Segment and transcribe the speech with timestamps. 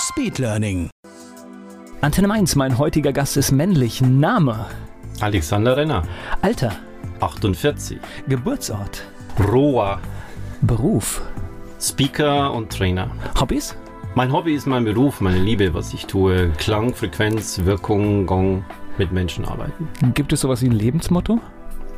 [0.00, 0.88] Speedlearning.
[2.00, 4.00] Antenne Mainz, mein heutiger Gast ist männlich.
[4.00, 4.64] Name,
[5.20, 6.02] Alexander Renner,
[6.40, 6.72] Alter,
[7.20, 9.02] 48, Geburtsort,
[9.52, 10.00] Roa,
[10.62, 11.20] Beruf,
[11.78, 13.10] Speaker und Trainer.
[13.38, 13.76] Hobbys,
[14.14, 16.50] Mein Hobby ist mein Beruf, meine Liebe, was ich tue.
[16.56, 18.64] Klang, Frequenz, Wirkung, Gong,
[18.96, 19.86] mit Menschen arbeiten.
[20.14, 21.38] gibt es sowas wie ein Lebensmotto?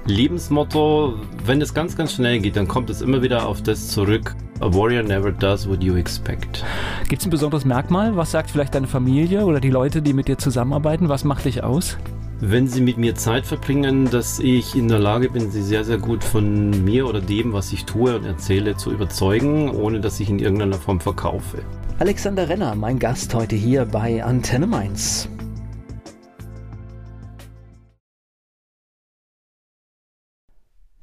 [0.06, 4.34] Lebensmotto, wenn es ganz, ganz schnell geht, dann kommt es immer wieder auf das zurück.
[4.61, 6.65] A warrior never does what you expect.
[7.09, 8.16] Gibt es ein besonderes Merkmal?
[8.16, 11.09] Was sagt vielleicht deine Familie oder die Leute, die mit dir zusammenarbeiten?
[11.09, 11.98] Was macht dich aus?
[12.41, 15.98] Wenn sie mit mir Zeit verbringen, dass ich in der Lage bin, sie sehr, sehr
[15.98, 20.28] gut von mir oder dem, was ich tue und erzähle, zu überzeugen, ohne dass ich
[20.28, 21.58] in irgendeiner Form verkaufe.
[22.00, 25.28] Alexander Renner, mein Gast heute hier bei Antenne Mainz.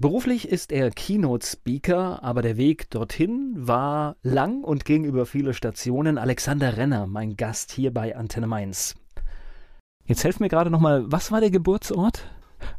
[0.01, 6.17] Beruflich ist er Keynote-Speaker, aber der Weg dorthin war lang und ging über viele Stationen.
[6.17, 8.95] Alexander Renner, mein Gast hier bei Antenne Mainz.
[10.05, 12.23] Jetzt helf mir gerade nochmal, was war der Geburtsort?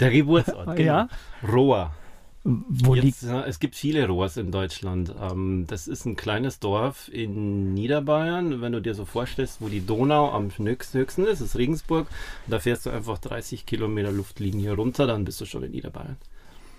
[0.00, 0.82] Der Geburtsort, genau.
[0.82, 1.08] Ja.
[1.46, 1.94] Roa.
[2.42, 5.14] Wo Jetzt, äh, es gibt viele Rohrs in Deutschland.
[5.20, 8.62] Ähm, das ist ein kleines Dorf in Niederbayern.
[8.62, 12.06] Wenn du dir so vorstellst, wo die Donau am höchst- höchsten ist, ist Regensburg.
[12.46, 16.16] Da fährst du einfach 30 Kilometer Luftlinie runter, dann bist du schon in Niederbayern.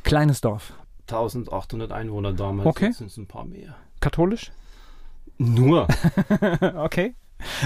[0.03, 0.73] Kleines Dorf.
[1.07, 2.85] 1800 Einwohner damals, Okay.
[2.87, 3.75] jetzt sind es ein paar mehr.
[3.99, 4.51] Katholisch?
[5.37, 5.87] Nur.
[6.77, 7.15] okay.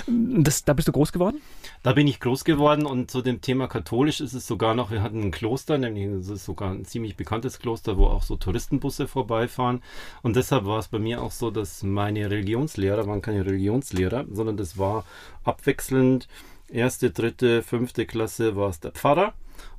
[0.08, 1.42] Das, da bist du groß geworden?
[1.84, 5.02] Da bin ich groß geworden und zu dem Thema katholisch ist es sogar noch, wir
[5.04, 9.08] hatten ein Kloster, nämlich es ist sogar ein ziemlich bekanntes Kloster, wo auch so Touristenbusse
[9.08, 9.84] vorbeifahren.
[10.22, 14.56] Und deshalb war es bei mir auch so, dass meine Religionslehrer waren keine Religionslehrer, sondern
[14.56, 15.04] das war
[15.44, 16.30] abwechselnd
[16.70, 19.34] erste, dritte, fünfte Klasse war es der Pfarrer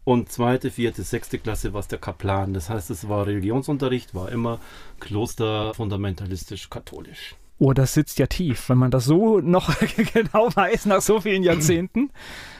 [0.06, 2.54] und zweite, vierte, sechste Klasse war es der Kaplan.
[2.54, 4.60] Das heißt, es war Religionsunterricht, war immer
[5.00, 7.34] Kloster fundamentalistisch katholisch.
[7.58, 9.74] Oh, das sitzt ja tief, wenn man das so noch
[10.14, 12.12] genau weiß nach so vielen Jahrzehnten.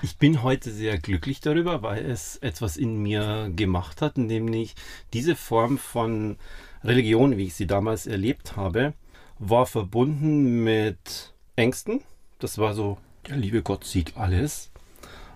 [0.03, 4.75] Ich bin heute sehr glücklich darüber, weil es etwas in mir gemacht hat, nämlich
[5.13, 6.39] diese Form von
[6.83, 8.93] Religion, wie ich sie damals erlebt habe,
[9.39, 12.01] war verbunden mit Ängsten.
[12.41, 12.99] Das war so,
[13.29, 14.73] der liebe Gott sieht alles.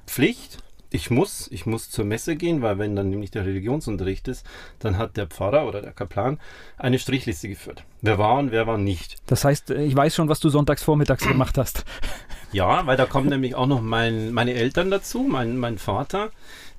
[0.08, 0.58] Pflicht.
[0.90, 4.44] Ich muss, ich muss zur Messe gehen, weil wenn dann nämlich der Religionsunterricht ist,
[4.80, 6.38] dann hat der Pfarrer oder der Kaplan
[6.78, 7.84] eine Strichliste geführt.
[8.02, 9.16] Wer war und wer war nicht.
[9.26, 11.84] Das heißt, ich weiß schon, was du sonntags vormittags gemacht hast.
[12.52, 16.30] Ja, weil da kommen nämlich auch noch mein, meine Eltern dazu, mein, mein Vater.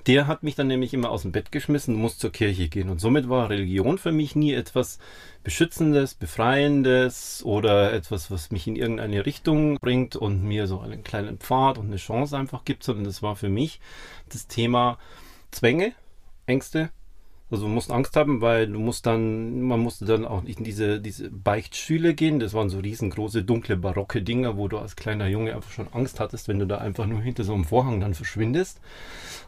[0.06, 2.88] Der hat mich dann nämlich immer aus dem Bett geschmissen, muss zur Kirche gehen.
[2.88, 4.98] Und somit war Religion für mich nie etwas
[5.44, 11.38] Beschützendes, Befreiendes oder etwas, was mich in irgendeine Richtung bringt und mir so einen kleinen
[11.38, 13.80] Pfad und eine Chance einfach gibt, sondern das war für mich
[14.28, 14.98] das Thema
[15.52, 15.92] Zwänge,
[16.46, 16.90] Ängste.
[17.52, 20.64] Also du musst Angst haben, weil du musst dann, man musste dann auch nicht in
[20.64, 22.40] diese, diese Beichtschüle gehen.
[22.40, 26.18] Das waren so riesengroße, dunkle, barocke Dinger, wo du als kleiner Junge einfach schon Angst
[26.18, 28.80] hattest, wenn du da einfach nur hinter so einem Vorhang dann verschwindest.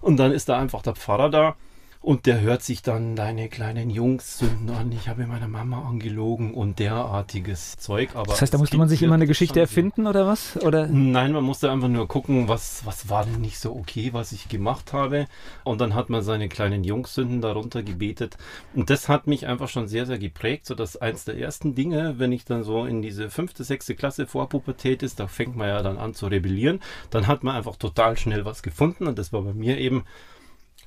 [0.03, 1.57] Und dann ist da einfach der Pfarrer da
[2.05, 4.93] und der hört sich dann deine kleinen Jungs sünden an.
[4.93, 8.11] Ich habe meiner Mama angelogen und derartiges Zeug.
[8.15, 10.59] Aber Das heißt, da musste man sich immer eine Geschichte erfinden oder was?
[10.59, 10.87] Oder?
[10.87, 14.49] Nein, man musste einfach nur gucken, was, was war denn nicht so okay, was ich
[14.51, 15.27] gemacht habe.
[15.65, 18.37] Und dann hat man seine kleinen Jungssünden darunter gebetet.
[18.75, 22.33] Und das hat mich einfach schon sehr, sehr geprägt, sodass eins der ersten Dinge, wenn
[22.33, 25.83] ich dann so in diese fünfte, sechste Klasse vor Pubertät ist, da fängt man ja
[25.83, 26.81] dann an zu rebellieren.
[27.09, 29.07] Dann hat man einfach total schnell was gefunden.
[29.07, 30.05] Und das war bei mir eben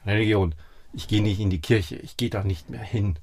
[0.05, 0.53] Religion.
[0.97, 3.19] Ich gehe nicht in die Kirche, ich gehe da nicht mehr hin.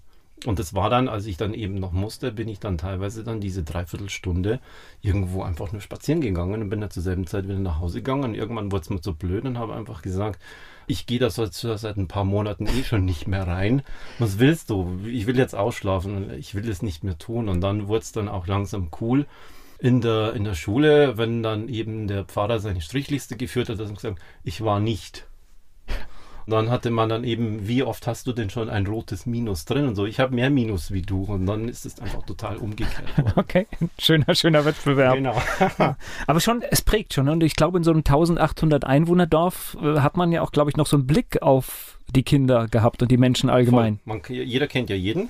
[0.46, 3.40] Und das war dann, als ich dann eben noch musste, bin ich dann teilweise dann
[3.40, 4.60] diese Dreiviertelstunde
[5.02, 8.22] irgendwo einfach nur spazieren gegangen und bin dann zur selben Zeit wieder nach Hause gegangen.
[8.22, 10.40] Und irgendwann wurde es mir so blöd und habe einfach gesagt,
[10.86, 13.82] ich gehe da seit ein paar Monaten eh schon nicht mehr rein.
[14.20, 15.00] Was willst du?
[15.04, 17.48] Ich will jetzt ausschlafen ich will es nicht mehr tun.
[17.48, 19.26] Und dann wurde es dann auch langsam cool.
[19.80, 23.88] In der, in der Schule, wenn dann eben der Pfarrer seine Strichliste geführt hat, hat
[23.88, 25.26] er gesagt, ich war nicht.
[26.46, 29.64] Und dann hatte man dann eben, wie oft hast du denn schon ein rotes Minus
[29.64, 30.06] drin und so.
[30.06, 33.32] Ich habe mehr Minus wie du und dann ist es einfach total umgekehrt worden.
[33.36, 33.66] Okay,
[33.98, 35.14] schöner, schöner Wettbewerb.
[35.14, 35.40] Genau.
[36.26, 37.26] Aber schon, es prägt schon.
[37.26, 37.32] ne?
[37.32, 40.76] Und ich glaube, in so einem 1800 Einwohnerdorf äh, hat man ja auch, glaube ich,
[40.76, 44.00] noch so einen Blick auf die Kinder gehabt und die Menschen allgemein.
[44.04, 45.28] Man, jeder kennt ja jeden.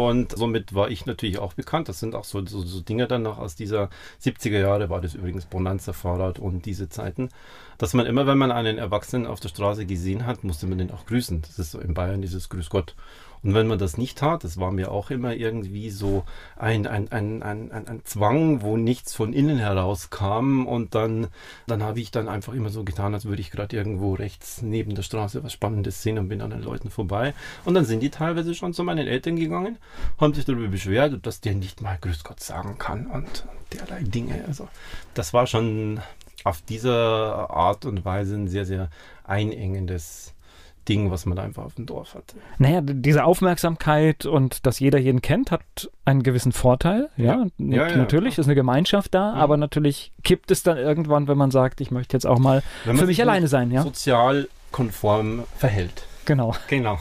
[0.00, 1.90] Und somit war ich natürlich auch bekannt.
[1.90, 3.90] Das sind auch so, so, so Dinge dann noch aus dieser
[4.22, 7.28] 70er Jahre, war das übrigens Bonanza Fahrrad und diese Zeiten,
[7.76, 10.90] dass man immer, wenn man einen Erwachsenen auf der Straße gesehen hat, musste man den
[10.90, 11.42] auch grüßen.
[11.42, 12.94] Das ist so in Bayern dieses Grüß Gott.
[13.42, 16.24] Und wenn man das nicht tat, das war mir auch immer irgendwie so
[16.56, 20.66] ein, ein, ein, ein, ein, ein Zwang, wo nichts von innen herauskam.
[20.66, 21.28] Und dann,
[21.66, 24.94] dann habe ich dann einfach immer so getan, als würde ich gerade irgendwo rechts neben
[24.94, 27.34] der Straße was Spannendes sehen und bin an den Leuten vorbei.
[27.64, 29.78] Und dann sind die teilweise schon zu meinen Eltern gegangen,
[30.18, 34.44] haben sich darüber beschwert, dass der nicht mal Grüß Gott sagen kann und derlei Dinge.
[34.46, 34.68] Also
[35.14, 36.00] das war schon
[36.44, 38.90] auf dieser Art und Weise ein sehr, sehr
[39.24, 40.34] einengendes
[40.88, 42.36] Ding, was man einfach auf dem Dorf hatte.
[42.58, 47.08] Naja, diese Aufmerksamkeit und dass jeder jeden kennt, hat einen gewissen Vorteil.
[47.16, 51.28] Ja, ja, ja natürlich ja, ist eine Gemeinschaft da, aber natürlich kippt es dann irgendwann,
[51.28, 53.70] wenn man sagt, ich möchte jetzt auch mal für mich alleine sein.
[53.70, 53.82] Ja?
[53.82, 56.04] Sozial konform verhält.
[56.24, 56.54] Genau.
[56.68, 56.98] Genau.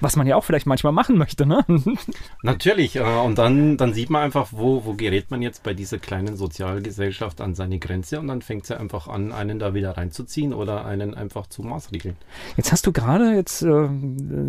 [0.00, 1.64] Was man ja auch vielleicht manchmal machen möchte, ne?
[2.42, 2.96] Natürlich.
[2.96, 6.36] Äh, und dann, dann sieht man einfach, wo, wo gerät man jetzt bei dieser kleinen
[6.36, 10.84] Sozialgesellschaft an seine Grenze und dann fängt sie einfach an, einen da wieder reinzuziehen oder
[10.84, 12.16] einen einfach zu maßregeln.
[12.56, 13.88] Jetzt hast du gerade, jetzt äh,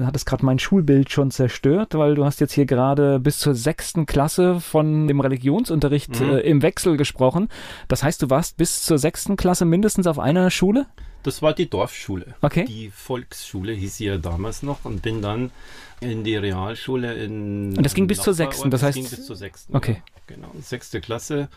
[0.03, 3.55] hat es gerade mein Schulbild schon zerstört, weil du hast jetzt hier gerade bis zur
[3.55, 6.29] sechsten Klasse von dem Religionsunterricht mhm.
[6.29, 7.49] äh, im Wechsel gesprochen.
[7.87, 10.87] Das heißt, du warst bis zur sechsten Klasse mindestens auf einer Schule?
[11.23, 12.33] Das war die Dorfschule.
[12.41, 12.65] Okay.
[12.65, 15.51] Die Volksschule hieß sie ja damals noch und bin dann
[15.99, 17.77] in die Realschule in.
[17.77, 18.97] Und das ging bis zur sechsten, das heißt.
[18.97, 19.75] Das ging bis zur sechsten.
[19.75, 20.01] Okay.
[20.15, 20.51] Ja, genau.
[20.61, 21.49] Sechste Klasse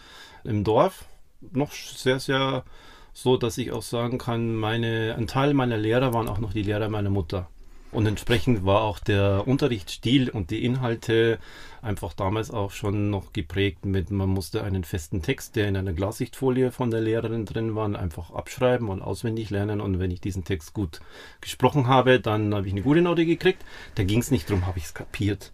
[0.45, 1.07] im Dorf.
[1.53, 2.65] Noch sehr, sehr
[3.13, 6.63] so, dass ich auch sagen kann, meine, ein Teil meiner Lehrer waren auch noch die
[6.63, 7.49] Lehrer meiner Mutter.
[7.94, 11.38] Und entsprechend war auch der Unterrichtsstil und die Inhalte
[11.81, 15.93] einfach damals auch schon noch geprägt mit, man musste einen festen Text, der in einer
[15.93, 19.81] Glassichtfolie von der Lehrerin drin war, einfach abschreiben und auswendig lernen.
[19.81, 21.00] Und wenn ich diesen Text gut
[21.41, 23.64] gesprochen habe, dann habe ich eine gute Note gekriegt.
[23.94, 25.52] Da ging es nicht darum, habe ich es kapiert.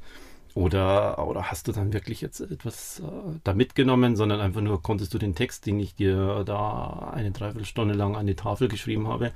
[0.54, 5.12] Oder, oder hast du dann wirklich jetzt etwas äh, da mitgenommen, sondern einfach nur konntest
[5.12, 9.30] du den Text, den ich dir da eine Dreiviertelstunde lang an die Tafel geschrieben habe,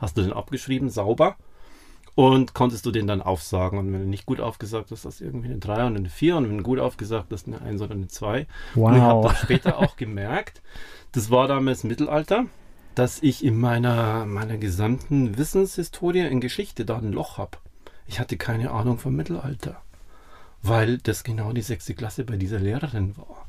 [0.00, 1.36] hast du den abgeschrieben, sauber
[2.14, 3.78] und konntest du den dann aufsagen.
[3.78, 6.36] Und wenn du nicht gut aufgesagt hast, hast du irgendwie eine 3 und eine 4.
[6.36, 8.46] Und wenn du gut aufgesagt hast, eine 1 oder eine 2.
[8.74, 8.88] Wow.
[8.88, 10.62] Und ich habe dann später auch gemerkt,
[11.12, 12.46] das war damals Mittelalter,
[12.94, 17.58] dass ich in meiner, meiner gesamten Wissenshistorie in Geschichte da ein Loch habe.
[18.06, 19.80] Ich hatte keine Ahnung vom Mittelalter,
[20.62, 23.46] weil das genau die sechste Klasse bei dieser Lehrerin war.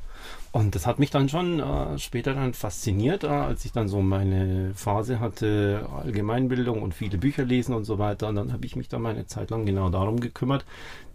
[0.52, 4.02] Und das hat mich dann schon äh, später dann fasziniert, äh, als ich dann so
[4.02, 8.28] meine Phase hatte, Allgemeinbildung und viele Bücher lesen und so weiter.
[8.28, 10.66] Und dann habe ich mich dann meine Zeit lang genau darum gekümmert,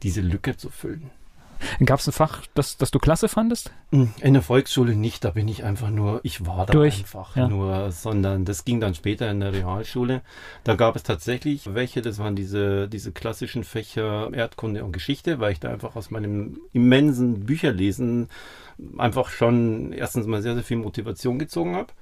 [0.02, 1.10] diese Lücke zu füllen.
[1.84, 3.72] Gab es ein Fach, das, das du klasse fandest?
[3.90, 7.36] Hm, in der Volksschule nicht, da bin ich einfach nur, ich war da Durch, einfach
[7.36, 7.48] ja.
[7.48, 10.22] nur, sondern das ging dann später in der Realschule.
[10.64, 15.52] Da gab es tatsächlich welche, das waren diese, diese klassischen Fächer Erdkunde und Geschichte, weil
[15.52, 18.28] ich da einfach aus meinem immensen Bücherlesen
[18.98, 21.92] einfach schon erstens mal sehr, sehr viel Motivation gezogen habe.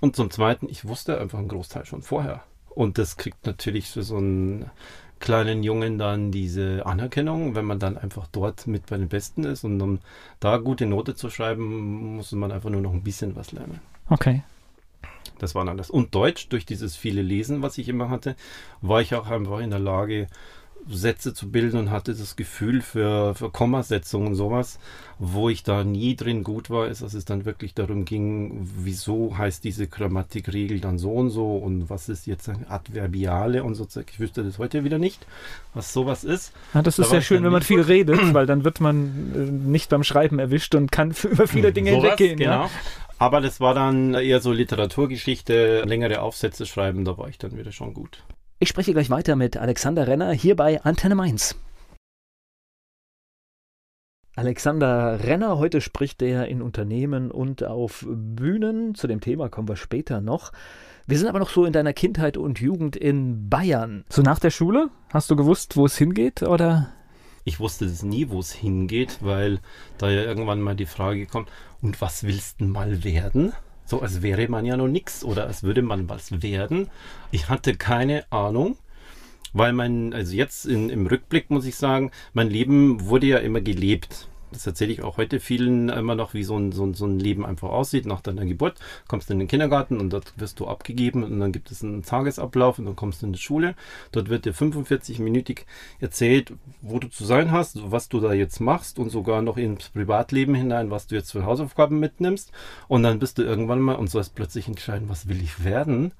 [0.00, 2.42] Und zum Zweiten, ich wusste einfach einen Großteil schon vorher.
[2.70, 4.70] Und das kriegt natürlich für so einen
[5.20, 9.64] kleinen Jungen dann diese Anerkennung, wenn man dann einfach dort mit bei den Besten ist.
[9.64, 10.00] Und um
[10.40, 13.80] da gute Note zu schreiben, muss man einfach nur noch ein bisschen was lernen.
[14.10, 14.42] Okay.
[15.38, 15.90] Das war dann das.
[15.90, 18.36] Und Deutsch, durch dieses viele Lesen, was ich immer hatte,
[18.82, 20.28] war ich auch einfach in der Lage,
[20.88, 24.78] Sätze zu bilden und hatte das Gefühl für, für Kommasetzungen und sowas,
[25.18, 29.36] wo ich da nie drin gut war, ist, dass es dann wirklich darum ging, wieso
[29.36, 33.86] heißt diese Grammatikregel dann so und so und was ist jetzt ein Adverbiale und so.
[34.06, 35.26] Ich wüsste das heute wieder nicht,
[35.72, 36.52] was sowas ist.
[36.74, 39.38] Ja, das ist da sehr schön, wenn man viel redet, weil dann wird man äh,
[39.68, 42.38] nicht beim Schreiben erwischt und kann über viele Dinge sowas, hinweggehen.
[42.38, 42.64] Genau.
[42.64, 42.70] Ja?
[43.18, 47.72] Aber das war dann eher so Literaturgeschichte, längere Aufsätze schreiben, da war ich dann wieder
[47.72, 48.24] schon gut.
[48.64, 51.54] Ich spreche gleich weiter mit Alexander Renner hier bei Antenne Mainz.
[54.36, 58.94] Alexander Renner, heute spricht er in Unternehmen und auf Bühnen.
[58.94, 60.50] Zu dem Thema kommen wir später noch.
[61.06, 64.06] Wir sind aber noch so in deiner Kindheit und Jugend in Bayern.
[64.08, 64.88] So nach der Schule?
[65.12, 66.90] Hast du gewusst, wo es hingeht oder?
[67.44, 69.60] Ich wusste es nie, wo es hingeht, weil
[69.98, 71.50] da ja irgendwann mal die Frage kommt,
[71.82, 73.52] und was willst du mal werden?
[73.84, 76.88] So als wäre man ja noch nichts oder als würde man was werden.
[77.30, 78.76] Ich hatte keine Ahnung,
[79.52, 83.60] weil mein, also jetzt in, im Rückblick muss ich sagen, mein Leben wurde ja immer
[83.60, 87.06] gelebt das erzähle ich auch heute vielen immer noch, wie so ein, so, ein, so
[87.06, 88.78] ein Leben einfach aussieht nach deiner Geburt.
[89.08, 92.02] Kommst du in den Kindergarten und dort wirst du abgegeben und dann gibt es einen
[92.02, 93.74] Tagesablauf und dann kommst du in die Schule.
[94.12, 95.64] Dort wird dir 45-minütig
[96.00, 99.88] erzählt, wo du zu sein hast, was du da jetzt machst und sogar noch ins
[99.88, 102.52] Privatleben hinein, was du jetzt für Hausaufgaben mitnimmst.
[102.88, 106.12] Und dann bist du irgendwann mal und sollst plötzlich entscheiden, was will ich werden.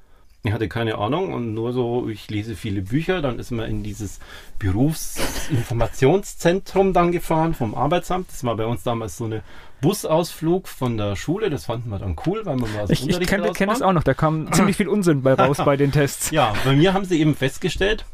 [0.47, 3.83] Ich hatte keine Ahnung und nur so, ich lese viele Bücher, dann ist man in
[3.83, 4.21] dieses
[4.59, 8.31] Berufsinformationszentrum dann gefahren vom Arbeitsamt.
[8.31, 9.43] Das war bei uns damals so eine
[9.81, 13.53] Busausflug von der Schule, das fanden wir dann cool, weil man mal Ich, ich kenne
[13.53, 16.31] kenn das auch noch, da kam ziemlich viel Unsinn bei raus bei den Tests.
[16.31, 18.05] Ja, bei mir haben sie eben festgestellt,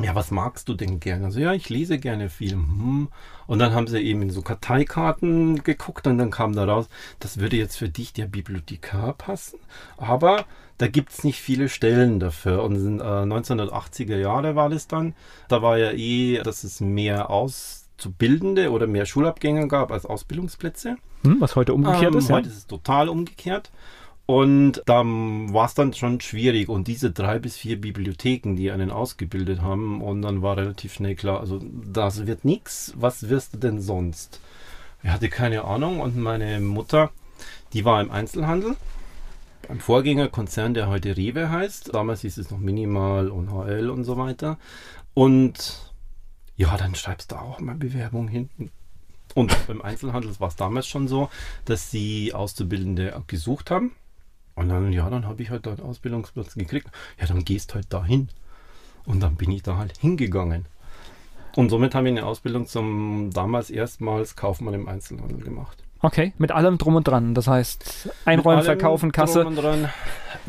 [0.00, 1.24] ja, was magst du denn gerne?
[1.26, 2.52] Also ja, ich lese gerne viel.
[2.52, 3.08] Hm.
[3.46, 7.38] Und dann haben sie eben in so Karteikarten geguckt und dann kam da raus, das
[7.38, 9.58] würde jetzt für dich der Bibliothekar passen.
[9.96, 10.44] Aber
[10.78, 12.62] da gibt es nicht viele Stellen dafür.
[12.62, 15.14] Und in äh, 1980er Jahre war das dann.
[15.48, 20.96] Da war ja eh, dass es mehr Auszubildende oder mehr Schulabgänger gab als Ausbildungsplätze.
[21.24, 22.28] Hm, was heute umgekehrt ähm, ist.
[22.28, 22.36] Ja?
[22.36, 23.70] Heute ist es total umgekehrt.
[24.24, 26.68] Und da war es dann schon schwierig.
[26.68, 31.16] Und diese drei bis vier Bibliotheken, die einen ausgebildet haben, und dann war relativ schnell
[31.16, 32.92] klar, also das wird nichts.
[32.96, 34.40] Was wirst du denn sonst?
[35.02, 36.00] Ich hatte keine Ahnung.
[36.00, 37.10] Und meine Mutter,
[37.72, 38.76] die war im Einzelhandel.
[39.68, 41.94] Ein Vorgängerkonzern, der heute Rewe heißt.
[41.94, 44.58] Damals hieß es noch Minimal und HL und so weiter.
[45.14, 45.92] Und
[46.56, 48.70] ja, dann schreibst du auch mal Bewerbung hinten.
[49.34, 51.28] Und beim Einzelhandel war es damals schon so,
[51.64, 53.92] dass sie Auszubildende gesucht haben.
[54.54, 56.88] Und dann, ja, dann habe ich halt einen Ausbildungsplatz gekriegt.
[57.20, 58.28] Ja, dann gehst halt dahin.
[59.06, 60.66] Und dann bin ich da halt hingegangen.
[61.56, 65.84] Und somit habe ich eine Ausbildung zum damals erstmals Kaufmann im Einzelhandel gemacht.
[66.00, 67.34] Okay, mit allem drum und dran.
[67.34, 69.46] Das heißt, einräumen, verkaufen, Kasse.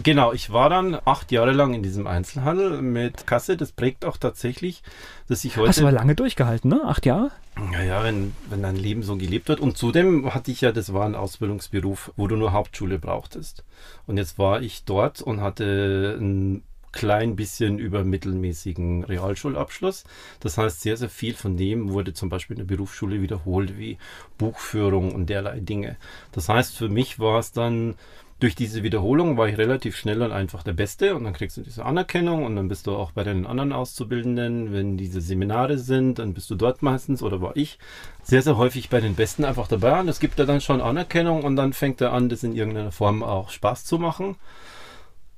[0.02, 3.58] Genau, ich war dann acht Jahre lang in diesem Einzelhandel mit Kasse.
[3.58, 4.84] Das prägt auch tatsächlich,
[5.28, 5.70] dass ich heute.
[5.70, 6.82] Hast du aber lange durchgehalten, ne?
[6.86, 7.32] Acht Jahre?
[7.72, 9.60] Naja, wenn, wenn dein Leben so gelebt wird.
[9.60, 13.64] Und zudem hatte ich ja, das war ein Ausbildungsberuf, wo du nur Hauptschule brauchtest.
[14.06, 20.04] Und jetzt war ich dort und hatte ein klein bisschen über mittelmäßigen Realschulabschluss.
[20.40, 23.98] Das heißt, sehr, sehr viel von dem wurde zum Beispiel in der Berufsschule wiederholt, wie
[24.38, 25.98] Buchführung und derlei Dinge.
[26.32, 27.96] Das heißt, für mich war es dann
[28.40, 31.62] durch diese Wiederholung war ich relativ schnell und einfach der Beste und dann kriegst du
[31.62, 36.20] diese Anerkennung und dann bist du auch bei den anderen Auszubildenden, wenn diese Seminare sind,
[36.20, 37.80] dann bist du dort meistens oder war ich
[38.24, 41.44] sehr, sehr häufig bei den Besten einfach dabei und es gibt ja dann schon Anerkennung
[41.44, 44.38] und dann fängt er an, das in irgendeiner Form auch Spaß zu machen.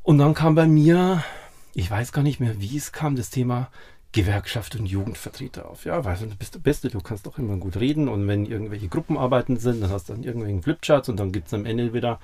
[0.04, 1.24] Und dann kam bei mir
[1.74, 3.70] ich weiß gar nicht mehr, wie es kam, das Thema
[4.12, 5.86] Gewerkschaft und Jugendvertreter auf.
[5.86, 8.90] Ja, weil du bist der Beste, du kannst doch immer gut reden und wenn irgendwelche
[8.90, 12.20] Gruppenarbeiten sind, dann hast du dann irgendwelchen Flipcharts und dann gibt es am Ende wieder,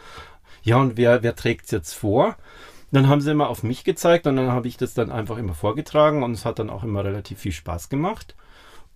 [0.63, 2.36] ja, und wer, wer trägt es jetzt vor?
[2.92, 5.54] Dann haben sie immer auf mich gezeigt und dann habe ich das dann einfach immer
[5.54, 8.36] vorgetragen und es hat dann auch immer relativ viel Spaß gemacht.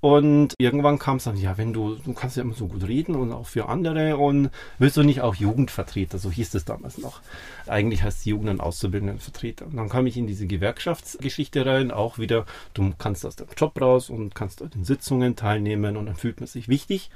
[0.01, 3.13] Und irgendwann kam es dann, ja, wenn du, du kannst ja immer so gut reden
[3.15, 7.21] und auch für andere und willst du nicht auch Jugendvertreter, so hieß es damals noch.
[7.67, 9.67] Eigentlich heißt Jugend- und Auszubildendenvertreter.
[9.67, 13.79] Und dann kam ich in diese Gewerkschaftsgeschichte rein, auch wieder, du kannst aus deinem Job
[13.79, 17.11] raus und kannst in Sitzungen teilnehmen und dann fühlt man sich wichtig.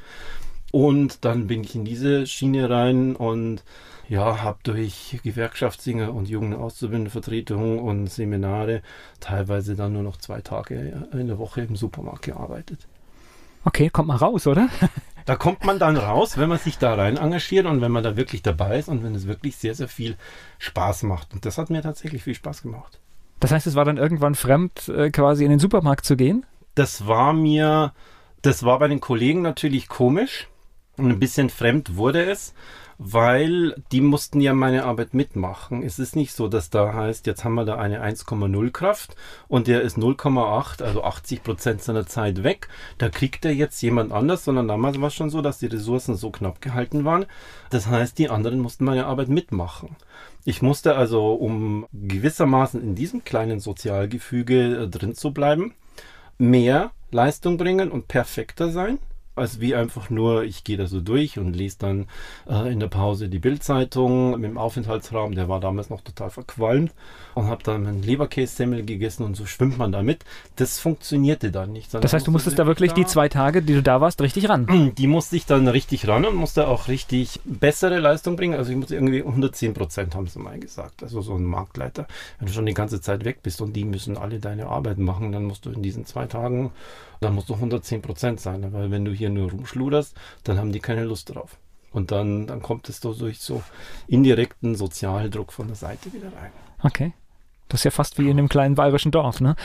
[0.71, 3.63] Und dann bin ich in diese Schiene rein und
[4.07, 8.81] ja, habe durch Gewerkschaftssinger und junge Auszubildendenvertretung und Seminare
[9.19, 12.87] teilweise dann nur noch zwei Tage in der Woche im Supermarkt gearbeitet.
[13.63, 14.69] Okay, kommt mal raus, oder?
[15.25, 18.15] da kommt man dann raus, wenn man sich da rein engagiert und wenn man da
[18.15, 20.17] wirklich dabei ist und wenn es wirklich sehr, sehr viel
[20.59, 21.33] Spaß macht.
[21.33, 22.99] Und das hat mir tatsächlich viel Spaß gemacht.
[23.39, 26.45] Das heißt, es war dann irgendwann fremd, äh, quasi in den Supermarkt zu gehen?
[26.75, 27.93] Das war mir,
[28.43, 30.47] das war bei den Kollegen natürlich komisch
[30.97, 32.53] und ein bisschen fremd wurde es
[32.97, 35.83] weil die mussten ja meine Arbeit mitmachen.
[35.83, 39.15] Es ist nicht so, dass da heißt, jetzt haben wir da eine 1,0 Kraft
[39.47, 42.69] und der ist 0,8, also 80 Prozent seiner Zeit weg.
[42.97, 46.15] Da kriegt er jetzt jemand anders, sondern damals war es schon so, dass die Ressourcen
[46.15, 47.25] so knapp gehalten waren.
[47.69, 49.95] Das heißt, die anderen mussten meine Arbeit mitmachen.
[50.45, 55.73] Ich musste also, um gewissermaßen in diesem kleinen Sozialgefüge äh, drin zu bleiben,
[56.37, 58.99] mehr Leistung bringen und perfekter sein
[59.35, 62.07] als wie einfach nur, ich gehe da so durch und lese dann
[62.47, 66.91] äh, in der Pause die Bildzeitung mit dem Aufenthaltsraum, der war damals noch total verqualmt
[67.33, 70.23] und habe dann einen Leberkässemmel gegessen und so schwimmt man damit.
[70.55, 71.93] Das funktionierte dann nicht.
[71.93, 74.47] Das heißt, du musstest da wirklich da, die zwei Tage, die du da warst, richtig
[74.49, 74.93] ran?
[74.97, 78.57] Die musste ich dann richtig ran und musste auch richtig bessere Leistung bringen.
[78.57, 81.03] Also ich musste irgendwie 110 Prozent, haben sie mal gesagt.
[81.03, 82.07] Also so ein Marktleiter.
[82.39, 85.31] Wenn du schon die ganze Zeit weg bist und die müssen alle deine Arbeit machen,
[85.31, 86.71] dann musst du in diesen zwei Tagen
[87.25, 90.79] da musst du 110 Prozent sein, weil wenn du hier nur rumschluderst, dann haben die
[90.79, 91.57] keine Lust drauf.
[91.91, 93.63] Und dann, dann kommt es durch so
[94.07, 96.51] indirekten Sozialdruck von der Seite wieder rein.
[96.83, 97.13] Okay.
[97.67, 99.55] Das ist ja fast wie in einem kleinen bayerischen Dorf, ne?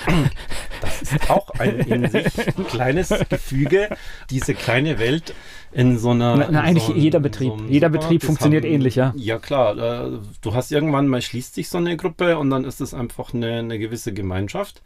[0.81, 2.25] Das ist auch ein in sich
[2.69, 3.95] kleines Gefüge,
[4.31, 5.35] diese kleine Welt
[5.71, 6.37] in so einer.
[6.37, 7.53] Na, na eigentlich so jeder Betrieb.
[7.59, 9.13] So jeder Betrieb funktioniert haben, ähnlich, ja.
[9.17, 9.77] Ja, klar.
[9.77, 13.35] Äh, du hast irgendwann mal schließt sich so eine Gruppe und dann ist es einfach
[13.35, 14.81] eine, eine gewisse Gemeinschaft,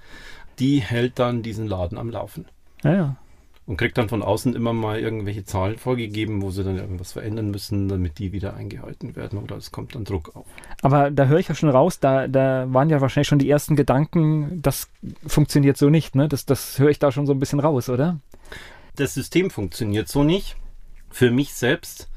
[0.59, 2.47] die hält dann diesen Laden am Laufen.
[2.85, 3.17] Ja, ja.
[3.67, 7.51] und kriegt dann von außen immer mal irgendwelche Zahlen vorgegeben, wo sie dann irgendwas verändern
[7.51, 10.47] müssen, damit die wieder eingehalten werden oder es kommt dann Druck auf.
[10.83, 13.75] Aber da höre ich ja schon raus, da, da waren ja wahrscheinlich schon die ersten
[13.75, 14.91] Gedanken, das
[15.27, 16.29] funktioniert so nicht, ne?
[16.29, 18.21] Das, das höre ich da schon so ein bisschen raus, oder?
[18.97, 20.57] Das System funktioniert so nicht.
[21.11, 22.11] Für mich selbst,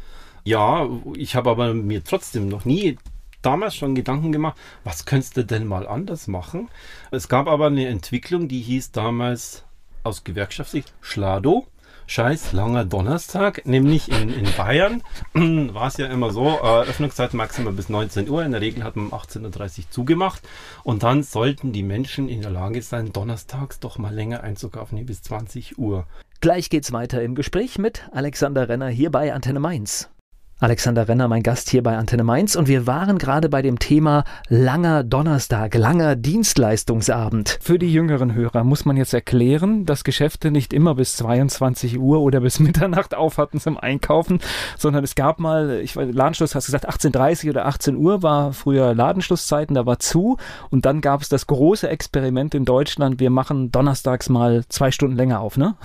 [0.43, 2.97] ja, ich habe aber mir trotzdem noch nie
[3.41, 6.67] damals schon Gedanken gemacht, was könntest du denn mal anders machen?
[7.11, 9.63] Es gab aber eine Entwicklung, die hieß damals
[10.07, 11.67] aus Gewerkschaftssicht Schlado.
[12.09, 15.03] Scheiß langer Donnerstag, nämlich in, in Bayern
[15.73, 18.95] war es ja immer so, äh, Öffnungszeit maximal bis 19 Uhr, in der Regel hat
[18.95, 20.41] man um 18.30 Uhr zugemacht
[20.85, 25.21] und dann sollten die Menschen in der Lage sein, donnerstags doch mal länger einzukaufen, bis
[25.21, 26.07] 20 Uhr.
[26.39, 30.09] Gleich geht's weiter im Gespräch mit Alexander Renner hier bei Antenne Mainz.
[30.59, 34.23] Alexander Renner, mein Gast hier bei Antenne Mainz und wir waren gerade bei dem Thema
[34.49, 37.59] langer Donnerstag, langer Dienstleistungsabend.
[37.61, 42.21] Für die jüngeren Hörer muss man jetzt erklären, dass Geschäfte nicht immer bis 22 Uhr
[42.21, 44.39] oder bis Mitternacht auf hatten zum Einkaufen,
[44.79, 48.51] sondern es gab mal, ich weiß, Ladenschluss, hast du gesagt, 18.30 oder 18 Uhr war
[48.51, 50.37] früher Ladenschlusszeiten, da war zu
[50.71, 55.17] und dann gab es das große Experiment in Deutschland, wir machen donnerstags mal zwei Stunden
[55.17, 55.75] länger auf, ne?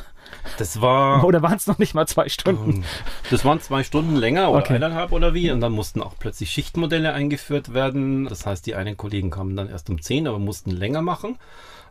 [0.58, 1.24] Das war.
[1.24, 2.70] Oder waren es noch nicht mal zwei Stunden?
[2.70, 2.84] Ähm,
[3.30, 4.74] das waren zwei Stunden länger oder okay.
[4.74, 5.50] eineinhalb oder wie.
[5.50, 8.26] Und dann mussten auch plötzlich Schichtmodelle eingeführt werden.
[8.26, 11.38] Das heißt, die einen Kollegen kamen dann erst um zehn, aber mussten länger machen.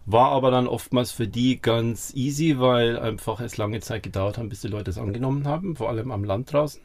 [0.05, 4.49] War aber dann oftmals für die ganz easy, weil einfach es lange Zeit gedauert hat,
[4.49, 6.81] bis die Leute es angenommen haben, vor allem am Land draußen.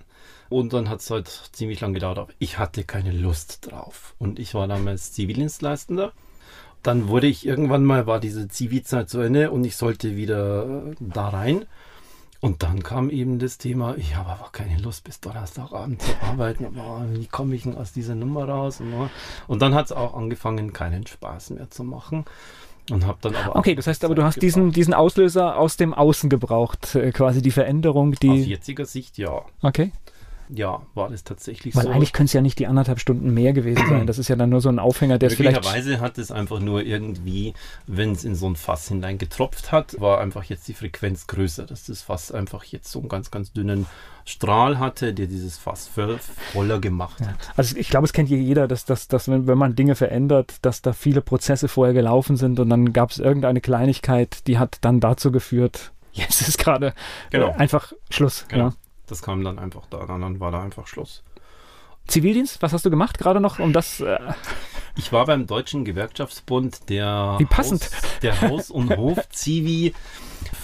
[0.49, 2.19] Und dann hat es halt ziemlich lang gedauert.
[2.19, 4.15] Aber ich hatte keine Lust drauf.
[4.19, 6.13] Und ich war damals Zivildienstleistender
[6.87, 11.29] dann wurde ich irgendwann mal, war diese Zivilzeit zu Ende und ich sollte wieder da
[11.29, 11.67] rein.
[12.41, 16.67] Und dann kam eben das Thema, ich habe aber keine Lust bis Donnerstagabend zu arbeiten.
[16.79, 18.81] Oh, wie komme ich denn aus dieser Nummer raus?
[19.49, 22.25] Und dann hat es auch angefangen, keinen Spaß mehr zu machen.
[22.91, 25.93] Und habe dann aber okay, das heißt aber, du hast diesen, diesen Auslöser aus dem
[25.93, 28.31] Außen gebraucht, äh, quasi die Veränderung, die.
[28.31, 29.43] Aus jetziger Sicht ja.
[29.61, 29.91] Okay
[30.49, 31.89] ja, war das tatsächlich Weil so.
[31.89, 34.07] Weil eigentlich können es ja nicht die anderthalb Stunden mehr gewesen sein.
[34.17, 35.57] Das ist ja dann nur so ein Aufhänger, der vielleicht.
[35.57, 37.55] Möglicherweise hat es einfach nur irgendwie,
[37.87, 41.65] wenn es in so ein Fass hinein getropft hat, war einfach jetzt die Frequenz größer,
[41.67, 43.87] dass das Fass einfach jetzt so einen ganz, ganz dünnen
[44.27, 45.89] Strahl hatte, der dieses Fass
[46.53, 47.37] voller gemacht hat.
[47.57, 50.83] Also ich glaube, es kennt jeder, dass, dass, dass wenn, wenn man Dinge verändert, dass
[50.83, 54.99] da viele Prozesse vorher gelaufen sind und dann gab es irgendeine Kleinigkeit, die hat dann
[54.99, 56.93] dazu geführt, jetzt ist gerade
[57.31, 57.51] genau.
[57.51, 58.47] äh, einfach Schluss.
[58.49, 58.69] Genau.
[58.69, 58.75] Ja.
[59.07, 61.23] Das kam dann einfach da, dann war da einfach Schluss.
[62.07, 64.01] Zivildienst, was hast du gemacht gerade noch, um das?
[64.01, 64.19] Äh
[64.97, 67.85] ich war beim Deutschen Gewerkschaftsbund der Wie passend.
[67.85, 69.93] Haus, der Haus- und Hof-Zivi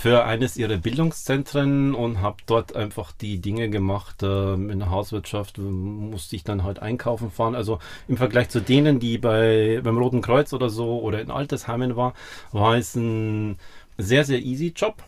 [0.01, 4.23] für eines ihrer Bildungszentren und habe dort einfach die Dinge gemacht.
[4.23, 7.55] Äh, in der Hauswirtschaft musste ich dann halt einkaufen fahren.
[7.55, 7.79] Also
[8.09, 12.15] im Vergleich zu denen, die bei, beim Roten Kreuz oder so oder in Altersheimen war,
[12.53, 13.59] war es ein
[13.99, 15.03] sehr, sehr easy Job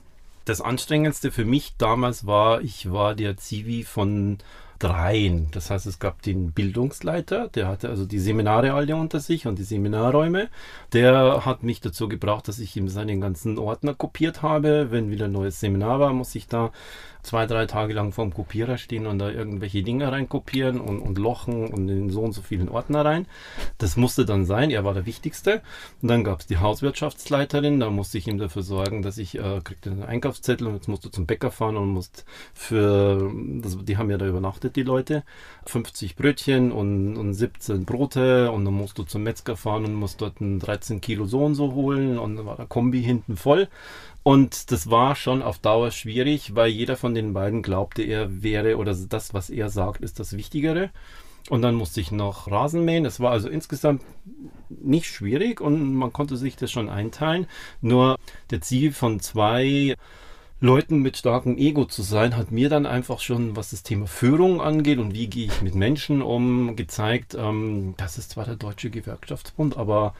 [0.44, 4.38] das Anstrengendste für mich damals war, ich war der Zivi von
[4.78, 5.48] dreien.
[5.52, 9.58] Das heißt, es gab den Bildungsleiter, der hatte also die Seminare alle unter sich und
[9.58, 10.48] die Seminarräume.
[10.92, 14.90] Der hat mich dazu gebracht, dass ich ihm seinen ganzen Ordner kopiert habe.
[14.90, 16.72] Wenn wieder ein neues Seminar war, muss ich da
[17.24, 21.66] zwei, drei Tage lang vorm Kopierer stehen und da irgendwelche Dinge reinkopieren und, und lochen
[21.66, 23.26] und in so und so vielen Ordner rein.
[23.78, 25.62] Das musste dann sein, er war der Wichtigste.
[26.02, 29.60] Und dann gab es die Hauswirtschaftsleiterin, da musste ich ihm dafür sorgen, dass ich äh,
[29.64, 34.10] kriegte einen Einkaufszettel und jetzt musste zum Bäcker fahren und musste für, das, die haben
[34.10, 35.24] ja da übernachtet, die Leute,
[35.66, 40.20] 50 Brötchen und, und 17 Brote und dann musst du zum Metzger fahren und musst
[40.20, 43.68] dort ein 13 Kilo so und so holen und dann war der Kombi hinten voll.
[44.24, 48.78] Und das war schon auf Dauer schwierig, weil jeder von den beiden glaubte, er wäre
[48.78, 50.90] oder das, was er sagt, ist das Wichtigere.
[51.50, 53.04] Und dann musste ich noch Rasen mähen.
[53.04, 54.02] Es war also insgesamt
[54.70, 57.46] nicht schwierig und man konnte sich das schon einteilen.
[57.82, 58.16] Nur
[58.50, 59.94] der Ziel von zwei
[60.58, 64.62] Leuten mit starkem Ego zu sein, hat mir dann einfach schon, was das Thema Führung
[64.62, 68.88] angeht und wie gehe ich mit Menschen um, gezeigt, ähm, das ist zwar der Deutsche
[68.88, 70.14] Gewerkschaftsbund, aber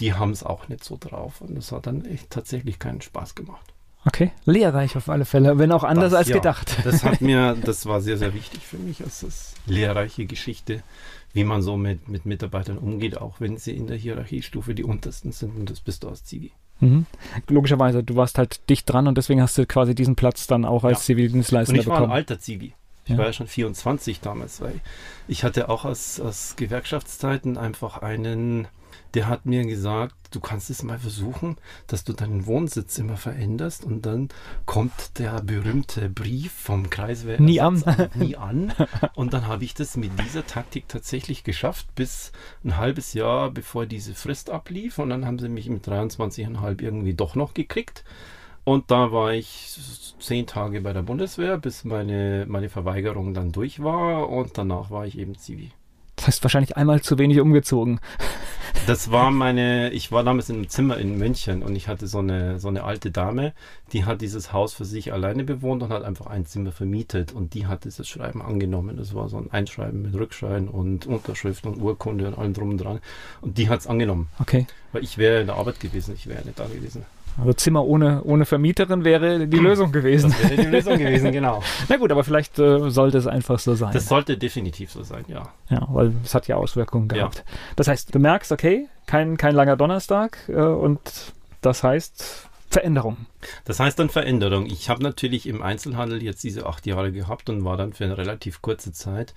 [0.00, 1.40] die haben es auch nicht so drauf.
[1.40, 3.74] Und das hat dann echt tatsächlich keinen Spaß gemacht.
[4.04, 6.78] Okay, lehrreich auf alle Fälle, wenn auch anders das, als ja, gedacht.
[6.84, 9.00] Das hat mir, das war sehr, sehr wichtig für mich.
[9.00, 10.82] Es ist lehrreiche Geschichte,
[11.32, 15.32] wie man so mit, mit Mitarbeitern umgeht, auch wenn sie in der Hierarchiestufe die untersten
[15.32, 16.52] sind und das bist du als Zivi.
[16.80, 17.06] Mhm.
[17.48, 20.84] Logischerweise, du warst halt dicht dran und deswegen hast du quasi diesen Platz dann auch
[20.84, 21.04] als ja.
[21.06, 21.88] Zivildienstleister bekommen.
[21.88, 22.74] Und ich war ein alter Zivi.
[23.04, 23.18] Ich ja.
[23.18, 24.80] war ja schon 24 damals, weil
[25.26, 28.68] ich hatte auch aus, aus Gewerkschaftszeiten einfach einen
[29.14, 33.84] der hat mir gesagt, du kannst es mal versuchen, dass du deinen Wohnsitz immer veränderst
[33.84, 34.28] und dann
[34.66, 37.82] kommt der berühmte Brief vom Kreiswehr nie an.
[38.14, 38.72] nie an.
[39.14, 42.32] Und dann habe ich das mit dieser Taktik tatsächlich geschafft, bis
[42.64, 44.98] ein halbes Jahr bevor diese Frist ablief.
[44.98, 48.04] Und dann haben sie mich mit 23,5 irgendwie doch noch gekriegt.
[48.64, 49.78] Und da war ich
[50.20, 54.28] zehn Tage bei der Bundeswehr, bis meine, meine Verweigerung dann durch war.
[54.28, 55.72] Und danach war ich eben Zivi.
[56.28, 58.00] Heißt wahrscheinlich einmal zu wenig umgezogen.
[58.86, 62.18] Das war meine, ich war damals in einem Zimmer in München und ich hatte so
[62.18, 63.54] eine, so eine alte Dame,
[63.94, 67.54] die hat dieses Haus für sich alleine bewohnt und hat einfach ein Zimmer vermietet und
[67.54, 68.98] die hat dieses Schreiben angenommen.
[68.98, 72.76] Das war so ein Einschreiben mit Rückschein und Unterschrift und Urkunde und allem drum und
[72.76, 73.00] dran.
[73.40, 74.28] Und die hat es angenommen.
[74.38, 74.66] Okay.
[74.92, 77.06] Weil ich wäre in der Arbeit gewesen, ich wäre nicht da gewesen.
[77.38, 80.30] Also Zimmer ohne, ohne Vermieterin wäre die Lösung gewesen.
[80.30, 81.62] Das wäre die Lösung gewesen, genau.
[81.88, 83.92] Na gut, aber vielleicht äh, sollte es einfach so sein.
[83.92, 85.48] Das sollte definitiv so sein, ja.
[85.68, 87.38] Ja, weil es hat ja Auswirkungen gehabt.
[87.38, 87.44] Ja.
[87.76, 91.00] Das heißt, du merkst, okay, kein, kein langer Donnerstag äh, und
[91.60, 93.16] das heißt Veränderung.
[93.64, 94.66] Das heißt dann Veränderung.
[94.66, 98.18] Ich habe natürlich im Einzelhandel jetzt diese acht Jahre gehabt und war dann für eine
[98.18, 99.32] relativ kurze Zeit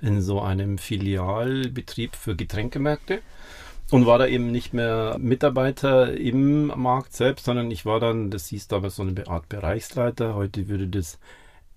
[0.00, 3.20] in so einem Filialbetrieb für Getränkemärkte
[3.90, 8.46] und war da eben nicht mehr Mitarbeiter im Markt selbst, sondern ich war dann, das
[8.46, 10.34] hieß damals so eine Art Bereichsleiter.
[10.34, 11.18] Heute würde das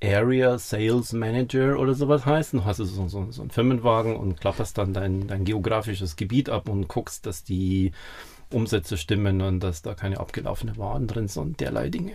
[0.03, 2.59] Area Sales Manager oder sowas heißen.
[2.59, 6.69] Du hast so, so, so einen Firmenwagen und klapperst dann dein, dein geografisches Gebiet ab
[6.69, 7.93] und guckst, dass die
[8.51, 12.13] Umsätze stimmen und dass da keine abgelaufenen Waren drin sind und derlei Dinge.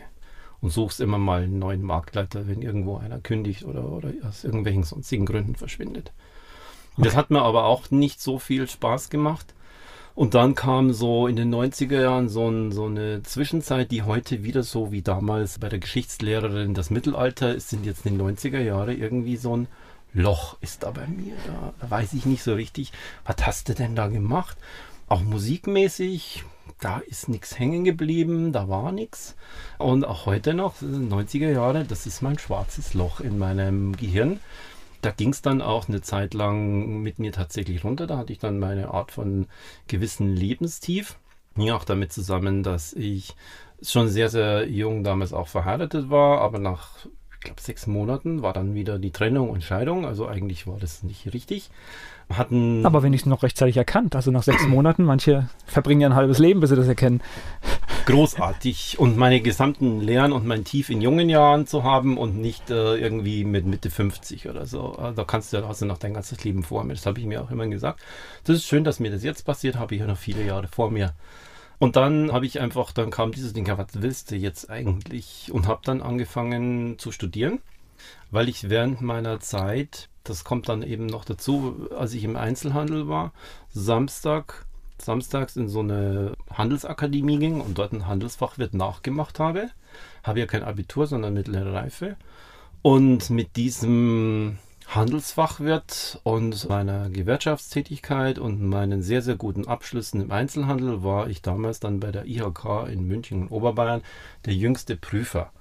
[0.61, 4.83] Und suchst immer mal einen neuen Marktleiter, wenn irgendwo einer kündigt oder, oder aus irgendwelchen
[4.83, 6.13] sonstigen Gründen verschwindet.
[6.97, 9.55] Das hat mir aber auch nicht so viel Spaß gemacht.
[10.19, 14.43] Und dann kam so in den 90er Jahren so, ein, so, eine Zwischenzeit, die heute
[14.43, 18.95] wieder so wie damals bei der Geschichtslehrerin das Mittelalter ist, sind jetzt die 90er Jahre
[18.95, 19.69] irgendwie so ein
[20.13, 21.37] Loch ist da bei mir.
[21.47, 22.91] Da, da weiß ich nicht so richtig,
[23.27, 24.57] was hast du denn da gemacht?
[25.07, 26.43] Auch musikmäßig,
[26.81, 29.37] da ist nichts hängen geblieben, da war nichts.
[29.79, 34.41] Und auch heute noch, 90er Jahre, das ist mein schwarzes Loch in meinem Gehirn
[35.03, 38.07] da ging es dann auch eine Zeit lang mit mir tatsächlich runter.
[38.07, 39.47] Da hatte ich dann meine Art von
[39.87, 41.17] gewissen Lebenstief.
[41.57, 43.35] Hing auch damit zusammen, dass ich
[43.83, 48.53] schon sehr, sehr jung damals auch verheiratet war, aber nach, ich glaube, sechs Monaten war
[48.53, 50.05] dann wieder die Trennung und Scheidung.
[50.05, 51.71] Also eigentlich war das nicht richtig.
[52.33, 54.15] Hatten Aber wenigstens noch rechtzeitig erkannt.
[54.15, 57.23] Also nach sechs Monaten, manche verbringen ja ein halbes Leben, bis sie das erkennen.
[58.07, 62.71] großartig und meine gesamten Lehren und mein Tief in jungen Jahren zu haben und nicht
[62.71, 64.99] äh, irgendwie mit Mitte 50 oder so.
[64.99, 66.95] Äh, da kannst du ja also noch dein ganzes Leben vor mir.
[66.95, 68.01] Das habe ich mir auch immer gesagt.
[68.45, 70.91] Das ist schön, dass mir das jetzt passiert, habe ich ja noch viele Jahre vor
[70.91, 71.15] mir.
[71.79, 75.51] Und dann habe ich einfach, dann kam dieses Ding, ja, was willst du jetzt eigentlich?
[75.53, 77.61] Und habe dann angefangen zu studieren,
[78.31, 83.09] weil ich während meiner Zeit, das kommt dann eben noch dazu, als ich im Einzelhandel
[83.09, 83.33] war,
[83.71, 84.67] Samstag
[85.01, 89.71] samstags in so eine Handelsakademie ging und dort ein Handelsfachwirt nachgemacht habe.
[90.25, 92.17] Habe ja kein Abitur, sondern mittlere Reife.
[92.83, 101.03] Und mit diesem Handelsfachwirt und meiner Gewerkschaftstätigkeit und meinen sehr, sehr guten Abschlüssen im Einzelhandel
[101.03, 104.03] war ich damals dann bei der IHK in München und Oberbayern
[104.47, 105.53] der jüngste Prüfer.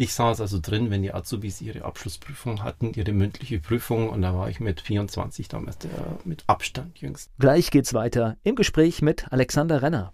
[0.00, 4.32] Ich saß also drin, wenn die Azubis ihre Abschlussprüfung hatten, ihre mündliche Prüfung und da
[4.32, 5.90] war ich mit 24 damals der
[6.24, 7.32] mit Abstand jüngst.
[7.40, 10.12] Gleich geht's weiter im Gespräch mit Alexander Renner.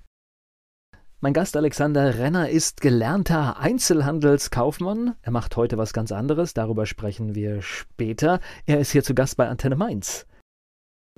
[1.21, 5.17] Mein Gast Alexander Renner ist gelernter Einzelhandelskaufmann.
[5.21, 8.41] Er macht heute was ganz anderes, darüber sprechen wir später.
[8.65, 10.25] Er ist hier zu Gast bei Antenne Mainz.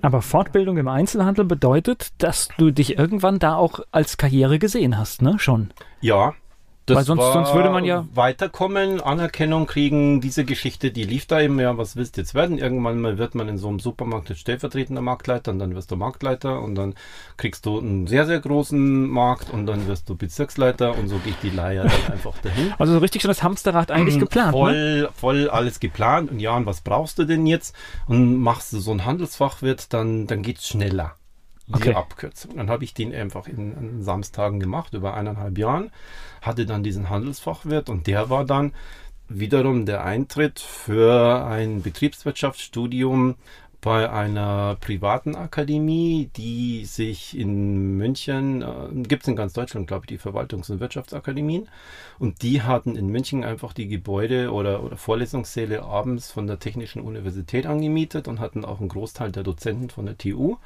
[0.01, 5.21] Aber Fortbildung im Einzelhandel bedeutet, dass du dich irgendwann da auch als Karriere gesehen hast,
[5.21, 5.39] ne?
[5.39, 5.71] Schon.
[6.01, 6.35] Ja,
[6.87, 10.21] das Weil sonst, sonst würde man ja weiterkommen, Anerkennung kriegen.
[10.21, 11.63] Diese Geschichte, die lief da immer.
[11.63, 12.57] Ja, was willst du jetzt werden?
[12.57, 15.97] Irgendwann mal wird man in so einem Supermarkt jetzt stellvertretender Marktleiter und dann wirst du
[15.97, 16.95] Marktleiter und dann
[17.35, 21.35] kriegst du einen sehr, sehr großen Markt und dann wirst du Bezirksleiter und so geht
[21.43, 22.73] die Leier dann einfach dahin.
[22.79, 24.53] Also so richtig schon das Hamsterrad eigentlich geplant.
[24.53, 25.09] Voll, ne?
[25.13, 26.31] voll alles geplant.
[26.31, 27.75] Und ja, und was brauchst du denn jetzt?
[28.07, 31.15] Und machst du so ein Handelsfachwirt, dann, dann geht's schneller
[31.67, 31.93] die Okay.
[31.93, 32.55] Abkürzung.
[32.57, 35.91] Dann habe ich den einfach in, an Samstagen gemacht, über eineinhalb Jahren,
[36.41, 38.73] hatte dann diesen Handelsfachwirt und der war dann
[39.29, 43.35] wiederum der Eintritt für ein Betriebswirtschaftsstudium
[43.81, 50.05] bei einer privaten Akademie, die sich in München, äh, gibt es in ganz Deutschland, glaube
[50.05, 51.69] ich, die Verwaltungs- und Wirtschaftsakademien.
[52.17, 57.01] Und die hatten in München einfach die Gebäude oder, oder Vorlesungssäle abends von der Technischen
[57.01, 60.57] Universität angemietet und hatten auch einen Großteil der Dozenten von der TU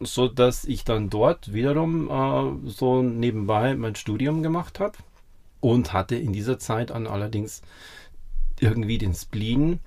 [0.00, 4.96] so dass ich dann dort wiederum äh, so nebenbei mein Studium gemacht habe
[5.60, 7.62] und hatte in dieser Zeit dann allerdings
[8.60, 9.80] irgendwie den Spleen.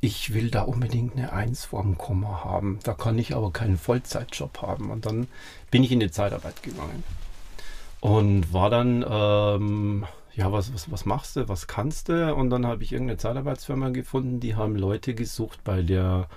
[0.00, 2.78] Ich will da unbedingt eine Eins vorm Komma haben.
[2.84, 4.90] Da kann ich aber keinen Vollzeitjob haben.
[4.92, 5.26] Und dann
[5.72, 7.02] bin ich in die Zeitarbeit gegangen
[8.00, 12.32] und war dann ähm, ja, was, was, was machst du, was kannst du?
[12.32, 16.28] Und dann habe ich irgendeine Zeitarbeitsfirma gefunden, die haben Leute gesucht bei der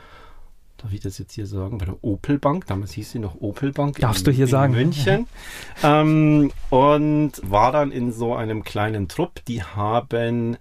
[0.81, 3.71] darf ich das jetzt hier sagen, bei der Opel Bank, damals hieß sie noch Opel
[3.71, 3.99] Bank.
[3.99, 4.73] Darfst in, du hier in sagen.
[4.73, 5.27] München.
[5.83, 10.57] ähm, und war dann in so einem kleinen Trupp, die haben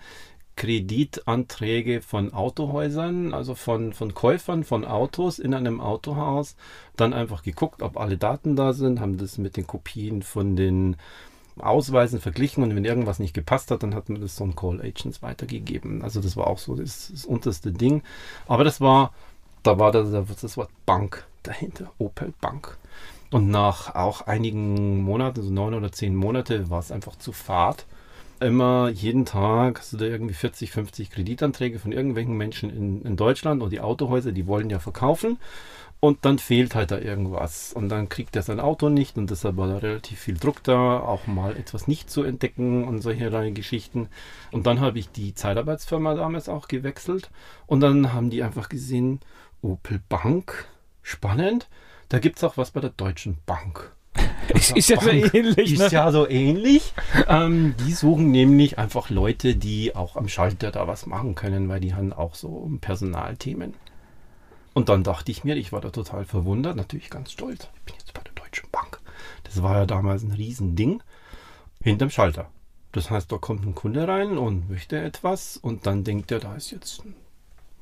[0.56, 6.54] Kreditanträge von Autohäusern, also von, von Käufern von Autos in einem Autohaus,
[6.96, 10.96] dann einfach geguckt, ob alle Daten da sind, haben das mit den Kopien von den
[11.56, 14.80] Ausweisen verglichen und wenn irgendwas nicht gepasst hat, dann hat man das so an Call
[14.80, 16.02] Agents weitergegeben.
[16.02, 18.02] Also das war auch so das, das unterste Ding.
[18.46, 19.12] Aber das war,
[19.62, 22.77] da war das, das Wort Bank dahinter, Opel Bank.
[23.31, 27.87] Und nach auch einigen Monaten, also neun oder zehn Monate, war es einfach zu fad
[28.40, 33.16] immer jeden Tag hast du da irgendwie 40, 50 Kreditanträge von irgendwelchen Menschen in, in
[33.16, 35.38] Deutschland und die Autohäuser, die wollen ja verkaufen
[36.01, 39.59] und dann fehlt halt da irgendwas und dann kriegt er sein Auto nicht und deshalb
[39.59, 44.09] war da relativ viel Druck da, auch mal etwas nicht zu entdecken und solche Geschichten.
[44.51, 47.31] Und dann habe ich die Zeitarbeitsfirma damals auch gewechselt
[47.66, 49.20] und dann haben die einfach gesehen,
[49.62, 50.66] Opel Bank,
[51.03, 51.68] spannend,
[52.09, 53.92] da gibt es auch was bei der Deutschen Bank.
[54.55, 55.73] Ist, ist ja so ähnlich.
[55.75, 55.88] Ist Ne?
[55.90, 56.92] ja so ähnlich.
[57.29, 61.81] ähm, die suchen nämlich einfach Leute, die auch am Schalter da was machen können, weil
[61.81, 63.75] die haben auch so Personalthemen.
[64.73, 67.68] Und dann dachte ich mir, ich war da total verwundert, natürlich ganz stolz.
[67.75, 69.01] Ich bin jetzt bei der Deutschen Bank.
[69.44, 71.03] Das war ja damals ein Riesending.
[71.83, 72.51] Hinterm Schalter.
[72.92, 76.55] Das heißt, da kommt ein Kunde rein und möchte etwas und dann denkt er, da
[76.57, 77.14] ist jetzt ein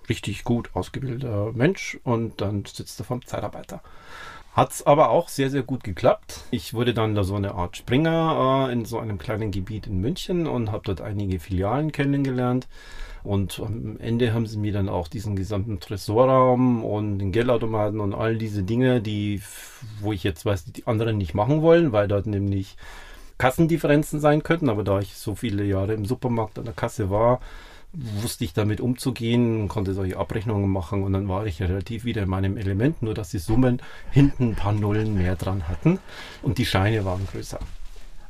[0.08, 3.82] richtig gut ausgebildeter Mensch und dann sitzt er vom Zeitarbeiter.
[4.58, 6.40] Hat es aber auch sehr, sehr gut geklappt.
[6.50, 10.00] Ich wurde dann da so eine Art Springer äh, in so einem kleinen Gebiet in
[10.00, 12.66] München und habe dort einige Filialen kennengelernt.
[13.22, 18.14] Und am Ende haben sie mir dann auch diesen gesamten Tresorraum und den Geldautomaten und
[18.14, 19.42] all diese Dinge, die,
[20.00, 22.76] wo ich jetzt weiß, die anderen nicht machen wollen, weil dort nämlich
[23.38, 24.70] Kassendifferenzen sein könnten.
[24.70, 27.40] Aber da ich so viele Jahre im Supermarkt an der Kasse war,
[27.92, 32.28] wusste ich damit umzugehen, konnte solche Abrechnungen machen und dann war ich relativ wieder in
[32.28, 35.98] meinem Element, nur dass die Summen hinten ein paar Nullen mehr dran hatten
[36.42, 37.58] und die Scheine waren größer.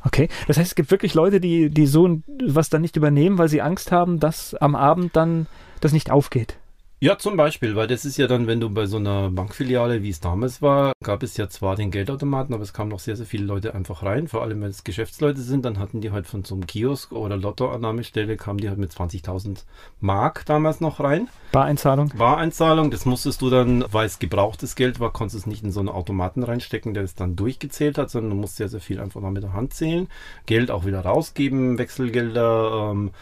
[0.05, 3.49] Okay, das heißt, es gibt wirklich Leute, die, die so was dann nicht übernehmen, weil
[3.49, 5.47] sie Angst haben, dass am Abend dann
[5.81, 6.57] das nicht aufgeht.
[7.01, 10.11] Ja, zum Beispiel, weil das ist ja dann, wenn du bei so einer Bankfiliale, wie
[10.11, 13.25] es damals war, gab es ja zwar den Geldautomaten, aber es kamen noch sehr, sehr
[13.25, 14.27] viele Leute einfach rein.
[14.27, 17.37] Vor allem, wenn es Geschäftsleute sind, dann hatten die halt von so einem Kiosk oder
[17.37, 19.59] Lottoannahmestelle, kamen die halt mit 20.000
[20.01, 21.29] Mark damals noch rein.
[21.53, 22.13] Bareinzahlung?
[22.19, 25.71] Bareinzahlung, das musstest du dann, weil es gebrauchtes Geld war, konntest du es nicht in
[25.71, 28.99] so einen Automaten reinstecken, der es dann durchgezählt hat, sondern du musst sehr, sehr viel
[28.99, 30.09] einfach mal mit der Hand zählen.
[30.47, 33.13] Geld auch wieder rausgeben, Wechselgelder, ähm,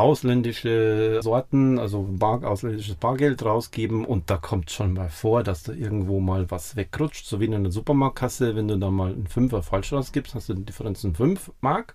[0.00, 5.72] ausländische Sorten, also Bar, ausländisches Bargeld rausgeben und da kommt schon mal vor, dass da
[5.72, 9.62] irgendwo mal was wegrutscht, so wie in einer Supermarktkasse, wenn du da mal einen Fünfer
[9.62, 11.94] falsch rausgibst, hast du eine Differenz von 5 Mark.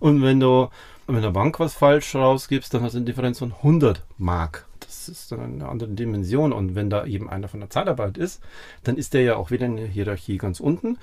[0.00, 0.68] Und wenn du
[1.08, 4.66] in der Bank was falsch rausgibst, dann hast du eine Differenz von 100 Mark.
[4.80, 6.52] Das ist dann eine andere Dimension.
[6.52, 8.40] Und wenn da eben einer von der Zeitarbeit ist,
[8.84, 10.98] dann ist der ja auch wieder in der Hierarchie ganz unten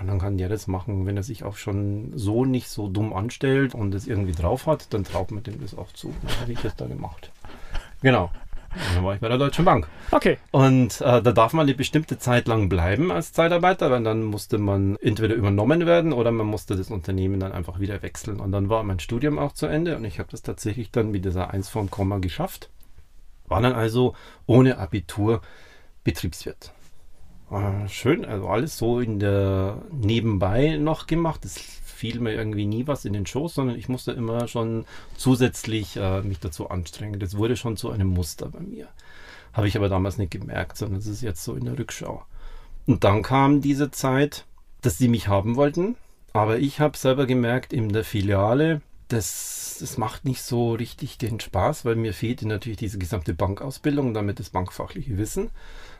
[0.00, 3.12] und dann kann der das machen, wenn er sich auch schon so nicht so dumm
[3.12, 6.14] anstellt und es irgendwie drauf hat, dann traut man dem das auch zu.
[6.22, 7.32] Dann habe ich das da gemacht.
[8.02, 8.30] Genau.
[8.74, 9.88] Und dann war ich bei der Deutschen Bank.
[10.10, 10.38] Okay.
[10.50, 14.58] Und äh, da darf man eine bestimmte Zeit lang bleiben als Zeitarbeiter, weil dann musste
[14.58, 18.40] man entweder übernommen werden oder man musste das Unternehmen dann einfach wieder wechseln.
[18.40, 21.24] Und dann war mein Studium auch zu Ende und ich habe das tatsächlich dann mit
[21.24, 22.68] dieser 1 vom Komma geschafft.
[23.48, 24.14] War dann also
[24.46, 25.40] ohne Abitur
[26.04, 26.72] Betriebswirt.
[27.50, 31.44] Äh, schön, also alles so in der nebenbei noch gemacht.
[31.44, 34.84] Es fiel mir irgendwie nie was in den Schoß, sondern ich musste immer schon
[35.16, 37.18] zusätzlich äh, mich dazu anstrengen.
[37.18, 38.88] Das wurde schon zu einem Muster bei mir.
[39.52, 42.22] Habe ich aber damals nicht gemerkt, sondern es ist jetzt so in der Rückschau.
[42.86, 44.44] Und dann kam diese Zeit,
[44.82, 45.96] dass sie mich haben wollten,
[46.32, 51.40] aber ich habe selber gemerkt, in der Filiale, das, das macht nicht so richtig den
[51.40, 55.50] Spaß, weil mir fehlt natürlich diese gesamte Bankausbildung und damit das bankfachliche Wissen.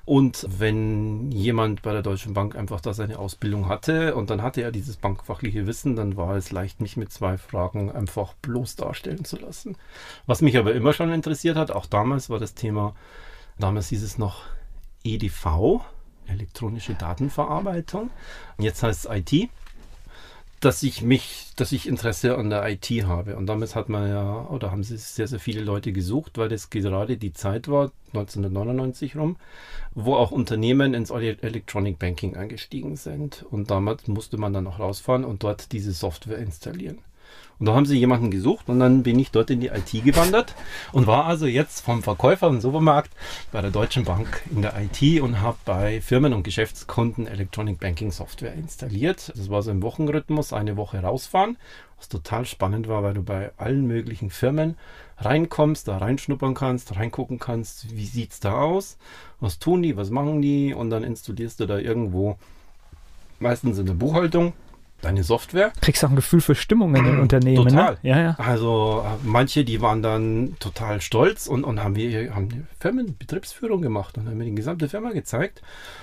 [0.09, 4.63] Und wenn jemand bei der Deutschen Bank einfach da seine Ausbildung hatte und dann hatte
[4.63, 9.27] er dieses bankfachliche Wissen, dann war es leicht, mich mit zwei Fragen einfach bloß darstellen
[9.27, 9.77] zu lassen.
[10.25, 12.95] Was mich aber immer schon interessiert hat, auch damals war das Thema,
[13.59, 14.45] damals hieß es noch
[15.05, 15.83] EDV,
[16.27, 18.09] elektronische Datenverarbeitung.
[18.59, 19.51] Jetzt heißt es IT
[20.61, 23.37] dass ich mich, dass ich Interesse an der IT habe.
[23.37, 26.71] Und damals hat man ja, oder haben sie sehr, sehr viele Leute gesucht, weil das
[26.71, 29.37] gerade die Zeit war, 1999 rum,
[29.95, 33.45] wo auch Unternehmen ins Electronic Banking eingestiegen sind.
[33.51, 36.99] Und damals musste man dann auch rausfahren und dort diese Software installieren.
[37.59, 40.55] Und da haben sie jemanden gesucht und dann bin ich dort in die IT gewandert
[40.93, 43.11] und war also jetzt vom Verkäufer im Supermarkt
[43.51, 48.13] bei der Deutschen Bank in der IT und habe bei Firmen und Geschäftskunden Electronic Banking
[48.13, 49.33] Software installiert.
[49.37, 51.57] Das war so im Wochenrhythmus, eine Woche rausfahren,
[51.97, 54.77] was total spannend war, weil du bei allen möglichen Firmen
[55.19, 58.99] reinkommst, da reinschnuppern kannst, reingucken kannst, wie sieht es da aus,
[59.41, 62.39] was tun die, was machen die und dann installierst du da irgendwo
[63.41, 64.53] meistens in der Buchhaltung
[65.01, 65.73] deine Software.
[65.81, 67.65] Kriegst auch ein Gefühl für Stimmung in den Unternehmen.
[67.65, 67.71] Ne?
[67.71, 67.93] Total.
[67.95, 67.99] Ne?
[68.03, 68.35] Ja, ja.
[68.39, 73.81] Also äh, manche, die waren dann total stolz und, und haben wir haben die Firmenbetriebsführung
[73.83, 75.63] gemacht und haben mir die gesamte Firma gezeigt.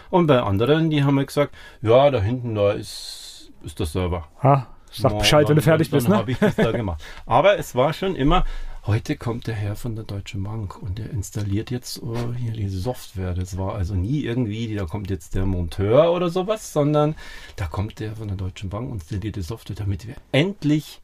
[0.10, 4.28] Und bei anderen, die haben mir gesagt, ja, da hinten da ist, ist der Server.
[4.44, 6.18] Ha, sag No, Bescheid, wenn du dann- fertig dann bist, ne?
[6.18, 7.04] habe ich das da gemacht.
[7.26, 8.46] Aber es war schon immer,
[8.88, 12.80] heute kommt der Herr von der Deutschen Bank und der installiert jetzt oh, hier diese
[12.80, 13.34] Software.
[13.34, 17.16] Das war also nie irgendwie, da kommt jetzt der Monteur oder sowas, sondern
[17.56, 21.02] da kommt der von der Deutschen Bank und installiert die Software, damit wir endlich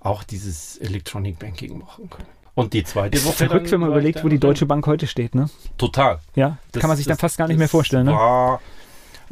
[0.00, 2.28] auch dieses Electronic Banking machen können.
[2.54, 3.34] Und die zweite Ist Woche.
[3.46, 4.38] verrückt, dann wenn man überlegt, wo die.
[4.38, 5.48] Deutsche Bank heute steht, ne?
[5.78, 6.18] Total.
[6.34, 8.58] Ja, Das- kann man sich dann das- fast gar nicht mehr vorstellen, ne?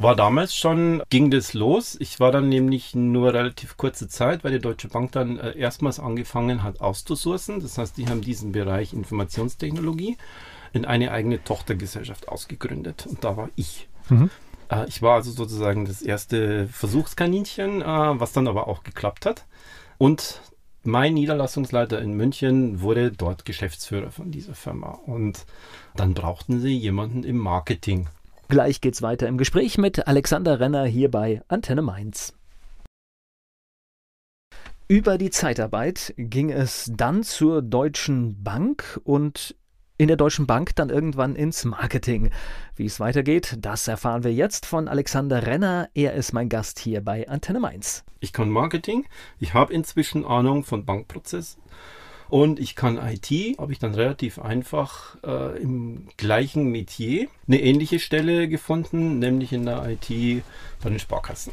[0.02, 1.94] War, damals schon, ging das los.
[2.00, 6.00] Ich war dann nämlich nur relativ kurze Zeit, weil die Deutsche Bank dann äh, erstmals
[6.00, 7.60] angefangen hat auszusourcen.
[7.60, 10.16] Das heißt, die haben diesen Bereich Informationstechnologie
[10.72, 13.06] in eine eigene Tochtergesellschaft ausgegründet.
[13.06, 13.88] Und da war ich.
[14.08, 14.30] Mhm.
[14.70, 19.44] Äh, ich war also sozusagen das erste Versuchskaninchen, äh, was dann aber auch geklappt hat.
[19.98, 20.40] Und
[20.82, 24.98] mein Niederlassungsleiter in München wurde dort Geschäftsführer von dieser Firma.
[25.04, 25.44] Und
[25.94, 28.08] dann brauchten sie jemanden im Marketing.
[28.50, 32.34] Gleich geht's weiter im Gespräch mit Alexander Renner hier bei Antenne Mainz.
[34.88, 39.54] Über die Zeitarbeit ging es dann zur Deutschen Bank und
[39.98, 42.32] in der Deutschen Bank dann irgendwann ins Marketing.
[42.74, 45.88] Wie es weitergeht, das erfahren wir jetzt von Alexander Renner.
[45.94, 48.02] Er ist mein Gast hier bei Antenne Mainz.
[48.18, 49.06] Ich kann Marketing,
[49.38, 51.62] ich habe inzwischen Ahnung von Bankprozessen
[52.30, 53.58] und ich kann IT.
[53.58, 59.66] Habe ich dann relativ einfach äh, im gleichen Metier eine ähnliche Stelle gefunden, nämlich in
[59.66, 60.42] der IT
[60.82, 61.52] bei den Sparkassen.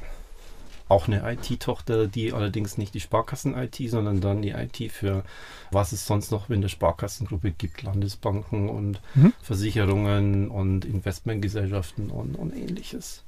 [0.89, 5.23] Auch eine IT-Tochter, die allerdings nicht die Sparkassen-IT, sondern dann die IT für
[5.71, 9.33] was es sonst noch in der Sparkassengruppe gibt, Landesbanken und Mhm.
[9.41, 13.23] Versicherungen und Investmentgesellschaften und, und ähnliches.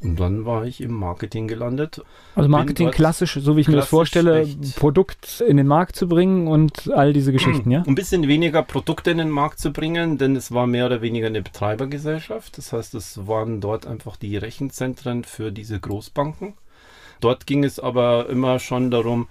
[0.00, 2.02] Und dann war ich im Marketing gelandet.
[2.36, 4.76] Also Marketing klassisch, so wie ich mir das vorstelle, echt.
[4.76, 7.82] Produkt in den Markt zu bringen und all diese Geschichten, ja?
[7.86, 11.26] Ein bisschen weniger Produkte in den Markt zu bringen, denn es war mehr oder weniger
[11.26, 12.58] eine Betreibergesellschaft.
[12.58, 16.54] Das heißt, es waren dort einfach die Rechenzentren für diese Großbanken.
[17.20, 19.26] Dort ging es aber immer schon darum,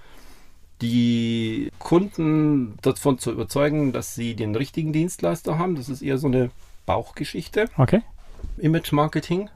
[0.82, 5.76] die Kunden davon zu überzeugen, dass sie den richtigen Dienstleister haben.
[5.76, 6.52] Das ist eher so eine
[6.86, 7.70] Bauchgeschichte.
[7.78, 8.02] Okay.
[8.58, 9.50] Image-Marketing.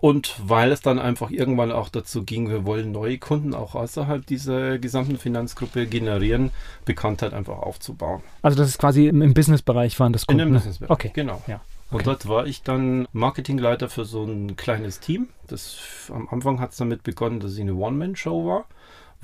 [0.00, 4.24] Und weil es dann einfach irgendwann auch dazu ging, wir wollen neue Kunden auch außerhalb
[4.26, 6.50] dieser gesamten Finanzgruppe generieren,
[6.84, 8.22] Bekanntheit einfach aufzubauen.
[8.42, 10.40] Also das ist quasi im, Businessbereich waren das In Kunden.
[10.40, 10.58] dem ne?
[10.58, 10.90] Businessbereich.
[10.90, 11.10] Okay.
[11.14, 11.42] Genau.
[11.46, 11.60] Ja.
[11.90, 12.04] Und Okay.
[12.04, 15.28] dort war ich dann Marketingleiter für so ein kleines Team.
[15.46, 15.76] Das,
[16.12, 18.64] am Anfang hat es damit begonnen, dass ich eine One-Man-Show war,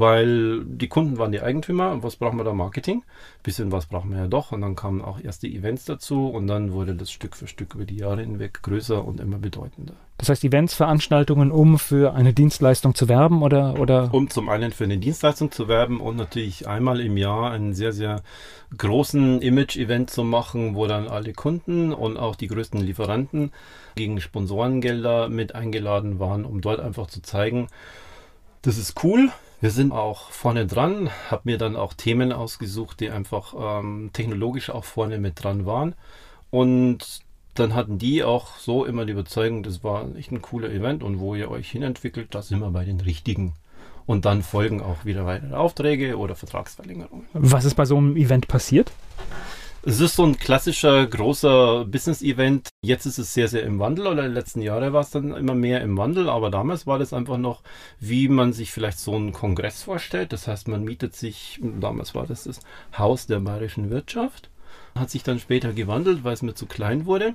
[0.03, 3.05] weil die Kunden waren die Eigentümer was brauchen wir da Marketing?
[3.43, 4.51] Bisschen was brauchen wir ja doch.
[4.53, 7.85] Und dann kamen auch erste Events dazu und dann wurde das Stück für Stück über
[7.85, 9.95] die Jahre hinweg größer und immer bedeutender.
[10.19, 14.73] Das heißt Events, Veranstaltungen, um für eine Dienstleistung zu werben oder, oder Um zum einen
[14.73, 18.23] für eine Dienstleistung zu werben und natürlich einmal im Jahr einen sehr, sehr
[18.77, 23.53] großen Image-Event zu machen, wo dann alle Kunden und auch die größten Lieferanten
[23.95, 27.69] gegen Sponsorengelder mit eingeladen waren, um dort einfach zu zeigen,
[28.63, 29.31] das ist cool.
[29.63, 34.71] Wir sind auch vorne dran, habe mir dann auch Themen ausgesucht, die einfach ähm, technologisch
[34.71, 35.95] auch vorne mit dran waren.
[36.51, 37.21] Und
[37.55, 41.21] dann hatten die auch so immer die Überzeugung, das war echt ein cooler Event und
[41.21, 43.53] wo ihr euch hinentwickelt, da sind wir bei den richtigen.
[44.05, 47.29] Und dann folgen auch wieder weitere Aufträge oder Vertragsverlängerungen.
[47.33, 48.91] was ist bei so einem Event passiert?
[49.85, 52.69] Es ist so ein klassischer großer Business-Event.
[52.85, 55.35] Jetzt ist es sehr, sehr im Wandel oder in den letzten Jahren war es dann
[55.35, 57.63] immer mehr im Wandel, aber damals war das einfach noch,
[57.99, 60.33] wie man sich vielleicht so einen Kongress vorstellt.
[60.33, 62.61] Das heißt, man mietet sich, damals war das das
[62.97, 64.51] Haus der bayerischen Wirtschaft,
[64.95, 67.35] hat sich dann später gewandelt, weil es mir zu klein wurde.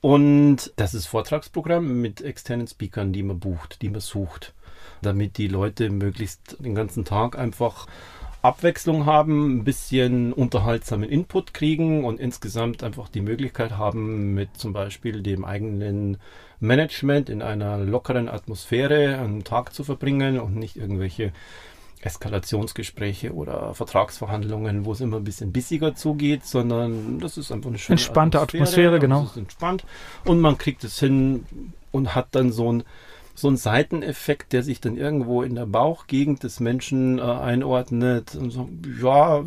[0.00, 4.54] Und das ist Vortragsprogramm mit externen Speakern, die man bucht, die man sucht,
[5.02, 7.86] damit die Leute möglichst den ganzen Tag einfach
[8.42, 14.72] Abwechslung haben, ein bisschen unterhaltsamen Input kriegen und insgesamt einfach die Möglichkeit haben, mit zum
[14.72, 16.18] Beispiel dem eigenen
[16.58, 21.32] Management in einer lockeren Atmosphäre einen Tag zu verbringen und nicht irgendwelche
[22.00, 27.78] Eskalationsgespräche oder Vertragsverhandlungen, wo es immer ein bisschen bissiger zugeht, sondern das ist einfach eine
[27.78, 29.22] schöne Entspannte Atmosphäre, und genau.
[29.22, 29.84] Es ist entspannt
[30.24, 31.46] und man kriegt es hin
[31.92, 32.82] und hat dann so ein
[33.34, 38.50] so ein Seiteneffekt, der sich dann irgendwo in der Bauchgegend des Menschen äh, einordnet und
[38.50, 38.68] so,
[39.00, 39.44] ja,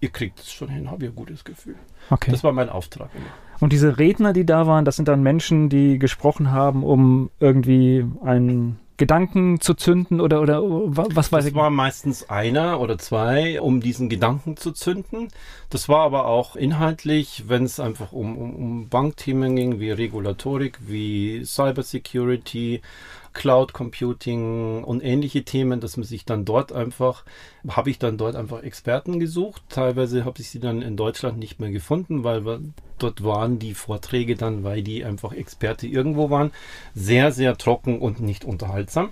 [0.00, 1.76] ihr kriegt es schon hin, habe ich ein gutes Gefühl.
[2.10, 2.30] Okay.
[2.30, 3.26] Das war mein Auftrag immer.
[3.60, 8.04] Und diese Redner, die da waren, das sind dann Menschen, die gesprochen haben, um irgendwie
[8.22, 11.54] einen Gedanken zu zünden oder, oder was weiß das ich?
[11.54, 15.28] war meistens einer oder zwei, um diesen Gedanken zu zünden.
[15.70, 20.80] Das war aber auch inhaltlich, wenn es einfach um, um, um Bankthemen ging, wie Regulatorik,
[20.86, 22.82] wie Cybersecurity,
[23.38, 27.24] Cloud Computing und ähnliche Themen, dass man sich dann dort einfach,
[27.68, 29.62] habe ich dann dort einfach Experten gesucht.
[29.68, 32.60] Teilweise habe ich sie dann in Deutschland nicht mehr gefunden, weil wir,
[32.98, 36.50] dort waren die Vorträge dann, weil die einfach Experte irgendwo waren,
[36.96, 39.10] sehr, sehr trocken und nicht unterhaltsam.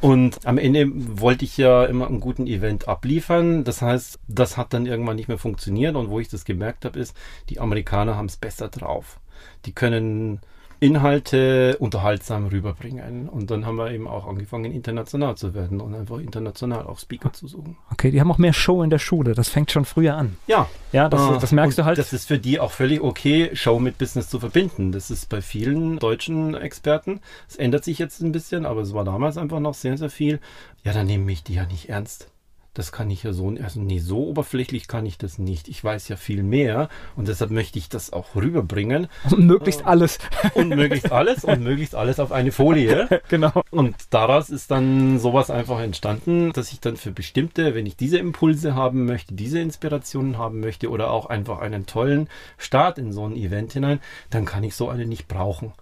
[0.00, 3.62] Und am Ende wollte ich ja immer einen guten Event abliefern.
[3.62, 5.94] Das heißt, das hat dann irgendwann nicht mehr funktioniert.
[5.94, 7.16] Und wo ich das gemerkt habe, ist,
[7.48, 9.20] die Amerikaner haben es besser drauf.
[9.66, 10.40] Die können
[10.82, 13.28] Inhalte unterhaltsam rüberbringen.
[13.28, 17.32] Und dann haben wir eben auch angefangen, international zu werden und einfach international auch Speaker
[17.32, 17.76] zu suchen.
[17.92, 19.34] Okay, die haben auch mehr Show in der Schule.
[19.34, 20.36] Das fängt schon früher an.
[20.46, 20.68] Ja.
[20.90, 21.98] Ja, das, Ah, das merkst du halt.
[21.98, 24.92] Das ist für die auch völlig okay, Show mit Business zu verbinden.
[24.92, 27.20] Das ist bei vielen deutschen Experten.
[27.48, 30.40] Es ändert sich jetzt ein bisschen, aber es war damals einfach noch sehr, sehr viel.
[30.84, 32.28] Ja, dann nehme ich die ja nicht ernst.
[32.74, 35.68] Das kann ich ja so, also nee, so oberflächlich kann ich das nicht.
[35.68, 39.08] Ich weiß ja viel mehr und deshalb möchte ich das auch rüberbringen.
[39.36, 40.18] möglichst alles.
[40.54, 43.20] Und möglichst alles und möglichst alles auf eine Folie.
[43.28, 43.62] genau.
[43.70, 48.16] Und daraus ist dann sowas einfach entstanden, dass ich dann für bestimmte, wenn ich diese
[48.16, 53.26] Impulse haben möchte, diese Inspirationen haben möchte oder auch einfach einen tollen Start in so
[53.26, 54.00] ein Event hinein,
[54.30, 55.74] dann kann ich so eine nicht brauchen.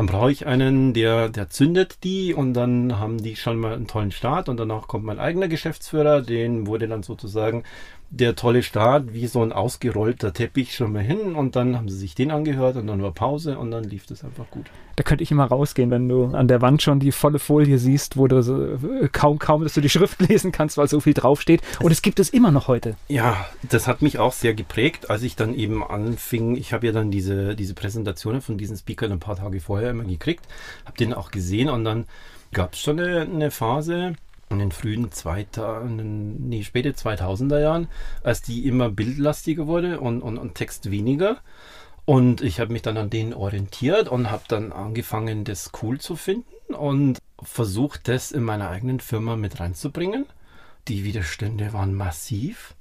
[0.00, 3.86] Dann brauche ich einen, der, der zündet die und dann haben die schon mal einen
[3.86, 7.64] tollen Start und danach kommt mein eigener Geschäftsführer, den wurde dann sozusagen
[8.10, 11.96] der tolle Start, wie so ein ausgerollter Teppich schon mal hin und dann haben sie
[11.96, 14.66] sich den angehört und dann war Pause und dann lief das einfach gut.
[14.96, 18.16] Da könnte ich immer rausgehen, wenn du an der Wand schon die volle Folie siehst,
[18.16, 21.14] wo du so, äh, kaum, kaum, dass du die Schrift lesen kannst, weil so viel
[21.14, 21.62] draufsteht.
[21.80, 22.96] Und es gibt es immer noch heute.
[23.06, 26.56] Ja, das hat mich auch sehr geprägt, als ich dann eben anfing.
[26.56, 30.04] Ich habe ja dann diese, diese Präsentationen von diesen Speakern ein paar Tage vorher immer
[30.04, 30.46] gekriegt,
[30.84, 32.06] habe den auch gesehen und dann
[32.52, 34.14] gab es schon eine, eine Phase,
[34.50, 37.88] in den frühen 2000, nee, späte 2000er Jahren,
[38.22, 41.38] als die immer bildlastiger wurde und, und, und Text weniger.
[42.04, 46.16] Und ich habe mich dann an denen orientiert und habe dann angefangen, das cool zu
[46.16, 50.26] finden und versucht, das in meiner eigenen Firma mit reinzubringen.
[50.88, 52.74] Die Widerstände waren massiv,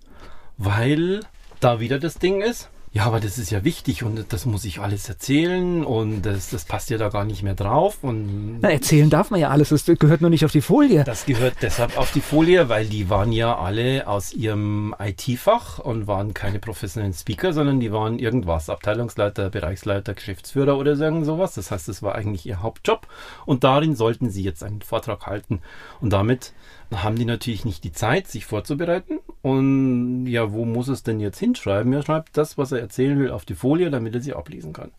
[0.57, 1.22] weil
[1.59, 2.70] da wieder das Ding ist.
[2.92, 6.66] Ja, aber das ist ja wichtig und das muss ich alles erzählen und das, das
[6.66, 8.00] passt ja da gar nicht mehr drauf.
[8.04, 11.04] Und Na, erzählen darf man ja alles, das gehört nur nicht auf die Folie.
[11.04, 16.08] das gehört deshalb auf die Folie, weil die waren ja alle aus ihrem IT-Fach und
[16.08, 21.54] waren keine professionellen Speaker, sondern die waren irgendwas, Abteilungsleiter, Bereichsleiter, Geschäftsführer oder so irgend sowas.
[21.54, 23.06] Das heißt, das war eigentlich ihr Hauptjob
[23.46, 25.62] und darin sollten sie jetzt einen Vortrag halten.
[26.02, 26.54] Und damit
[26.92, 29.20] haben die natürlich nicht die Zeit, sich vorzubereiten.
[29.42, 31.94] Und ja, wo muss es denn jetzt hinschreiben?
[31.94, 34.92] Er schreibt das, was er erzählen will, auf die Folie, damit er sie ablesen kann.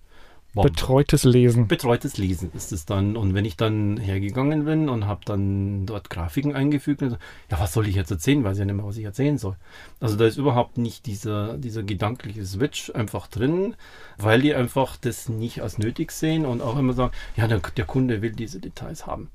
[0.52, 0.64] Bom.
[0.64, 1.68] Betreutes Lesen.
[1.68, 3.16] Betreutes Lesen ist es dann.
[3.16, 7.16] Und wenn ich dann hergegangen bin und habe dann dort Grafiken eingefügt, und so,
[7.50, 8.42] ja, was soll ich jetzt erzählen?
[8.42, 9.56] Weiß ja nicht mehr, was ich erzählen soll.
[10.00, 13.76] Also da ist überhaupt nicht dieser, dieser gedankliche Switch einfach drin,
[14.18, 17.84] weil die einfach das nicht als nötig sehen und auch immer sagen, ja, der, der
[17.84, 19.30] Kunde will diese Details haben.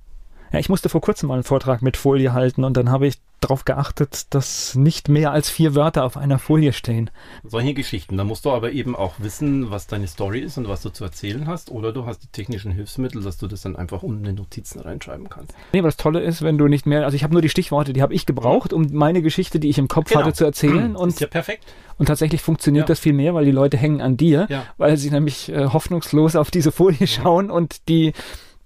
[0.52, 3.16] Ja, ich musste vor kurzem mal einen Vortrag mit Folie halten und dann habe ich
[3.42, 7.12] darauf geachtet, dass nicht mehr als vier Wörter auf einer Folie stehen.
[7.44, 8.18] Solche Geschichten.
[8.18, 11.04] Da musst du aber eben auch wissen, was deine Story ist und was du zu
[11.04, 11.70] erzählen hast.
[11.70, 15.30] Oder du hast die technischen Hilfsmittel, dass du das dann einfach unten in Notizen reinschreiben
[15.30, 15.54] kannst.
[15.74, 17.92] Nee, aber das Tolle ist, wenn du nicht mehr, also ich habe nur die Stichworte,
[17.94, 20.22] die habe ich gebraucht, um meine Geschichte, die ich im Kopf Genau.
[20.22, 20.92] hatte, zu erzählen.
[20.96, 21.66] ist Und, ja perfekt.
[22.00, 22.88] und tatsächlich funktioniert Ja.
[22.88, 24.64] das viel mehr, weil die Leute hängen an dir, Ja.
[24.78, 28.14] weil sie nämlich äh, hoffnungslos auf diese Folie schauen und die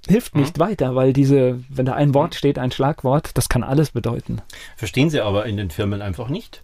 [0.10, 3.92] hilft nicht weiter, weil diese, wenn da ein Wort steht, ein Schlagwort, das kann alles
[3.92, 4.42] bedeuten.
[4.76, 6.62] Verstehen sie aber in den Firmen einfach nicht.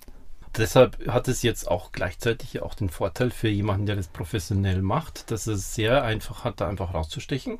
[0.57, 4.81] Deshalb hat es jetzt auch gleichzeitig ja auch den Vorteil für jemanden, der das professionell
[4.81, 7.59] macht, dass es sehr einfach hat, da einfach rauszustechen.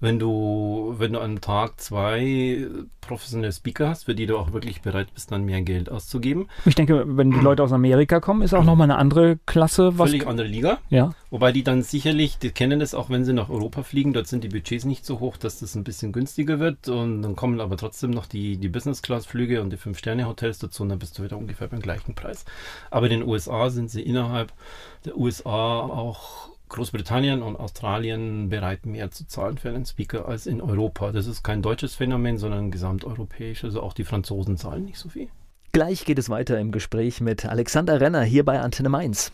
[0.00, 2.66] Wenn du, wenn du am Tag zwei
[3.00, 6.74] professionelle Speaker hast, für die du auch wirklich bereit bist, dann mehr Geld auszugeben, Ich
[6.74, 10.10] denke, wenn die Leute aus Amerika kommen, ist auch nochmal eine andere Klasse, was.
[10.10, 10.78] völlig andere Liga.
[10.90, 11.12] Ja.
[11.30, 14.44] Wobei die dann sicherlich, die kennen das auch, wenn sie nach Europa fliegen, dort sind
[14.44, 17.76] die Budgets nicht so hoch, dass das ein bisschen günstiger wird und dann kommen aber
[17.76, 21.68] trotzdem noch die, die Business-Class-Flüge und die Fünf-Sterne-Hotels dazu und dann bist du wieder ungefähr
[21.68, 22.44] beim gleichen Preis.
[22.90, 24.52] Aber in den USA sind sie innerhalb
[25.04, 30.60] der USA auch Großbritannien und Australien bereit, mehr zu zahlen für einen Speaker als in
[30.60, 31.12] Europa.
[31.12, 33.64] Das ist kein deutsches Phänomen, sondern gesamteuropäisch.
[33.64, 35.28] Also auch die Franzosen zahlen nicht so viel.
[35.72, 39.32] Gleich geht es weiter im Gespräch mit Alexander Renner hier bei Antenne Mainz.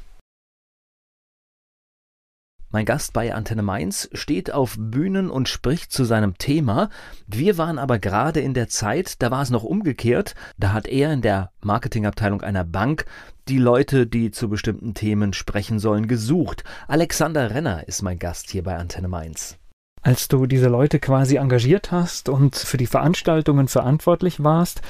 [2.75, 6.91] Mein Gast bei Antenne Mainz steht auf Bühnen und spricht zu seinem Thema.
[7.29, 10.35] Wir waren aber gerade in der Zeit, da war es noch umgekehrt.
[10.59, 13.05] Da hat er in der Marketingabteilung einer Bank
[13.47, 16.64] die Leute, die zu bestimmten Themen sprechen sollen, gesucht.
[16.89, 19.57] Alexander Renner ist mein Gast hier bei Antenne Mainz.
[20.03, 24.83] Als du diese Leute quasi engagiert hast und für die Veranstaltungen verantwortlich warst,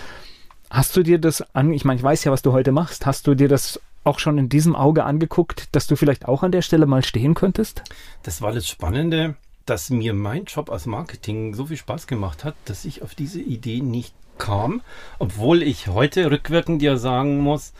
[0.71, 3.27] hast du dir das an, ich meine, ich weiß ja, was du heute machst, hast
[3.27, 6.63] du dir das auch schon in diesem Auge angeguckt, dass du vielleicht auch an der
[6.63, 7.83] Stelle mal stehen könntest?
[8.23, 9.35] Das war das Spannende,
[9.67, 13.41] dass mir mein Job als Marketing so viel Spaß gemacht hat, dass ich auf diese
[13.41, 14.83] Idee nicht kam,
[15.19, 17.73] obwohl ich heute rückwirkend ja sagen muss,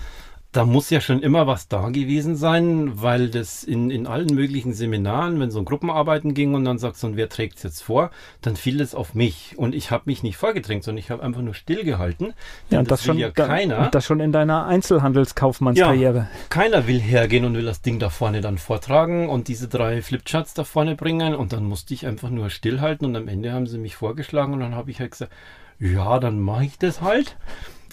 [0.55, 4.73] da muss ja schon immer was da gewesen sein, weil das in, in allen möglichen
[4.73, 7.83] Seminaren, wenn so ein Gruppenarbeiten ging und dann sagt so, und wer trägt es jetzt
[7.83, 9.55] vor, dann fiel es auf mich.
[9.59, 12.35] Und ich habe mich nicht vorgedrängt, sondern ich habe einfach nur stillgehalten.
[12.71, 13.77] Ja, und das, das schon, ja keiner.
[13.77, 16.19] Da, das schon in deiner Einzelhandelskaufmannskarriere.
[16.19, 20.03] Ja, keiner will hergehen und will das Ding da vorne dann vortragen und diese drei
[20.03, 21.35] Flipcharts da vorne bringen.
[21.35, 24.61] Und dann musste ich einfach nur stillhalten und am Ende haben sie mich vorgeschlagen und
[24.61, 25.33] dann habe ich halt gesagt,
[25.81, 27.37] ja, dann mache ich das halt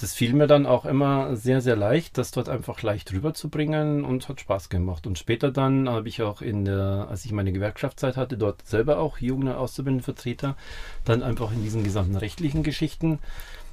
[0.02, 4.28] das fiel mir dann auch immer sehr, sehr leicht, das dort einfach leicht rüberzubringen und
[4.28, 5.06] hat Spaß gemacht.
[5.06, 8.98] Und später dann habe ich auch in der, als ich meine Gewerkschaftszeit hatte, dort selber
[8.98, 10.56] auch Jugend- Auszubildendenvertreter,
[11.06, 13.20] dann einfach in diesen gesamten rechtlichen Geschichten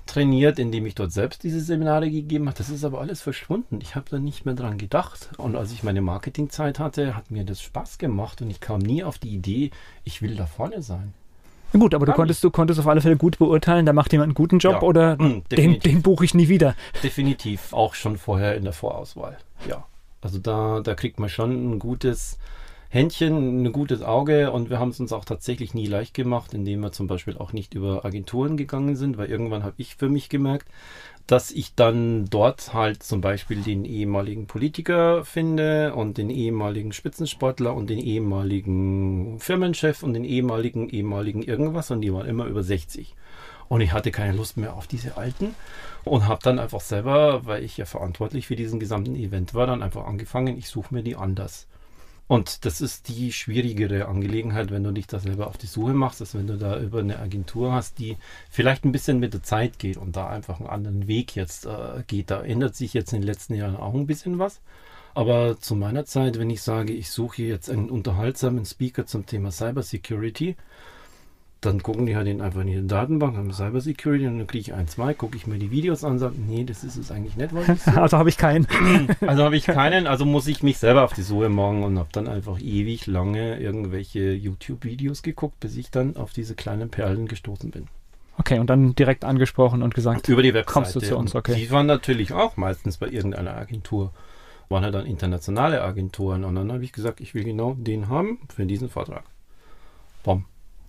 [0.05, 2.59] trainiert, indem ich dort selbst diese Seminare gegeben habe.
[2.59, 3.79] Das ist aber alles verschwunden.
[3.81, 5.31] Ich habe da nicht mehr dran gedacht.
[5.39, 9.03] Und als ich meine Marketingzeit hatte, hat mir das Spaß gemacht und ich kam nie
[9.03, 9.71] auf die Idee,
[10.05, 11.15] ich will da vorne sein.
[11.73, 14.29] Na gut, aber du konntest, du konntest auf alle Fälle gut beurteilen, da macht jemand
[14.29, 16.75] einen guten Job ja, oder mh, den, den buche ich nie wieder.
[17.03, 19.37] Definitiv, auch schon vorher in der Vorauswahl.
[19.69, 19.85] Ja.
[20.21, 22.39] Also da, da kriegt man schon ein gutes
[22.91, 26.81] Händchen, ein gutes Auge und wir haben es uns auch tatsächlich nie leicht gemacht, indem
[26.81, 30.31] wir zum Beispiel auch nicht über Agenturen gegangen sind, weil irgendwann habe ich für mich
[30.31, 30.67] gemerkt,
[31.27, 37.75] dass ich dann dort halt zum Beispiel den ehemaligen Politiker finde und den ehemaligen Spitzensportler
[37.75, 43.15] und den ehemaligen Firmenchef und den ehemaligen, ehemaligen irgendwas und die waren immer über 60.
[43.69, 45.55] Und ich hatte keine Lust mehr auf diese Alten
[46.05, 49.83] und habe dann einfach selber, weil ich ja verantwortlich für diesen gesamten Event war, dann
[49.83, 51.67] einfach angefangen, ich suche mir die anders.
[52.29, 56.21] Und das ist die schwierigere Angelegenheit, wenn du dich da selber auf die Suche machst,
[56.21, 58.19] als wenn du da über eine Agentur hast, die
[58.51, 62.05] vielleicht ein bisschen mit der Zeit geht und da einfach einen anderen Weg jetzt äh,
[62.07, 62.31] geht.
[62.31, 64.61] Da ändert sich jetzt in den letzten Jahren auch ein bisschen was.
[65.15, 69.51] Aber zu meiner Zeit, wenn ich sage, ich suche jetzt einen unterhaltsamen Speaker zum Thema
[69.51, 70.55] Cybersecurity,
[71.61, 74.75] dann gucken die halt einfach in die Datenbank, haben Cyber Security und dann kriege ich
[74.75, 77.51] ein, zwei, gucke ich mir die Videos an, sage, nee, das ist es eigentlich nicht,
[77.85, 77.91] so.
[78.01, 78.67] Also habe ich keinen.
[79.27, 82.11] also habe ich keinen, also muss ich mich selber auf die Suche machen und habe
[82.13, 87.71] dann einfach ewig lange irgendwelche YouTube-Videos geguckt, bis ich dann auf diese kleinen Perlen gestoßen
[87.71, 87.89] bin.
[88.39, 90.73] Okay, und dann direkt angesprochen und gesagt, über die Webseite.
[90.73, 91.57] kommst du zu uns, okay.
[91.57, 94.13] Die waren natürlich auch meistens bei irgendeiner Agentur.
[94.69, 98.39] Waren halt dann internationale Agenturen und dann habe ich gesagt, ich will genau den haben
[98.55, 99.25] für diesen Vortrag.
[100.23, 100.45] Bom,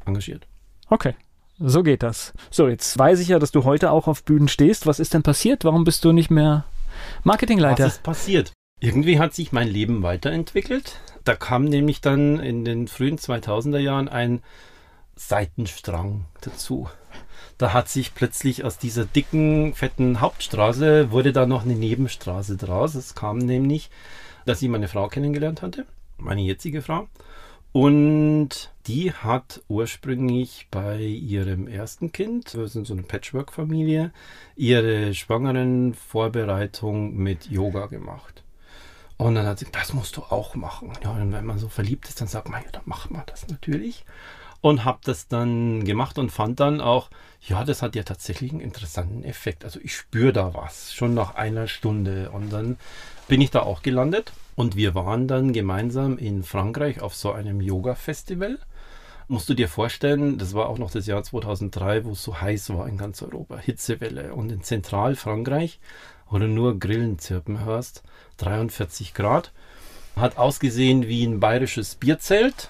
[0.05, 0.48] engagiert.
[0.89, 1.15] Okay.
[1.59, 2.33] So geht das.
[2.49, 4.87] So, jetzt weiß ich ja, dass du heute auch auf Bühnen stehst.
[4.87, 5.65] Was ist denn passiert?
[5.65, 6.63] Warum bist du nicht mehr
[7.23, 7.85] Marketingleiter?
[7.85, 8.53] Was ist passiert?
[8.79, 10.99] Irgendwie hat sich mein Leben weiterentwickelt.
[11.25, 14.41] Da kam nämlich dann in den frühen 2000er Jahren ein
[15.17, 16.87] Seitenstrang dazu.
[17.57, 22.95] Da hat sich plötzlich aus dieser dicken, fetten Hauptstraße wurde da noch eine Nebenstraße draus.
[22.95, 23.89] Es kam nämlich,
[24.45, 25.85] dass ich meine Frau kennengelernt hatte,
[26.17, 27.09] meine jetzige Frau.
[27.71, 34.11] Und die hat ursprünglich bei ihrem ersten Kind, wir sind so eine Patchwork-Familie,
[34.55, 38.43] ihre schwangeren Vorbereitung mit Yoga gemacht.
[39.17, 40.93] Und dann hat sie, das musst du auch machen.
[41.03, 43.47] Ja, und wenn man so verliebt ist, dann sagt man, ja, dann macht man das
[43.47, 44.05] natürlich.
[44.61, 47.09] Und habe das dann gemacht und fand dann auch,
[47.47, 49.63] ja, das hat ja tatsächlich einen interessanten Effekt.
[49.63, 52.31] Also ich spüre da was, schon nach einer Stunde.
[52.31, 52.77] Und dann
[53.27, 57.61] bin ich da auch gelandet und wir waren dann gemeinsam in Frankreich auf so einem
[57.61, 58.59] Yoga-Festival.
[59.29, 62.71] Musst du dir vorstellen, das war auch noch das Jahr 2003, wo es so heiß
[62.71, 64.33] war in ganz Europa, Hitzewelle.
[64.33, 65.79] Und in Zentralfrankreich,
[66.29, 68.03] wo du nur Grillen zirpen hörst,
[68.35, 69.53] 43 Grad.
[70.17, 72.69] Hat ausgesehen wie ein bayerisches Bierzelt,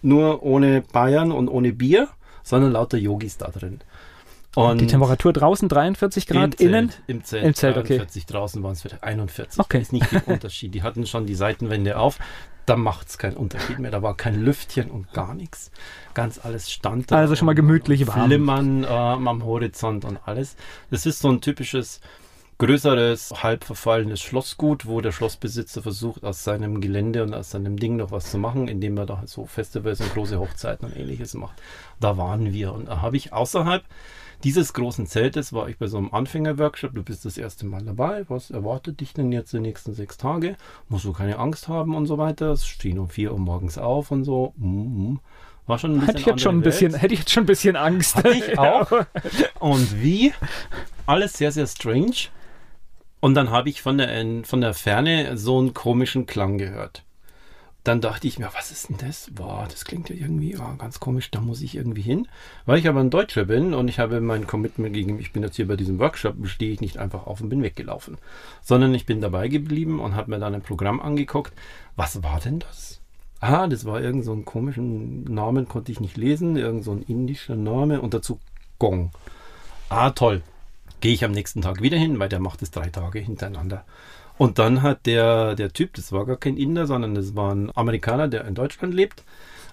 [0.00, 2.08] nur ohne Bayern und ohne Bier,
[2.42, 3.82] sondern lauter Yogis da drin.
[4.54, 6.90] Und die Temperatur draußen 43 Grad, im innen?
[6.90, 8.32] Zelt, Im Zelt, Im Zelt 43, okay.
[8.32, 9.60] draußen waren es 41.
[9.60, 9.80] Okay.
[9.80, 10.74] Ist nicht viel Unterschied.
[10.74, 12.18] Die hatten schon die Seitenwände auf.
[12.66, 13.90] Da macht es keinen Unterschied mehr.
[13.90, 15.70] Da war kein Lüftchen und gar nichts.
[16.12, 17.16] Ganz alles stand da.
[17.16, 18.26] Also schon mal gemütlich warm.
[18.26, 20.56] Flimmern äh, am Horizont und alles.
[20.90, 22.00] Das ist so ein typisches
[22.58, 27.96] größeres, halb verfallenes Schlossgut, wo der Schlossbesitzer versucht, aus seinem Gelände und aus seinem Ding
[27.96, 31.62] noch was zu machen, indem er da so Festivals und große Hochzeiten und ähnliches macht.
[32.00, 32.72] Da waren wir.
[32.72, 33.84] Und da habe ich außerhalb
[34.44, 36.94] dieses großen Zeltes war ich bei so einem Anfängerworkshop.
[36.94, 38.24] Du bist das erste Mal dabei.
[38.28, 40.56] Was erwartet dich denn jetzt die nächsten sechs Tage?
[40.88, 42.52] Musst du keine Angst haben und so weiter.
[42.52, 44.54] Es stehen um vier Uhr morgens auf und so.
[44.56, 45.20] Mhm.
[45.66, 47.46] War schon ein bisschen hätte ich jetzt schon ein bisschen, hätte ich jetzt schon ein
[47.46, 48.16] bisschen Angst.
[48.16, 48.90] Hatte ich auch.
[49.58, 50.32] und wie?
[51.04, 52.28] Alles sehr, sehr strange.
[53.20, 57.02] Und dann habe ich von der, von der Ferne so einen komischen Klang gehört.
[57.88, 59.30] Dann dachte ich mir, was ist denn das?
[59.32, 62.28] Boah, das klingt ja irgendwie oh, ganz komisch, da muss ich irgendwie hin.
[62.66, 65.56] Weil ich aber ein Deutscher bin und ich habe mein Commitment gegen, ich bin jetzt
[65.56, 68.18] hier bei diesem Workshop, stehe ich nicht einfach auf und bin weggelaufen.
[68.60, 71.54] Sondern ich bin dabei geblieben und habe mir dann ein Programm angeguckt.
[71.96, 73.00] Was war denn das?
[73.40, 77.00] Ah, das war irgend so einen komischen Namen, konnte ich nicht lesen, irgend so ein
[77.08, 78.38] indischer Name und dazu
[78.78, 79.12] Gong.
[79.88, 80.42] Ah, toll.
[81.00, 83.86] Gehe ich am nächsten Tag wieder hin, weil der macht es drei Tage hintereinander.
[84.38, 87.70] Und dann hat der, der Typ, das war gar kein Inder, sondern das war ein
[87.74, 89.24] Amerikaner, der in Deutschland lebt,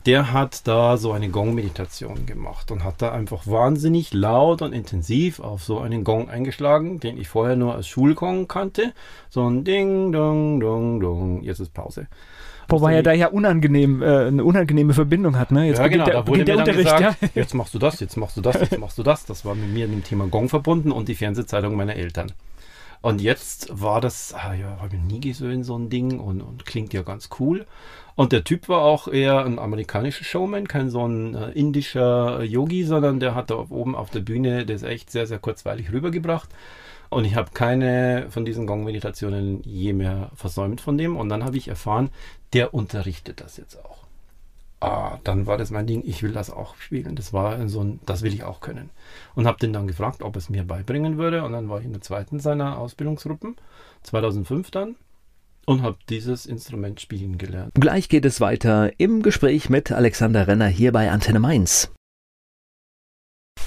[0.05, 5.39] der hat da so eine Gong-Meditation gemacht und hat da einfach wahnsinnig laut und intensiv
[5.39, 8.93] auf so einen Gong eingeschlagen, den ich vorher nur als Schulgong kannte.
[9.30, 11.41] So ein Ding, Dong, Dong, Dong.
[11.41, 12.07] Jetzt ist Pause.
[12.68, 15.68] Wobei er da ja unangenehm, äh, eine unangenehme Verbindung hat, ne?
[15.68, 17.16] Jetzt ja, genau, der, da wurde mir dann gesagt, ja.
[17.36, 19.26] jetzt machst du das, jetzt machst du das, jetzt machst du das.
[19.26, 22.32] Das war mit mir in dem Thema Gong verbunden und die Fernsehzeitung meiner Eltern.
[23.06, 26.66] Und jetzt war das, ah ja, habe ich nie gesehen, so ein Ding und, und
[26.66, 27.68] klingt ja ganz cool.
[28.16, 32.84] Und der Typ war auch eher ein amerikanischer Showman, kein so ein äh, indischer Yogi,
[32.84, 36.49] sondern der hat da oben auf der Bühne das echt sehr, sehr kurzweilig rübergebracht.
[37.10, 41.16] Und ich habe keine von diesen Gong-Meditationen je mehr versäumt von dem.
[41.16, 42.10] Und dann habe ich erfahren,
[42.53, 44.05] der unterrichtet das jetzt auch.
[44.86, 47.16] Ah, dann war das mein Ding, ich will das auch spielen.
[47.16, 48.92] Das war so ein, das will ich auch können.
[49.34, 51.44] Und habe den dann gefragt, ob es mir beibringen würde.
[51.44, 53.56] Und dann war ich in der zweiten seiner Ausbildungsgruppen,
[54.04, 54.96] 2005 dann,
[55.66, 57.72] und habe dieses Instrument spielen gelernt.
[57.74, 61.92] Gleich geht es weiter im Gespräch mit Alexander Renner hier bei Antenne Mainz.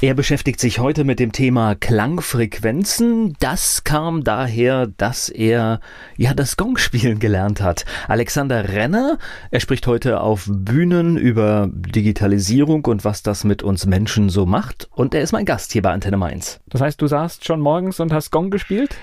[0.01, 3.34] Er beschäftigt sich heute mit dem Thema Klangfrequenzen.
[3.40, 5.80] Das kam daher, dass er
[6.16, 7.84] ja das Gongspielen gelernt hat.
[8.07, 9.18] Alexander Renner,
[9.51, 14.88] er spricht heute auf Bühnen über Digitalisierung und was das mit uns Menschen so macht.
[14.94, 16.61] Und er ist mein Gast hier bei Antenne Mainz.
[16.68, 18.94] Das heißt, du saßt schon morgens und hast Gong gespielt?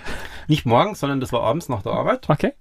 [0.48, 2.30] Nicht morgens, sondern das war abends nach der Arbeit.
[2.30, 2.54] Okay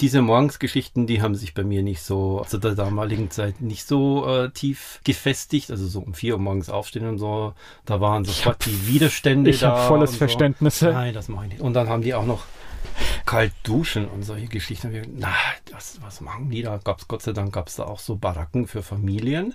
[0.00, 4.26] diese Morgensgeschichten, die haben sich bei mir nicht so zu der damaligen Zeit nicht so
[4.26, 5.70] äh, tief gefestigt.
[5.70, 7.54] Also so um vier Uhr morgens aufstehen und so.
[7.84, 9.50] Da waren sofort die Widerstände.
[9.50, 10.80] Ich habe volles Verständnis.
[10.80, 10.90] So.
[10.90, 11.62] Nein, das mache ich nicht.
[11.62, 12.44] Und dann haben die auch noch
[13.26, 14.92] kalt duschen und solche Geschichten.
[15.16, 15.34] Na,
[15.70, 16.78] das, was machen die da?
[16.82, 19.54] Gab's Gott sei Dank gab es da auch so Baracken für Familien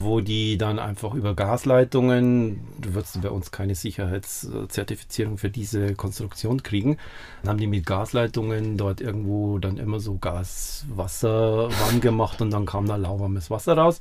[0.00, 6.62] wo die dann einfach über Gasleitungen, du würdest bei uns keine Sicherheitszertifizierung für diese Konstruktion
[6.62, 6.98] kriegen,
[7.42, 12.50] dann haben die mit Gasleitungen dort irgendwo dann immer so Gas, Wasser warm gemacht und
[12.50, 13.98] dann kam da lauwarmes Wasser raus.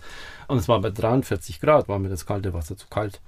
[0.48, 3.20] Und es war bei 43 Grad, war mir das kalte Wasser zu kalt.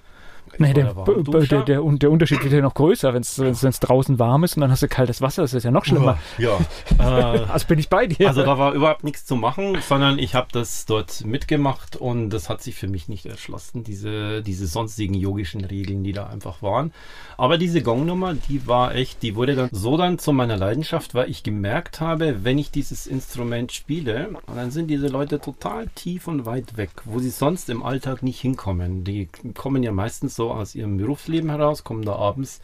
[0.58, 4.56] Nee, der, der, der, der, Unterschied wird ja noch größer, wenn es draußen warm ist
[4.58, 6.18] und dann hast du kaltes Wasser, das ist ja noch schlimmer.
[6.38, 6.58] Ja.
[7.00, 8.28] äh, also bin ich bei dir.
[8.28, 12.50] Also da war überhaupt nichts zu machen, sondern ich habe das dort mitgemacht und das
[12.50, 16.92] hat sich für mich nicht erschlossen, diese, diese sonstigen yogischen Regeln, die da einfach waren.
[17.38, 21.30] Aber diese Gongnummer, die war echt, die wurde dann so dann zu meiner Leidenschaft, weil
[21.30, 26.46] ich gemerkt habe, wenn ich dieses Instrument spiele, dann sind diese Leute total tief und
[26.46, 29.04] weit weg, wo sie sonst im Alltag nicht hinkommen.
[29.04, 32.62] Die kommen ja meistens so aus ihrem Berufsleben heraus, kommen da abends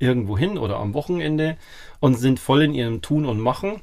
[0.00, 1.56] irgendwo hin oder am Wochenende
[2.00, 3.80] und sind voll in ihrem Tun und Machen.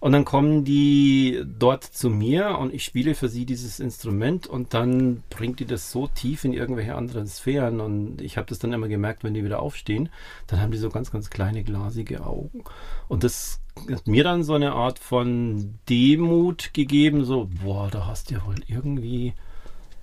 [0.00, 4.74] Und dann kommen die dort zu mir und ich spiele für sie dieses Instrument und
[4.74, 7.80] dann bringt die das so tief in irgendwelche anderen Sphären.
[7.80, 10.08] Und ich habe das dann immer gemerkt, wenn die wieder aufstehen,
[10.48, 12.64] dann haben die so ganz, ganz kleine glasige Augen.
[13.08, 13.60] Und das
[13.90, 18.44] hat mir dann so eine Art von Demut gegeben, so, boah, da hast du ja
[18.44, 19.34] wohl irgendwie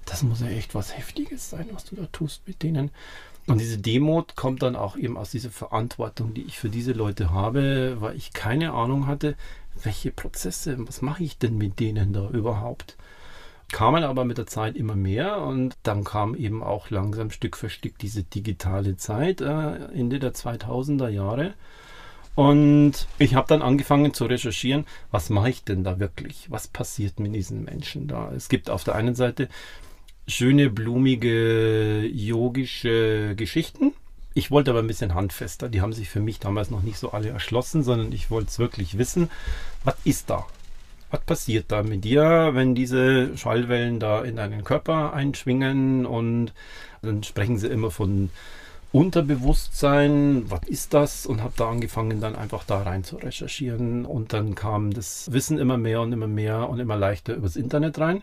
[0.07, 2.91] das muss ja echt was Heftiges sein, was du da tust mit denen.
[3.45, 7.31] Und diese Demut kommt dann auch eben aus dieser Verantwortung, die ich für diese Leute
[7.31, 9.35] habe, weil ich keine Ahnung hatte,
[9.83, 12.97] welche Prozesse, was mache ich denn mit denen da überhaupt?
[13.71, 17.69] Kamen aber mit der Zeit immer mehr und dann kam eben auch langsam Stück für
[17.69, 21.53] Stück diese digitale Zeit, äh, Ende der 2000er Jahre.
[22.35, 26.51] Und ich habe dann angefangen zu recherchieren, was mache ich denn da wirklich?
[26.51, 28.31] Was passiert mit diesen Menschen da?
[28.31, 29.49] Es gibt auf der einen Seite
[30.27, 33.93] schöne, blumige, yogische Geschichten.
[34.33, 35.69] Ich wollte aber ein bisschen handfester.
[35.69, 38.59] Die haben sich für mich damals noch nicht so alle erschlossen, sondern ich wollte es
[38.59, 39.31] wirklich wissen.
[39.83, 40.45] Was ist da?
[41.09, 46.05] Was passiert da mit dir, wenn diese Schallwellen da in deinen Körper einschwingen?
[46.05, 46.53] Und
[47.01, 48.29] dann sprechen sie immer von
[48.91, 50.43] Unterbewusstsein.
[50.51, 51.25] Was ist das?
[51.25, 54.05] Und habe da angefangen, dann einfach da rein zu recherchieren.
[54.05, 57.97] Und dann kam das Wissen immer mehr und immer mehr und immer leichter übers Internet
[57.99, 58.21] rein.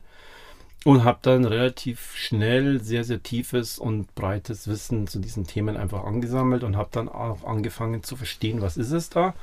[0.85, 6.05] Und habe dann relativ schnell sehr, sehr tiefes und breites Wissen zu diesen Themen einfach
[6.05, 9.35] angesammelt und habe dann auch angefangen zu verstehen, was ist es da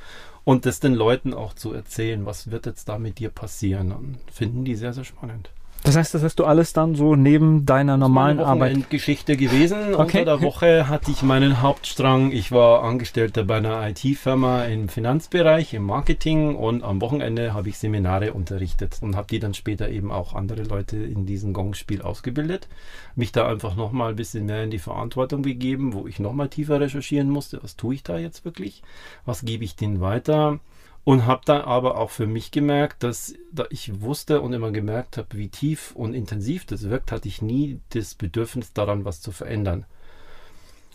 [0.44, 4.18] und das den Leuten auch zu erzählen, was wird jetzt da mit dir passieren und
[4.30, 5.50] finden die sehr, sehr spannend.
[5.84, 8.90] Das heißt, das hast du alles dann so neben deiner normalen das war eine Arbeit.
[8.90, 9.94] Geschichte gewesen.
[9.94, 10.20] Okay.
[10.20, 12.30] Unter der Woche hatte ich meinen Hauptstrang.
[12.30, 17.78] Ich war Angestellter bei einer IT-Firma im Finanzbereich, im Marketing und am Wochenende habe ich
[17.78, 22.68] Seminare unterrichtet und habe die dann später eben auch andere Leute in diesem Gongspiel ausgebildet.
[23.16, 26.80] Mich da einfach nochmal ein bisschen mehr in die Verantwortung gegeben, wo ich nochmal tiefer
[26.80, 27.60] recherchieren musste.
[27.60, 28.82] Was tue ich da jetzt wirklich?
[29.24, 30.60] Was gebe ich denen weiter?
[31.04, 35.16] Und habe dann aber auch für mich gemerkt, dass da ich wusste und immer gemerkt
[35.16, 39.32] habe, wie tief und intensiv das wirkt, hatte ich nie das Bedürfnis daran, was zu
[39.32, 39.84] verändern.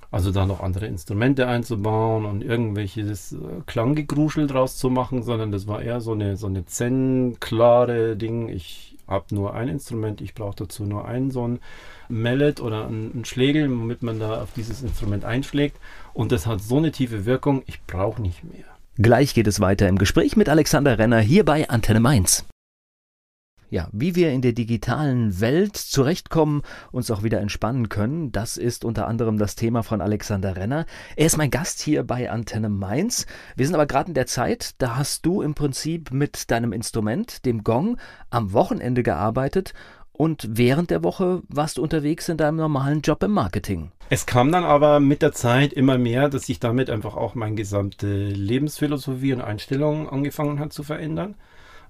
[0.10, 5.68] Also da noch andere Instrumente einzubauen und irgendwelches äh, Klanggegruschel draus zu machen, sondern das
[5.68, 8.48] war eher so eine, so eine Zen-klare Ding.
[8.48, 11.60] Ich habe nur ein Instrument, ich brauche dazu nur einen so ein
[12.08, 15.78] Mallet oder einen Schlägel, womit man da auf dieses Instrument einschlägt.
[16.14, 18.77] Und das hat so eine tiefe Wirkung, ich brauche nicht mehr.
[19.00, 22.46] Gleich geht es weiter im Gespräch mit Alexander Renner hier bei Antenne Mainz.
[23.70, 28.84] Ja, wie wir in der digitalen Welt zurechtkommen, uns auch wieder entspannen können, das ist
[28.84, 30.88] unter anderem das Thema von Alexander Renner.
[31.16, 33.28] Er ist mein Gast hier bei Antenne Mainz.
[33.56, 37.46] Wir sind aber gerade in der Zeit, da hast du im Prinzip mit deinem Instrument,
[37.46, 37.98] dem Gong,
[38.32, 39.74] am Wochenende gearbeitet
[40.18, 43.92] und während der Woche warst du unterwegs in deinem normalen Job im Marketing.
[44.10, 47.56] Es kam dann aber mit der Zeit immer mehr, dass sich damit einfach auch meine
[47.56, 51.36] gesamte Lebensphilosophie und Einstellung angefangen hat zu verändern,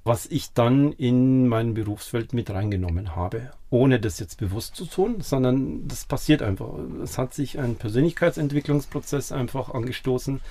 [0.04, 5.22] was ich dann in mein Berufsfeld mit reingenommen habe, ohne das jetzt bewusst zu tun,
[5.22, 6.74] sondern das passiert einfach.
[7.04, 10.42] Es hat sich ein Persönlichkeitsentwicklungsprozess einfach angestoßen,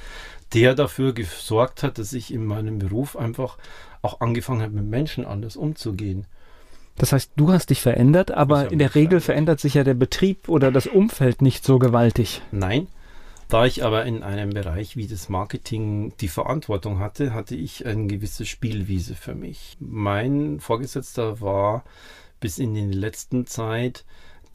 [0.55, 3.59] der dafür gesorgt hat, dass ich in meinem Beruf einfach
[4.03, 6.27] auch angefangen habe, mit Menschen anders umzugehen.
[6.99, 9.25] Das heißt, du hast dich verändert, aber in der Regel verändert.
[9.25, 12.43] verändert sich ja der Betrieb oder das Umfeld nicht so gewaltig.
[12.53, 12.89] Nein.
[13.49, 18.09] Da ich aber in einem Bereich wie das Marketing die Verantwortung hatte, hatte ich eine
[18.09, 19.77] gewisse Spielwiese für mich.
[19.79, 21.85] Mein Vorgesetzter war
[22.41, 24.05] bis in die letzten Zeit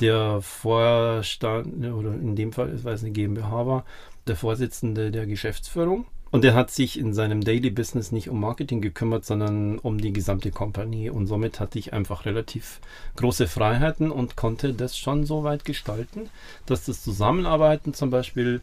[0.02, 3.86] der Vorstand, oder in dem Fall, weil es eine GmbH war,
[4.28, 6.06] der Vorsitzende der Geschäftsführung.
[6.32, 10.14] Und er hat sich in seinem Daily Business nicht um Marketing gekümmert, sondern um die
[10.14, 11.10] gesamte Kompanie.
[11.10, 12.80] Und somit hatte ich einfach relativ
[13.18, 16.30] große Freiheiten und konnte das schon so weit gestalten,
[16.66, 18.62] dass das Zusammenarbeiten zum Beispiel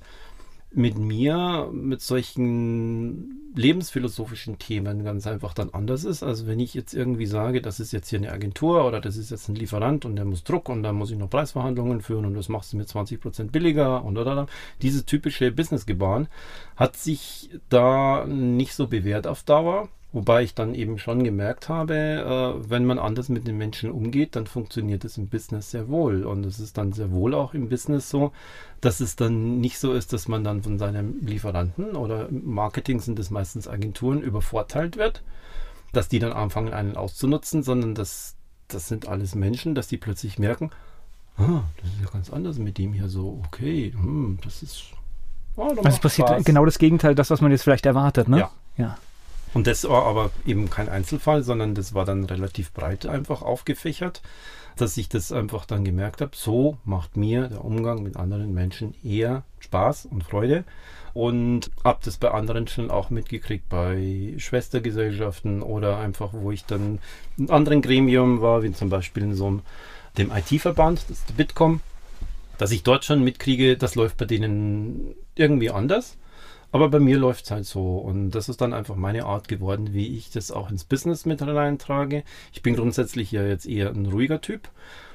[0.71, 6.23] mit mir, mit solchen lebensphilosophischen Themen ganz einfach dann anders ist.
[6.23, 9.31] Also wenn ich jetzt irgendwie sage, das ist jetzt hier eine Agentur oder das ist
[9.31, 12.35] jetzt ein Lieferant und der muss Druck und dann muss ich noch Preisverhandlungen führen und
[12.35, 14.47] das machst du mit 20% billiger und oder, oder.
[14.83, 16.29] Dieses typische Businessgebaren
[16.77, 19.89] hat sich da nicht so bewährt auf Dauer.
[20.11, 24.37] Wobei ich dann eben schon gemerkt habe, äh, wenn man anders mit den Menschen umgeht,
[24.37, 26.25] dann funktioniert es im Business sehr wohl.
[26.25, 28.33] Und es ist dann sehr wohl auch im Business so,
[28.81, 33.01] dass es dann nicht so ist, dass man dann von seinem Lieferanten oder im Marketing
[33.01, 35.23] sind es meistens Agenturen übervorteilt wird,
[35.93, 38.35] dass die dann anfangen, einen auszunutzen, sondern dass
[38.69, 40.71] das sind alles Menschen, dass die plötzlich merken,
[41.39, 44.85] ah, das ist ja ganz anders mit dem hier so, okay, hm, das ist.
[45.57, 46.45] Oh, Also es passiert Spaß.
[46.45, 48.39] genau das Gegenteil, das, was man jetzt vielleicht erwartet, ne?
[48.39, 48.51] Ja.
[48.77, 48.99] ja.
[49.55, 54.23] Und das war aber eben kein Einzelfall, sondern das war dann relativ breit einfach aufgefächert,
[54.77, 58.95] dass ich das einfach dann gemerkt habe, so macht mir der Umgang mit anderen Menschen
[59.03, 60.65] eher Spaß und Freude.
[61.15, 67.01] Und habe das bei anderen schon auch mitgekriegt, bei Schwestergesellschaften oder einfach, wo ich dann
[67.37, 69.63] in anderen Gremium war, wie zum Beispiel in so einem
[70.17, 71.81] dem IT-Verband, das ist der Bitkom,
[72.59, 76.18] dass ich dort schon mitkriege, das läuft bei denen irgendwie anders.
[76.71, 77.97] Aber bei mir läuft es halt so.
[77.97, 81.41] Und das ist dann einfach meine Art geworden, wie ich das auch ins Business mit
[81.41, 82.25] reintrage.
[82.53, 84.69] Ich bin grundsätzlich ja jetzt eher ein ruhiger Typ.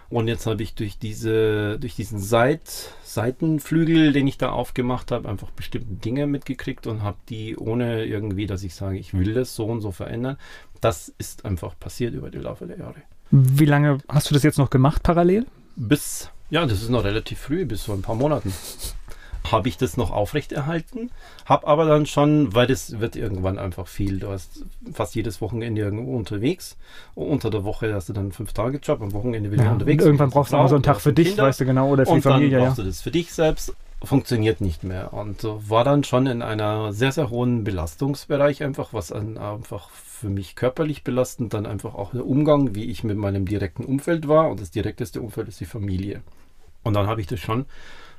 [0.09, 5.27] Und jetzt habe ich durch diese, durch diesen Seit, Seitenflügel, den ich da aufgemacht habe,
[5.27, 9.55] einfach bestimmte Dinge mitgekriegt und habe die ohne irgendwie, dass ich sage, ich will das
[9.55, 10.37] so und so verändern.
[10.81, 13.01] Das ist einfach passiert über die Laufe der Jahre.
[13.31, 15.47] Wie lange hast du das jetzt noch gemacht parallel?
[15.75, 18.53] Bis, ja, das ist noch relativ früh, bis vor ein paar Monaten.
[19.51, 21.11] Habe ich das noch aufrechterhalten,
[21.45, 24.19] habe aber dann schon, weil das wird irgendwann einfach viel.
[24.19, 24.63] Du hast
[24.93, 26.77] fast jedes Wochenende irgendwo unterwegs.
[27.13, 30.03] Unter der Woche hast du dann fünf Tage Job, am Wochenende wieder Ja, unterwegs.
[30.05, 31.43] irgendwann brauchst du auch so einen Tag für dich, Kinder.
[31.43, 32.65] weißt du genau, oder für die Und dann Familie, ja.
[32.65, 33.73] brauchst du das für dich selbst.
[34.01, 35.13] Funktioniert nicht mehr.
[35.13, 40.29] Und war dann schon in einer sehr, sehr hohen Belastungsbereich einfach, was an, einfach für
[40.29, 44.49] mich körperlich belastend, dann einfach auch der Umgang, wie ich mit meinem direkten Umfeld war.
[44.49, 46.21] Und das direkteste Umfeld ist die Familie.
[46.83, 47.65] Und dann habe ich das schon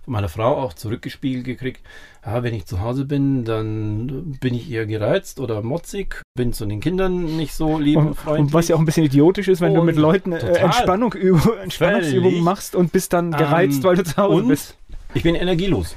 [0.05, 1.81] von meiner Frau auch zurückgespiegelt gekriegt,
[2.25, 6.67] ja, wenn ich zu Hause bin, dann bin ich eher gereizt oder motzig, bin zu
[6.67, 8.47] den Kindern nicht so lieb und, und freundlich.
[8.47, 11.15] Und was ja auch ein bisschen idiotisch ist, wenn und du mit Leuten äh, Entspannung,
[11.15, 14.77] Entspannungsübungen machst und bist dann gereizt, ähm, weil du zu Hause und bist.
[15.15, 15.95] Ich bin energielos.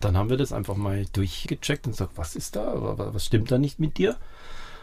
[0.00, 2.72] Dann haben wir das einfach mal durchgecheckt und gesagt, was ist da?
[3.12, 4.16] Was stimmt da nicht mit dir?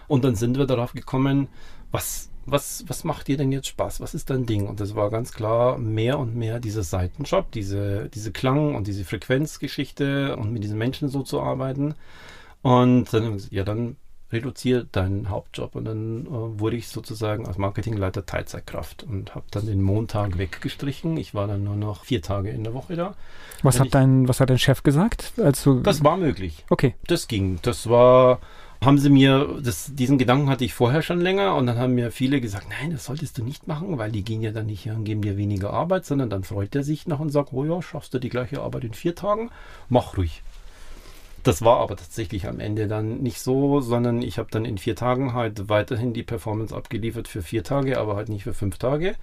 [0.07, 1.47] Und dann sind wir darauf gekommen,
[1.91, 3.99] was was, was macht dir denn jetzt Spaß?
[3.99, 4.67] Was ist dein Ding?
[4.67, 9.03] Und das war ganz klar mehr und mehr dieser Seitenjob, diese, diese Klang- und diese
[9.03, 11.95] Frequenzgeschichte und mit diesen Menschen so zu arbeiten.
[12.61, 13.97] Und dann, ja, dann
[14.31, 15.75] reduziert deinen Hauptjob.
[15.75, 21.17] Und dann äh, wurde ich sozusagen als Marketingleiter Teilzeitkraft und habe dann den Montag weggestrichen.
[21.17, 23.15] Ich war dann nur noch vier Tage in der Woche da.
[23.63, 25.33] Was, hat, ich, dein, was hat dein Chef gesagt?
[25.37, 26.65] Als das war möglich.
[26.69, 26.95] Okay.
[27.07, 27.59] Das ging.
[27.61, 28.39] Das war
[28.83, 32.11] haben sie mir, das, diesen Gedanken hatte ich vorher schon länger und dann haben mir
[32.11, 34.95] viele gesagt, nein, das solltest du nicht machen, weil die gehen ja dann nicht hier
[34.95, 37.81] und geben dir weniger Arbeit, sondern dann freut er sich noch und sagt, oh ja,
[37.81, 39.49] schaffst du die gleiche Arbeit in vier Tagen,
[39.89, 40.43] mach ruhig.
[41.43, 44.95] Das war aber tatsächlich am Ende dann nicht so, sondern ich habe dann in vier
[44.95, 49.15] Tagen halt weiterhin die Performance abgeliefert für vier Tage, aber halt nicht für fünf Tage.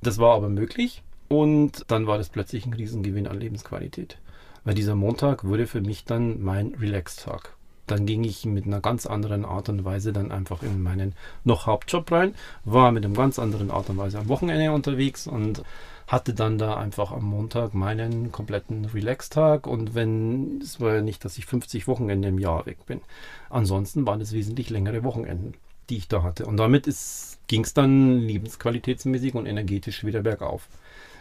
[0.00, 4.18] Das war aber möglich und dann war das plötzlich ein Riesengewinn an Lebensqualität.
[4.62, 7.53] Weil dieser Montag wurde für mich dann mein Relax-Tag
[7.86, 11.14] dann ging ich mit einer ganz anderen Art und Weise dann einfach in meinen
[11.44, 15.62] noch Hauptjob rein, war mit einem ganz anderen Art und Weise am Wochenende unterwegs und
[16.06, 21.24] hatte dann da einfach am Montag meinen kompletten Relax-Tag und wenn, es war ja nicht,
[21.24, 23.00] dass ich 50 Wochenende im Jahr weg bin.
[23.48, 25.54] Ansonsten waren es wesentlich längere Wochenenden,
[25.88, 26.46] die ich da hatte.
[26.46, 26.84] Und damit
[27.46, 30.68] ging es dann lebensqualitätsmäßig und energetisch wieder bergauf.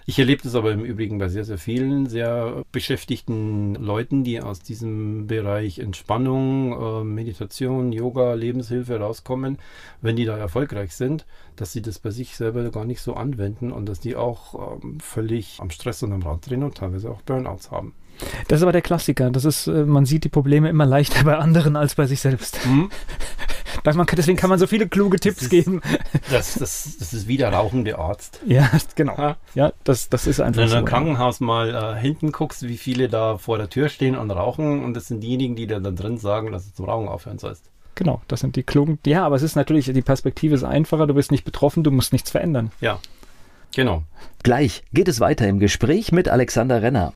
[0.06, 4.62] Ich erlebe das aber im Übrigen bei sehr, sehr vielen sehr beschäftigten Leuten, die aus
[4.62, 9.58] diesem Bereich Entspannung, äh, Meditation, Yoga, Lebenshilfe rauskommen,
[10.02, 11.26] wenn die da erfolgreich sind,
[11.56, 15.00] dass sie das bei sich selber gar nicht so anwenden und dass die auch ähm,
[15.00, 17.94] völlig am Stress und am Rad drehen und teilweise auch Burnouts haben.
[18.48, 19.32] Das ist aber der Klassiker.
[19.32, 22.60] Das ist, äh, man sieht die Probleme immer leichter bei anderen als bei sich selbst.
[22.66, 22.90] Mhm.
[23.84, 25.82] Man kann, deswegen kann man so viele kluge Tipps das ist, geben.
[26.30, 28.40] Das, das, das ist wie der rauchende Arzt.
[28.46, 29.36] Ja, genau.
[29.56, 33.10] Ja, das, das ist einfach Wenn du im Krankenhaus mal äh, hinten guckst, wie viele
[33.10, 36.18] da vor der Tür stehen und rauchen und das sind diejenigen, die dir dann drin
[36.18, 37.70] sagen, dass du zum Rauchen aufhören sollst.
[37.96, 39.00] Genau, das sind die klugen.
[39.06, 42.12] Ja, aber es ist natürlich, die Perspektive ist einfacher, du bist nicht betroffen, du musst
[42.12, 42.72] nichts verändern.
[42.82, 43.00] Ja,
[43.76, 44.04] genau.
[44.42, 47.14] Gleich geht es weiter im Gespräch mit Alexander Renner.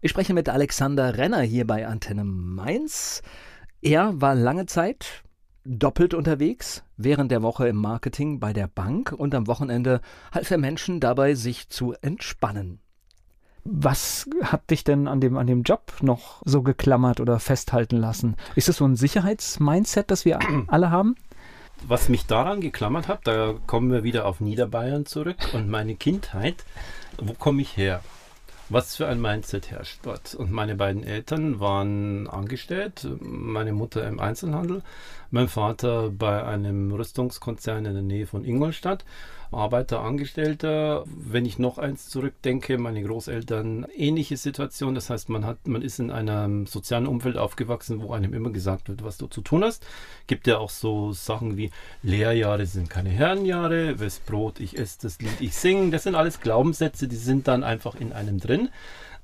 [0.00, 3.22] Ich spreche mit Alexander Renner hier bei Antenne Mainz.
[3.80, 5.22] Er war lange Zeit
[5.64, 10.00] doppelt unterwegs, während der Woche im Marketing bei der Bank und am Wochenende
[10.32, 12.80] half er Menschen dabei, sich zu entspannen.
[13.62, 18.36] Was hat dich denn an dem, an dem Job noch so geklammert oder festhalten lassen?
[18.56, 21.14] Ist es so ein Sicherheitsmindset, das wir alle haben?
[21.86, 26.64] Was mich daran geklammert hat, da kommen wir wieder auf Niederbayern zurück und meine Kindheit.
[27.22, 28.00] Wo komme ich her?
[28.68, 30.34] Was für ein Mindset herrscht dort.
[30.34, 34.82] Und meine beiden Eltern waren angestellt, meine Mutter im Einzelhandel,
[35.30, 39.04] mein Vater bei einem Rüstungskonzern in der Nähe von Ingolstadt.
[39.50, 41.04] Arbeiter, Angestellter.
[41.06, 44.94] Wenn ich noch eins zurückdenke, meine Großeltern, ähnliche Situation.
[44.94, 48.88] Das heißt, man hat, man ist in einem sozialen Umfeld aufgewachsen, wo einem immer gesagt
[48.88, 49.86] wird, was du zu tun hast.
[50.26, 51.70] Gibt ja auch so Sachen wie
[52.02, 55.90] Lehrjahre sind keine Herrenjahre, wes Brot ich esse, das Lied ich singe.
[55.90, 58.68] Das sind alles Glaubenssätze, die sind dann einfach in einem drin.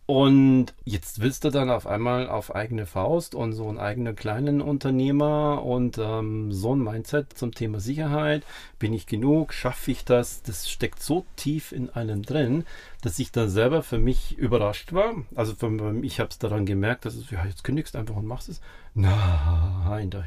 [0.06, 4.60] Und jetzt willst du dann auf einmal auf eigene Faust und so einen eigenen kleinen
[4.60, 8.42] Unternehmer und ähm, so ein Mindset zum Thema Sicherheit.
[8.78, 9.54] Bin ich genug?
[9.54, 10.42] Schaffe ich das?
[10.42, 12.66] Das steckt so tief in einem drin,
[13.00, 15.14] dass ich dann selber für mich überrascht war.
[15.34, 18.50] Also für, ich habe es daran gemerkt, dass es, ja, jetzt kündigst einfach und machst
[18.50, 18.60] es.
[18.92, 20.22] Nein, da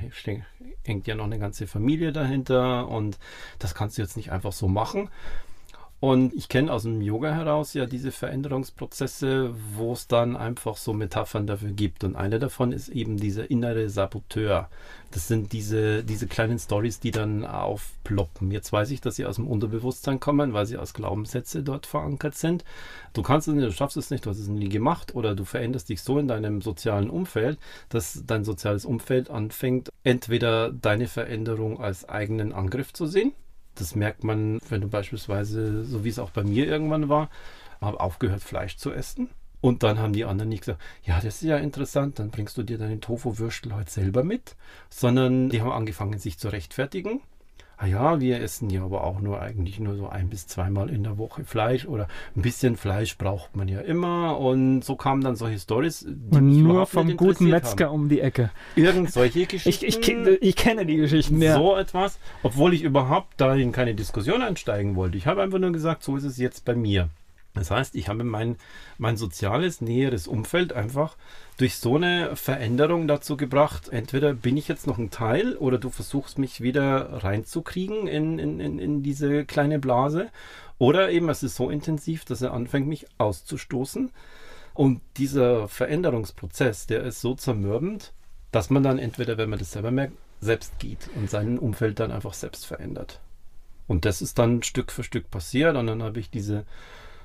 [0.83, 3.19] hängt ja noch eine ganze Familie dahinter und
[3.59, 5.09] das kannst du jetzt nicht einfach so machen.
[5.99, 10.93] Und ich kenne aus dem Yoga heraus ja diese Veränderungsprozesse, wo es dann einfach so
[10.93, 12.03] Metaphern dafür gibt.
[12.03, 14.69] Und eine davon ist eben dieser innere Saboteur.
[15.09, 18.51] Das sind diese, diese kleinen Stories, die dann aufploppen.
[18.51, 22.35] Jetzt weiß ich, dass sie aus dem Unterbewusstsein kommen, weil sie als Glaubenssätze dort verankert
[22.35, 22.63] sind.
[23.13, 25.45] Du kannst es nicht, du schaffst es nicht, du hast es nie gemacht oder du
[25.45, 27.57] veränderst dich so in deinem sozialen Umfeld,
[27.89, 33.33] dass dein soziales Umfeld anfängt, entweder deine Veränderung als eigenen Angriff zu sehen
[33.79, 37.29] das merkt man, wenn du beispielsweise, so wie es auch bei mir irgendwann war,
[37.81, 39.29] habe aufgehört, Fleisch zu essen.
[39.59, 42.63] Und dann haben die anderen nicht gesagt, ja, das ist ja interessant, dann bringst du
[42.63, 44.55] dir deinen Tofu-Würstel heute selber mit,
[44.89, 47.21] sondern die haben angefangen, sich zu rechtfertigen
[47.77, 51.03] ah ja, wir essen ja aber auch nur eigentlich nur so ein bis zweimal in
[51.03, 55.35] der Woche Fleisch oder ein bisschen Fleisch braucht man ja immer und so kamen dann
[55.35, 56.03] solche Stories.
[56.03, 57.95] Und nur vom guten Metzger haben.
[57.95, 58.49] um die Ecke.
[58.75, 59.85] Irgend solche Geschichten.
[59.87, 61.55] ich, ich, ich, kenne die Geschichten, ja.
[61.55, 65.17] So etwas, obwohl ich überhaupt dahin keine Diskussion einsteigen wollte.
[65.17, 67.09] Ich habe einfach nur gesagt, so ist es jetzt bei mir.
[67.57, 68.55] Das heißt, ich habe mein,
[68.97, 71.17] mein soziales, näheres Umfeld einfach
[71.57, 75.89] durch so eine Veränderung dazu gebracht, entweder bin ich jetzt noch ein Teil oder du
[75.89, 80.29] versuchst mich wieder reinzukriegen in, in, in, in diese kleine Blase.
[80.77, 84.11] Oder eben es ist so intensiv, dass er anfängt, mich auszustoßen.
[84.73, 88.13] Und dieser Veränderungsprozess, der ist so zermürbend,
[88.51, 92.11] dass man dann entweder, wenn man das selber merkt, selbst geht und sein Umfeld dann
[92.11, 93.19] einfach selbst verändert.
[93.87, 95.75] Und das ist dann Stück für Stück passiert.
[95.75, 96.65] Und dann habe ich diese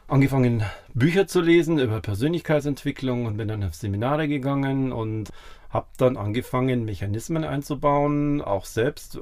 [0.09, 0.63] angefangen,
[0.95, 5.31] Bücher zu lesen über Persönlichkeitsentwicklung und bin dann auf Seminare gegangen und
[5.73, 8.43] habe dann angefangen, Mechanismen einzubauen.
[8.43, 9.21] Auch selbst, äh,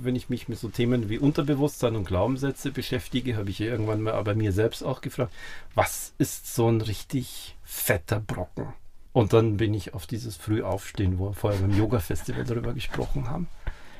[0.00, 4.22] wenn ich mich mit so Themen wie Unterbewusstsein und Glaubenssätze beschäftige, habe ich irgendwann mal
[4.22, 5.32] bei mir selbst auch gefragt,
[5.74, 8.68] was ist so ein richtig fetter Brocken?
[9.12, 13.48] Und dann bin ich auf dieses Frühaufstehen, wo wir vorher beim Yoga-Festival darüber gesprochen haben.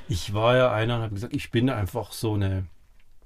[0.08, 2.64] Ich war ja einer und habe gesagt, ich bin einfach so eine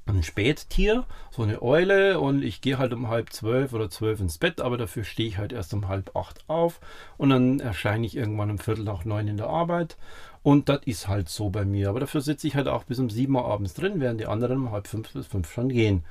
[0.07, 4.38] ein Spättier, so eine Eule und ich gehe halt um halb zwölf oder zwölf ins
[4.38, 6.80] Bett, aber dafür stehe ich halt erst um halb acht auf
[7.18, 9.96] und dann erscheine ich irgendwann um Viertel nach neun in der Arbeit
[10.42, 11.88] und das ist halt so bei mir.
[11.88, 14.59] Aber dafür sitze ich halt auch bis um sieben Uhr abends drin, während die anderen
[14.59, 16.05] um halb fünf bis fünf schon gehen.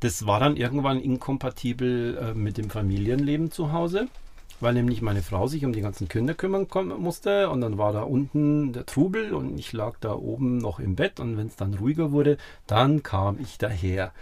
[0.00, 4.08] Das war dann irgendwann inkompatibel äh, mit dem Familienleben zu Hause
[4.60, 6.66] weil nämlich meine Frau sich um die ganzen Kinder kümmern
[6.98, 10.96] musste und dann war da unten der Trubel und ich lag da oben noch im
[10.96, 14.12] Bett und wenn es dann ruhiger wurde, dann kam ich daher.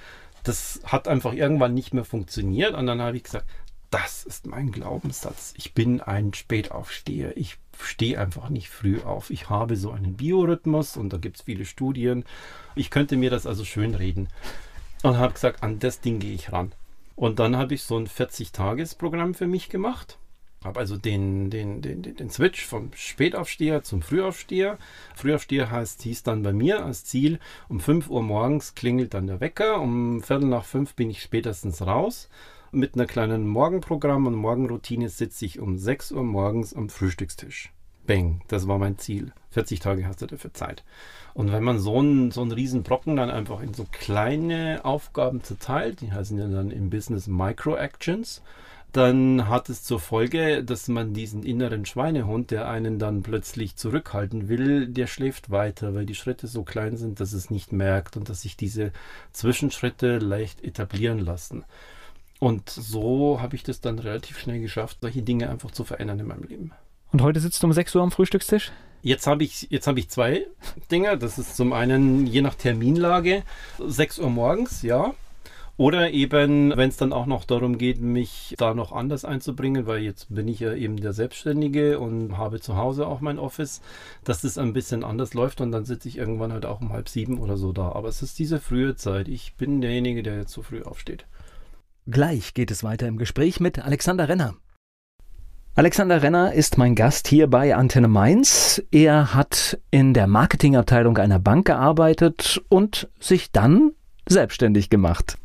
[0.45, 3.47] Das hat einfach irgendwann nicht mehr funktioniert und dann habe ich gesagt,
[3.91, 5.53] das ist mein Glaubenssatz.
[5.59, 7.37] Ich bin ein Spätaufsteher.
[7.37, 9.29] Ich stehe einfach nicht früh auf.
[9.29, 12.25] Ich habe so einen Biorhythmus und da gibt es viele Studien.
[12.75, 14.29] Ich könnte mir das also schön reden.
[15.03, 16.73] Und habe gesagt, an das Ding gehe ich ran.
[17.17, 20.17] Und dann habe ich so ein 40-Tages-Programm für mich gemacht
[20.65, 24.79] habe also den, den, den, den Switch vom Spätaufsteher zum Frühaufsteher.
[25.15, 27.39] Frühaufsteher heißt, hieß dann bei mir als Ziel,
[27.69, 31.83] um 5 Uhr morgens klingelt dann der Wecker, um Viertel nach fünf bin ich spätestens
[31.83, 32.29] raus.
[32.71, 37.73] Mit einer kleinen Morgenprogramm und Morgenroutine sitze ich um 6 Uhr morgens am Frühstückstisch.
[38.07, 39.33] Bang, das war mein Ziel.
[39.51, 40.83] 40 Tage hast du dafür Zeit.
[41.35, 45.43] Und wenn man so einen, so einen riesen Brocken dann einfach in so kleine Aufgaben
[45.43, 48.43] zerteilt, die heißen ja dann im Business Micro Actions,
[48.93, 54.49] dann hat es zur Folge, dass man diesen inneren Schweinehund, der einen dann plötzlich zurückhalten
[54.49, 58.29] will, der schläft weiter, weil die Schritte so klein sind, dass es nicht merkt und
[58.29, 58.93] dass sich diese
[59.33, 61.65] Zwischenschritte leicht etablieren lassen.
[62.39, 66.27] Und so habe ich das dann relativ schnell geschafft, solche Dinge einfach zu verändern in
[66.27, 66.73] meinem Leben.
[67.13, 68.73] Und heute sitzt du um 6 Uhr am Frühstückstisch?
[69.03, 70.47] Jetzt habe ich, jetzt ich zwei
[70.91, 71.19] Dinge.
[71.19, 73.43] Das ist zum einen je nach Terminlage
[73.79, 75.15] 6 Uhr morgens, ja.
[75.79, 80.03] Oder eben, wenn es dann auch noch darum geht, mich da noch anders einzubringen, weil
[80.03, 83.81] jetzt bin ich ja eben der Selbstständige und habe zu Hause auch mein Office,
[84.23, 87.09] dass das ein bisschen anders läuft und dann sitze ich irgendwann halt auch um halb
[87.09, 87.93] sieben oder so da.
[87.93, 89.29] Aber es ist diese frühe Zeit.
[89.29, 91.27] Ich bin derjenige, der jetzt so früh aufsteht.
[92.07, 94.55] Gleich geht es weiter im Gespräch mit Alexander Renner.
[95.75, 98.83] Alexander Renner ist mein Gast hier bei Antenne Mainz.
[98.91, 103.93] Er hat in der Marketingabteilung einer Bank gearbeitet und sich dann
[104.29, 105.39] selbstständig gemacht.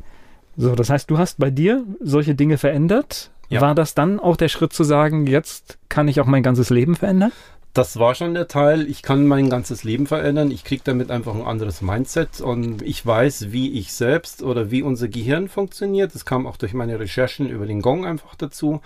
[0.60, 3.30] So, das heißt, du hast bei dir solche Dinge verändert.
[3.48, 3.60] Ja.
[3.60, 6.96] War das dann auch der Schritt zu sagen, jetzt kann ich auch mein ganzes Leben
[6.96, 7.30] verändern?
[7.74, 8.88] Das war schon der Teil.
[8.88, 10.50] Ich kann mein ganzes Leben verändern.
[10.50, 14.82] Ich kriege damit einfach ein anderes Mindset und ich weiß, wie ich selbst oder wie
[14.82, 16.12] unser Gehirn funktioniert.
[16.12, 18.80] Das kam auch durch meine Recherchen über den Gong einfach dazu.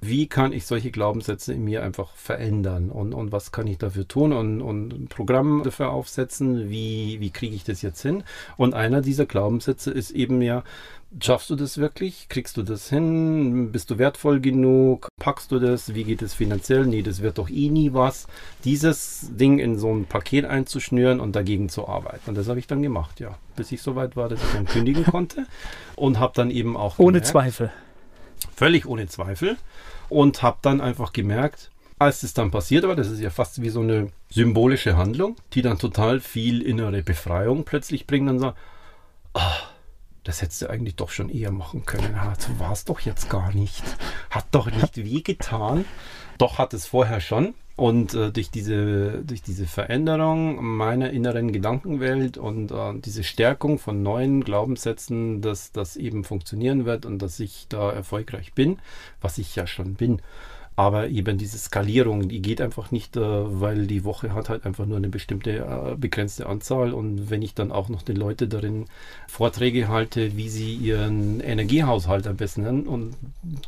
[0.00, 4.06] Wie kann ich solche Glaubenssätze in mir einfach verändern und, und was kann ich dafür
[4.06, 6.70] tun und, und ein Programm dafür aufsetzen?
[6.70, 8.22] Wie, wie kriege ich das jetzt hin?
[8.56, 10.62] Und einer dieser Glaubenssätze ist eben ja,
[11.20, 12.28] Schaffst du das wirklich?
[12.28, 13.70] Kriegst du das hin?
[13.72, 15.08] Bist du wertvoll genug?
[15.18, 15.94] Packst du das?
[15.94, 16.84] Wie geht es finanziell?
[16.84, 18.26] Nee, das wird doch eh nie was.
[18.64, 22.28] Dieses Ding in so ein Paket einzuschnüren und dagegen zu arbeiten.
[22.28, 23.38] Und das habe ich dann gemacht, ja.
[23.54, 25.46] Bis ich soweit war, dass ich dann kündigen konnte.
[25.94, 26.98] Und habe dann eben auch.
[26.98, 27.72] Ohne gemerkt, Zweifel.
[28.54, 29.56] Völlig ohne Zweifel.
[30.08, 33.70] Und habe dann einfach gemerkt, als das dann passiert war, das ist ja fast wie
[33.70, 38.58] so eine symbolische Handlung, die dann total viel innere Befreiung plötzlich bringt und sagt,
[39.34, 39.40] oh,
[40.26, 42.18] das hättest du eigentlich doch schon eher machen können.
[42.38, 43.84] so war es doch jetzt gar nicht.
[44.30, 45.84] Hat doch nicht wehgetan.
[46.38, 47.54] Doch hat es vorher schon.
[47.76, 54.02] Und äh, durch, diese, durch diese Veränderung meiner inneren Gedankenwelt und äh, diese Stärkung von
[54.02, 58.78] neuen Glaubenssätzen, dass das eben funktionieren wird und dass ich da erfolgreich bin,
[59.20, 60.22] was ich ja schon bin,
[60.78, 64.84] Aber eben diese Skalierung, die geht einfach nicht, äh, weil die Woche hat halt einfach
[64.84, 66.92] nur eine bestimmte äh, begrenzte Anzahl.
[66.92, 68.84] Und wenn ich dann auch noch den Leuten darin
[69.26, 73.16] Vorträge halte, wie sie ihren Energiehaushalt am besten nennen, und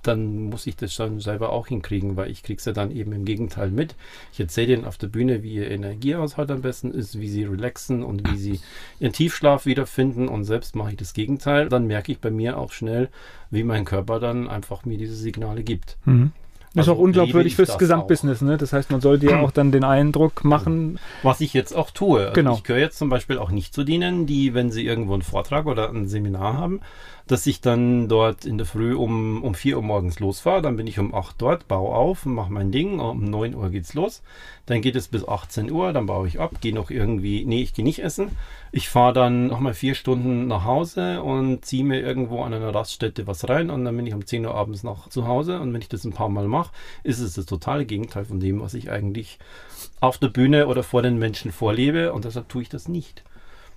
[0.02, 3.24] dann muss ich das dann selber auch hinkriegen, weil ich es ja dann eben im
[3.24, 3.94] Gegenteil mit.
[4.34, 8.02] Ich erzähle ihnen auf der Bühne, wie ihr Energiehaushalt am besten ist, wie sie relaxen
[8.02, 8.60] und wie sie
[9.00, 10.28] ihren Tiefschlaf wiederfinden.
[10.28, 11.70] Und selbst mache ich das Gegenteil.
[11.70, 13.08] Dann merke ich bei mir auch schnell,
[13.50, 15.96] wie mein Körper dann einfach mir diese Signale gibt.
[16.04, 16.32] Mhm.
[16.74, 18.42] Das ist also auch unglaubwürdig fürs Gesamtbusiness.
[18.42, 18.58] Ne?
[18.58, 20.98] Das heißt, man sollte ja auch dann den Eindruck machen.
[21.22, 22.20] Was ich jetzt auch tue.
[22.20, 22.54] Also genau.
[22.54, 25.66] Ich gehöre jetzt zum Beispiel auch nicht zu denen, die, wenn sie irgendwo einen Vortrag
[25.66, 26.80] oder ein Seminar haben,
[27.30, 30.62] dass ich dann dort in der Früh um, um 4 Uhr morgens losfahre.
[30.62, 33.00] Dann bin ich um 8 dort, baue auf, mache mein Ding.
[33.00, 34.22] Um 9 Uhr geht's los.
[34.66, 37.72] Dann geht es bis 18 Uhr, dann baue ich ab, gehe noch irgendwie, nee, ich
[37.72, 38.36] gehe nicht essen.
[38.70, 43.26] Ich fahre dann nochmal vier Stunden nach Hause und ziehe mir irgendwo an einer Raststätte
[43.26, 45.60] was rein und dann bin ich um 10 Uhr abends noch zu Hause.
[45.60, 46.72] Und wenn ich das ein paar Mal mache,
[47.02, 49.38] ist es das totale Gegenteil von dem, was ich eigentlich
[50.00, 53.24] auf der Bühne oder vor den Menschen vorlebe und deshalb tue ich das nicht.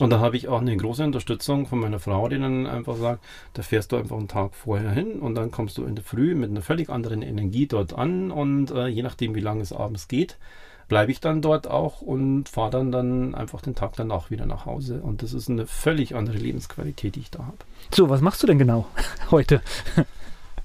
[0.01, 3.23] Und da habe ich auch eine große Unterstützung von meiner Frau, die dann einfach sagt,
[3.53, 6.33] da fährst du einfach einen Tag vorher hin und dann kommst du in der Früh
[6.33, 10.07] mit einer völlig anderen Energie dort an und äh, je nachdem, wie lange es abends
[10.07, 10.39] geht,
[10.87, 14.65] bleibe ich dann dort auch und fahre dann, dann einfach den Tag danach wieder nach
[14.65, 15.01] Hause.
[15.03, 17.57] Und das ist eine völlig andere Lebensqualität, die ich da habe.
[17.93, 18.87] So, was machst du denn genau
[19.29, 19.61] heute?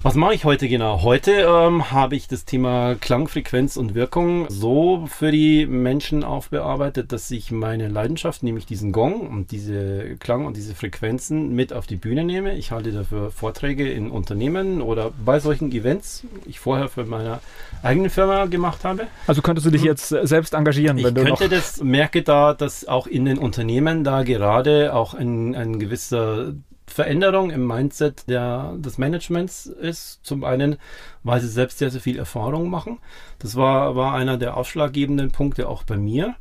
[0.03, 1.01] Was mache ich heute genau?
[1.01, 7.31] Heute ähm, habe ich das Thema Klangfrequenz und Wirkung so für die Menschen aufbearbeitet, dass
[7.31, 11.95] ich meine Leidenschaft, nämlich diesen Gong und diese Klang und diese Frequenzen mit auf die
[11.95, 12.55] Bühne nehme.
[12.55, 17.39] Ich halte dafür Vorträge in Unternehmen oder bei solchen Events, die ich vorher für meine
[17.81, 19.07] eigene Firma gemacht habe.
[19.25, 19.87] Also könntest du dich hm.
[19.87, 23.39] jetzt selbst engagieren, wenn ich du könnte noch das merke da, dass auch in den
[23.39, 26.53] Unternehmen da gerade auch ein, ein gewisser
[26.97, 30.19] Veränderung im Mindset der, des Managements ist.
[30.23, 30.77] Zum einen,
[31.21, 32.97] weil sie selbst sehr, sehr viel Erfahrung machen.
[33.37, 36.33] Das war, war einer der ausschlaggebenden Punkte auch bei mir,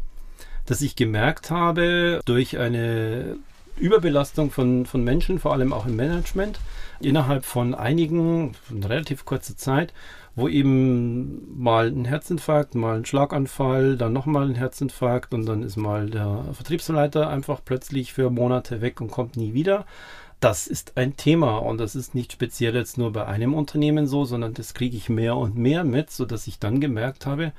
[0.64, 3.36] dass ich gemerkt habe, durch eine
[3.76, 6.58] Überbelastung von, von Menschen, vor allem auch im Management,
[7.00, 9.92] innerhalb von einigen, von relativ kurzer Zeit,
[10.36, 15.76] wo eben mal ein Herzinfarkt, mal ein Schlaganfall, dann nochmal ein Herzinfarkt und dann ist
[15.76, 19.84] mal der Vertriebsleiter einfach plötzlich für Monate weg und kommt nie wieder
[20.40, 24.24] das ist ein Thema und das ist nicht speziell jetzt nur bei einem Unternehmen so,
[24.24, 27.52] sondern das kriege ich mehr und mehr mit, sodass ich dann gemerkt habe,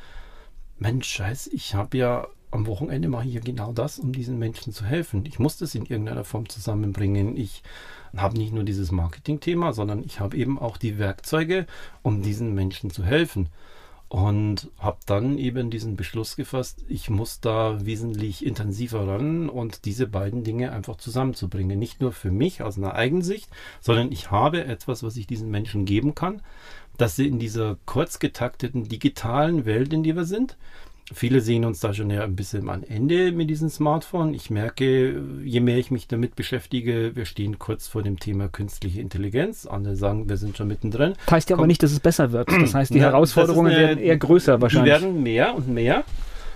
[0.77, 4.71] Mensch, scheiß, ich habe ja am Wochenende mache ich ja genau das, um diesen Menschen
[4.71, 5.25] zu helfen.
[5.25, 7.35] Ich muss das in irgendeiner Form zusammenbringen.
[7.35, 7.61] Ich
[8.15, 11.65] habe nicht nur dieses Marketing-Thema, sondern ich habe eben auch die Werkzeuge,
[12.03, 13.49] um diesen Menschen zu helfen
[14.09, 20.07] und habe dann eben diesen Beschluss gefasst, ich muss da wesentlich intensiver ran und diese
[20.07, 21.77] beiden Dinge einfach zusammenzubringen.
[21.77, 23.49] Nicht nur für mich aus einer Eigensicht,
[23.81, 26.41] sondern ich habe etwas, was ich diesen Menschen geben kann,
[26.97, 30.57] dass sie in dieser kurz getakteten digitalen Welt, in der wir sind,
[31.13, 34.33] Viele sehen uns da schon ja ein bisschen am Ende mit diesem Smartphone.
[34.33, 38.99] Ich merke, je mehr ich mich damit beschäftige, wir stehen kurz vor dem Thema künstliche
[38.99, 39.65] Intelligenz.
[39.65, 41.13] Andere sagen, wir sind schon mittendrin.
[41.25, 42.51] Das heißt ja aber nicht, dass es besser wird.
[42.51, 44.93] Das heißt, die Na, Herausforderungen eine, werden eher größer wahrscheinlich.
[44.93, 46.03] Die werden mehr und mehr.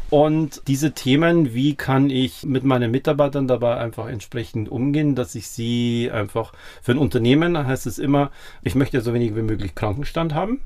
[0.09, 5.47] Und diese Themen, wie kann ich mit meinen Mitarbeitern dabei einfach entsprechend umgehen, dass ich
[5.47, 8.31] sie einfach für ein Unternehmen heißt es immer,
[8.61, 10.59] ich möchte so wenig wie möglich Krankenstand haben.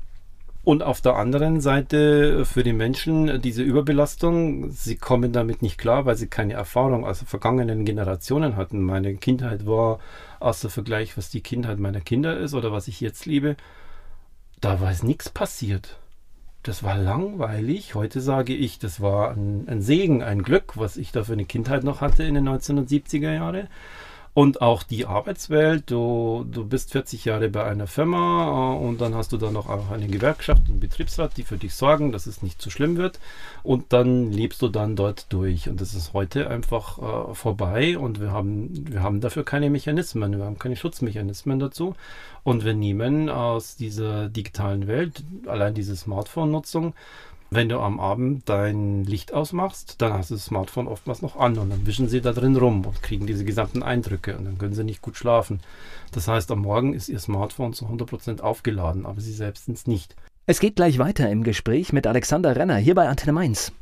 [0.66, 6.06] Und auf der anderen Seite für die Menschen diese Überbelastung, sie kommen damit nicht klar,
[6.06, 8.82] weil sie keine Erfahrung aus vergangenen Generationen hatten.
[8.82, 10.00] Meine Kindheit war
[10.40, 13.54] außer Vergleich, was die Kindheit meiner Kinder ist oder was ich jetzt liebe,
[14.60, 16.00] da war es nichts passiert.
[16.64, 17.94] Das war langweilig.
[17.94, 21.44] Heute sage ich, das war ein, ein Segen, ein Glück, was ich da für eine
[21.44, 23.68] Kindheit noch hatte in den 1970er Jahren.
[24.36, 29.14] Und auch die Arbeitswelt, du, du bist 40 Jahre bei einer Firma äh, und dann
[29.14, 32.60] hast du da noch eine Gewerkschaft einen Betriebsrat, die für dich sorgen, dass es nicht
[32.60, 33.18] zu schlimm wird.
[33.62, 35.70] Und dann lebst du dann dort durch.
[35.70, 36.98] Und das ist heute einfach
[37.30, 41.94] äh, vorbei und wir haben, wir haben dafür keine Mechanismen, wir haben keine Schutzmechanismen dazu.
[42.44, 46.92] Und wir nehmen aus dieser digitalen Welt, allein diese Smartphone-Nutzung,
[47.50, 51.58] wenn du am Abend dein Licht ausmachst, dann hast du das Smartphone oftmals noch an
[51.58, 54.74] und dann wischen sie da drin rum und kriegen diese gesamten Eindrücke und dann können
[54.74, 55.60] sie nicht gut schlafen.
[56.12, 59.86] Das heißt, am Morgen ist ihr Smartphone zu 100% aufgeladen, aber sie selbst sind es
[59.86, 60.16] nicht.
[60.46, 63.72] Es geht gleich weiter im Gespräch mit Alexander Renner hier bei Antenne Mainz.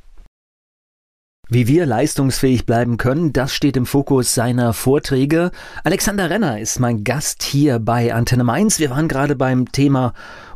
[1.50, 5.50] Wie wir leistungsfähig bleiben können, das steht im Fokus seiner Vorträge.
[5.84, 8.78] Alexander Renner ist mein Gast hier bei Antenne Mainz.
[8.78, 10.14] Wir waren gerade beim Thema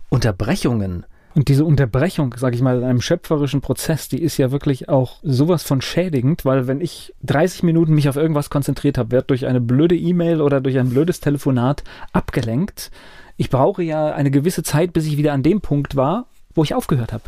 [0.09, 1.05] Unterbrechungen.
[1.39, 5.21] Und diese Unterbrechung, sage ich mal, in einem schöpferischen Prozess, die ist ja wirklich auch
[5.23, 9.47] sowas von schädigend, weil wenn ich 30 Minuten mich auf irgendwas konzentriert habe, werde durch
[9.47, 12.91] eine blöde E-Mail oder durch ein blödes Telefonat abgelenkt.
[13.37, 16.27] Ich brauche ja eine gewisse Zeit, bis ich wieder an dem Punkt war,
[16.57, 17.23] wo ich aufgehört habe.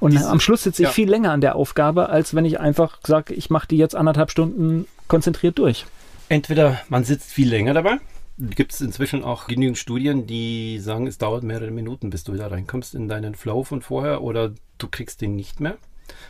[0.00, 0.92] Und Diese- am Schluss sitze ich ja.
[0.92, 4.32] viel länger an der Aufgabe, als wenn ich einfach sage, ich mache die jetzt anderthalb
[4.32, 5.86] Stunden konzentriert durch.
[6.28, 7.98] Entweder man sitzt viel länger dabei.
[8.38, 12.50] Gibt es inzwischen auch genügend Studien, die sagen, es dauert mehrere Minuten, bis du wieder
[12.50, 15.76] reinkommst in deinen Flow von vorher oder du kriegst den nicht mehr.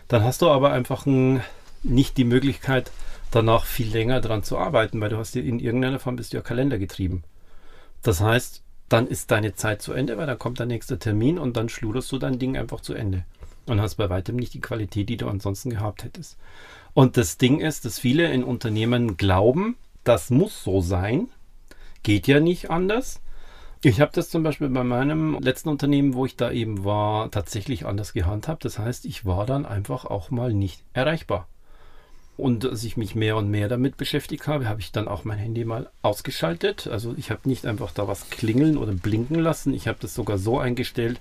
[0.09, 1.43] Dann hast du aber einfach ein,
[1.83, 2.91] nicht die Möglichkeit,
[3.31, 6.39] danach viel länger dran zu arbeiten, weil du hast dir in irgendeiner Form bist du
[6.39, 7.25] ja Kalender getrieben.
[8.03, 11.57] Das heißt, dann ist deine Zeit zu Ende, weil dann kommt der nächste Termin und
[11.57, 13.25] dann schluderst du dein Ding einfach zu Ende.
[13.67, 16.39] Und hast bei weitem nicht die Qualität, die du ansonsten gehabt hättest.
[16.95, 21.29] Und das Ding ist, dass viele in Unternehmen glauben, das muss so sein.
[22.03, 23.21] Geht ja nicht anders.
[23.83, 27.87] Ich habe das zum Beispiel bei meinem letzten Unternehmen, wo ich da eben war, tatsächlich
[27.87, 28.65] anders gehandhabt.
[28.65, 31.47] Das heißt, ich war dann einfach auch mal nicht erreichbar.
[32.37, 35.39] Und als ich mich mehr und mehr damit beschäftigt habe, habe ich dann auch mein
[35.39, 36.87] Handy mal ausgeschaltet.
[36.87, 39.75] Also ich habe nicht einfach da was klingeln oder blinken lassen.
[39.75, 41.21] Ich habe das sogar so eingestellt,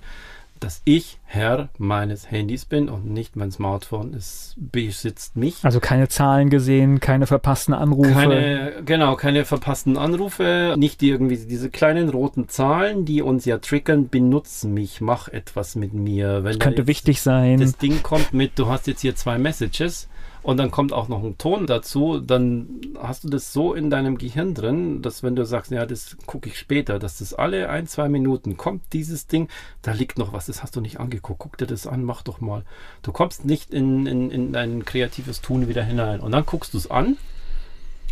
[0.60, 4.14] dass ich Herr meines Handys bin und nicht mein Smartphone.
[4.14, 5.58] Es besitzt mich.
[5.62, 8.12] Also keine Zahlen gesehen, keine verpassten Anrufe.
[8.12, 14.08] Keine, genau, keine verpassten Anrufe, nicht irgendwie diese kleinen roten Zahlen, die uns ja triggern,
[14.08, 16.44] benutz mich, mach etwas mit mir.
[16.44, 17.60] Wenn da könnte jetzt wichtig sein.
[17.60, 20.08] Das Ding kommt mit, du hast jetzt hier zwei Messages
[20.48, 24.16] und dann kommt auch noch ein Ton dazu, dann hast du das so in deinem
[24.16, 27.86] Gehirn drin, dass wenn du sagst, ja, das gucke ich später, dass das alle ein,
[27.86, 29.48] zwei Minuten kommt, dieses Ding,
[29.82, 32.40] da liegt noch was, das hast du nicht angeguckt, guck dir das an, mach doch
[32.40, 32.64] mal.
[33.02, 36.20] Du kommst nicht in, in, in dein kreatives Tun wieder hinein.
[36.20, 37.18] Und dann guckst du es an.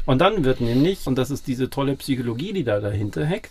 [0.05, 3.49] Und dann wird nämlich, und das ist diese tolle Psychologie, die da dahinter hängt,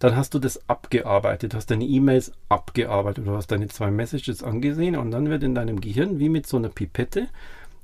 [0.00, 4.96] dann hast du das abgearbeitet, hast deine E-Mails abgearbeitet, du hast deine zwei Messages angesehen.
[4.96, 7.28] Und dann wird in deinem Gehirn wie mit so einer Pipette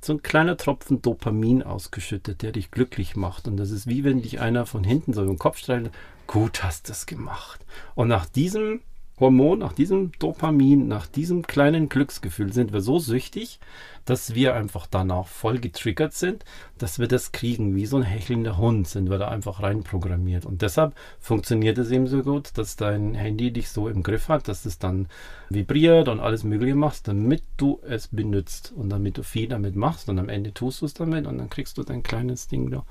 [0.05, 3.49] so ein kleiner Tropfen Dopamin ausgeschüttet, der dich glücklich macht.
[3.49, 5.93] Und das ist wie wenn dich einer von hinten so im Kopf streichelt,
[6.27, 7.65] gut hast du es gemacht.
[7.95, 8.81] Und nach diesem
[9.21, 13.61] Hormon, nach diesem Dopamin, nach diesem kleinen Glücksgefühl sind wir so süchtig,
[14.07, 16.45] dass wir einfach danach voll getriggert sind,
[16.79, 17.77] dass wir das kriegen.
[17.77, 20.47] Wie so ein hechelnder Hund sind wir da einfach reinprogrammiert.
[20.47, 24.49] Und deshalb funktioniert es eben so gut, dass dein Handy dich so im Griff hat,
[24.49, 25.07] dass es dann
[25.51, 30.09] vibriert und alles Mögliche machst, damit du es benutzt und damit du viel damit machst
[30.09, 32.85] und am Ende tust du es damit und dann kriegst du dein kleines Ding da.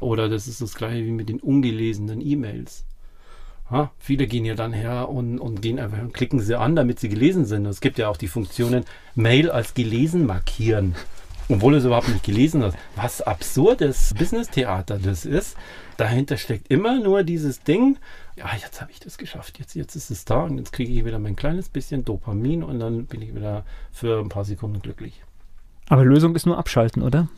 [0.00, 2.84] Oder das ist das gleiche wie mit den ungelesenen E-Mails.
[3.70, 7.00] Ha, viele gehen ja dann her und, und gehen einfach und klicken sie an, damit
[7.00, 7.64] sie gelesen sind.
[7.64, 8.84] Und es gibt ja auch die Funktionen
[9.14, 10.94] Mail als gelesen markieren,
[11.48, 12.76] obwohl es überhaupt nicht gelesen hast.
[12.94, 15.56] Was absurdes Business-Theater das ist.
[15.96, 17.96] Dahinter steckt immer nur dieses Ding.
[18.36, 19.58] Ja, jetzt habe ich das geschafft.
[19.58, 22.80] Jetzt, jetzt ist es da und jetzt kriege ich wieder mein kleines bisschen Dopamin und
[22.80, 25.22] dann bin ich wieder für ein paar Sekunden glücklich.
[25.88, 27.28] Aber Lösung ist nur abschalten, oder?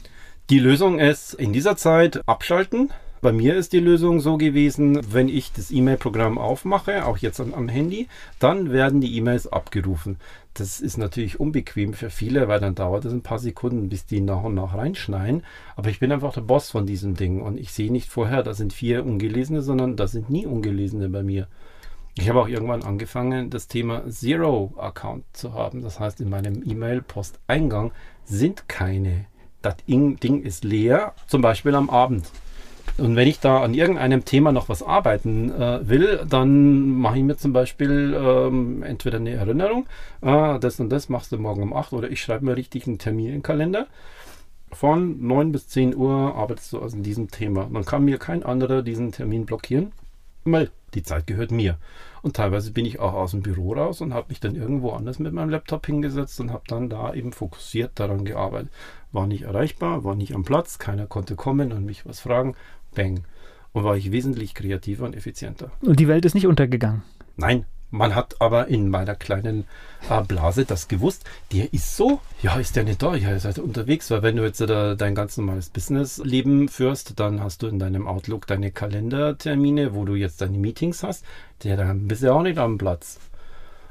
[0.51, 2.91] Die Lösung ist in dieser Zeit abschalten.
[3.27, 7.55] Bei mir ist die Lösung so gewesen, wenn ich das E-Mail-Programm aufmache, auch jetzt am,
[7.55, 8.07] am Handy,
[8.39, 10.19] dann werden die E-Mails abgerufen.
[10.55, 14.21] Das ist natürlich unbequem für viele, weil dann dauert es ein paar Sekunden, bis die
[14.21, 15.43] nach und nach reinschneien.
[15.75, 18.55] Aber ich bin einfach der Boss von diesem Ding und ich sehe nicht vorher, da
[18.55, 21.49] sind vier ungelesene, sondern da sind nie ungelesene bei mir.
[22.17, 25.83] Ich habe auch irgendwann angefangen, das Thema Zero-Account zu haben.
[25.83, 27.91] Das heißt, in meinem E-Mail-Posteingang
[28.25, 29.25] sind keine.
[29.63, 32.31] Das Ding Ding ist leer, zum Beispiel am Abend.
[32.99, 37.25] Und wenn ich da an irgendeinem Thema noch was arbeiten äh, will, dann mache ich
[37.25, 39.87] mir zum Beispiel ähm, entweder eine Erinnerung,
[40.23, 42.99] ah, das und das machst du morgen um 8 oder ich schreibe mir richtig einen
[42.99, 43.87] Termin in den Kalender.
[44.73, 47.69] Von 9 bis 10 Uhr arbeitest du also in diesem Thema.
[47.73, 49.93] Dann kann mir kein anderer diesen Termin blockieren,
[50.45, 51.79] weil die Zeit gehört mir.
[52.23, 55.21] Und teilweise bin ich auch aus dem Büro raus und habe mich dann irgendwo anders
[55.21, 58.73] mit meinem Laptop hingesetzt und habe dann da eben fokussiert daran gearbeitet.
[59.13, 62.57] War nicht erreichbar, war nicht am Platz, keiner konnte kommen und mich was fragen.
[62.97, 63.23] Bang.
[63.73, 65.71] Und war ich wesentlich kreativer und effizienter.
[65.83, 67.03] Und die Welt ist nicht untergegangen.
[67.37, 69.65] Nein, man hat aber in meiner kleinen
[70.11, 71.25] äh, Blase das gewusst.
[71.53, 73.15] Der ist so, ja, ist der nicht da?
[73.15, 77.41] Ja, ihr seid unterwegs, weil wenn du jetzt äh, dein ganz normales Businessleben führst, dann
[77.41, 81.25] hast du in deinem Outlook deine Kalendertermine, wo du jetzt deine Meetings hast.
[81.63, 83.21] Der, dann bist du auch nicht am Platz.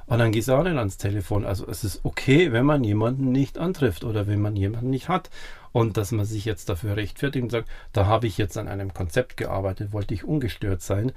[0.08, 1.46] Und dann gehst du auch nicht ans Telefon.
[1.46, 5.30] Also es ist okay, wenn man jemanden nicht antrifft oder wenn man jemanden nicht hat.
[5.72, 8.94] Und dass man sich jetzt dafür rechtfertigt und sagt, da habe ich jetzt an einem
[8.94, 11.12] Konzept gearbeitet, wollte ich ungestört sein.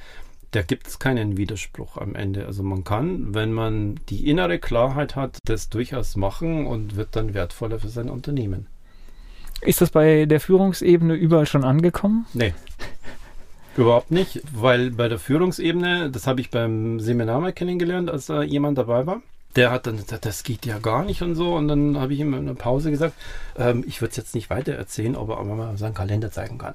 [0.51, 2.47] Da gibt es keinen Widerspruch am Ende.
[2.47, 7.35] Also man kann, wenn man die innere Klarheit hat, das durchaus machen und wird dann
[7.35, 8.67] wertvoller für sein Unternehmen.
[9.61, 12.27] Ist das bei der Führungsebene überall schon angekommen?
[12.33, 12.55] Nee.
[13.79, 18.43] Überhaupt nicht, weil bei der Führungsebene, das habe ich beim Seminar mal kennengelernt, als da
[18.43, 19.23] jemand dabei war.
[19.55, 21.55] Der hat dann gesagt, das geht ja gar nicht und so.
[21.55, 23.15] Und dann habe ich ihm in einer Pause gesagt,
[23.57, 26.75] ähm, ich würde es jetzt nicht weiter erzählen, ob er mal seinen Kalender zeigen kann.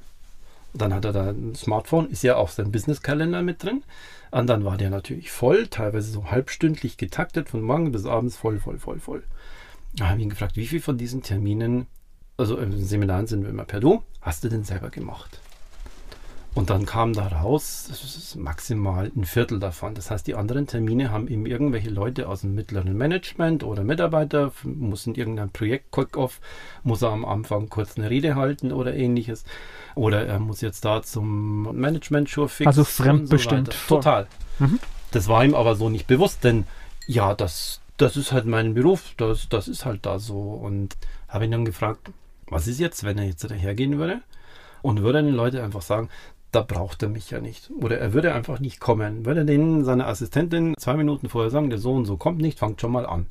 [0.74, 3.84] Dann hat er da ein Smartphone, ist ja auch sein Business-Kalender mit drin.
[4.32, 8.60] Und dann war der natürlich voll, teilweise so halbstündlich getaktet, von morgen bis abends voll,
[8.60, 9.24] voll, voll, voll.
[9.94, 11.86] Da habe ich ihn gefragt, wie viel von diesen Terminen,
[12.38, 15.42] also im Seminaren sind wir immer per Du, hast du denn selber gemacht?
[16.56, 19.96] Und dann kam da raus, das ist maximal ein Viertel davon.
[19.96, 24.52] Das heißt, die anderen Termine haben eben irgendwelche Leute aus dem mittleren Management oder Mitarbeiter,
[24.64, 26.40] muss in irgendein Projekt Kick-Off,
[26.84, 29.46] muss er am Anfang kurz eine Rede halten oder ähnliches.
[29.96, 32.68] Oder er muss jetzt da zum Management-Sure-Fix.
[32.68, 33.74] Also fremdbestimmt.
[33.74, 34.28] So Total.
[34.60, 34.80] Mhm.
[35.10, 36.66] Das war ihm aber so nicht bewusst, denn
[37.08, 40.40] ja, das, das ist halt mein Beruf, das, das ist halt da so.
[40.40, 40.98] Und
[41.28, 42.12] habe ihn dann gefragt,
[42.48, 44.22] was ist jetzt, wenn er jetzt dahergehen würde?
[44.82, 46.10] Und würde den Leuten einfach sagen,
[46.54, 47.72] da braucht er mich ja nicht.
[47.82, 49.26] Oder er würde einfach nicht kommen.
[49.26, 52.80] Würde denen seine Assistentin zwei Minuten vorher sagen, der so und so kommt nicht, fangt
[52.80, 53.26] schon mal an.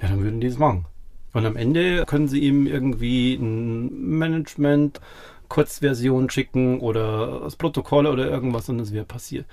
[0.00, 0.86] Ja, dann würden die es machen.
[1.32, 5.00] Und am Ende können sie ihm irgendwie ein Management,
[5.48, 9.46] Kurzversion schicken oder das Protokoll oder irgendwas und es wäre passiert.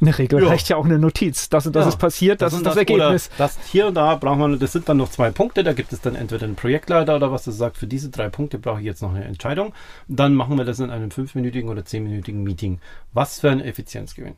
[0.00, 0.48] In der Regel ja.
[0.48, 1.48] reicht ja auch eine Notiz.
[1.48, 1.88] Das und das ja.
[1.90, 3.30] ist passiert, das, das ist das, das Ergebnis.
[3.38, 6.00] das hier und da braucht man, das sind dann noch zwei Punkte, da gibt es
[6.00, 9.02] dann entweder einen Projektleiter oder was, das sagt, für diese drei Punkte brauche ich jetzt
[9.02, 9.72] noch eine Entscheidung.
[10.08, 12.80] Dann machen wir das in einem fünfminütigen oder zehnminütigen Meeting.
[13.12, 14.36] Was für ein Effizienzgewinn.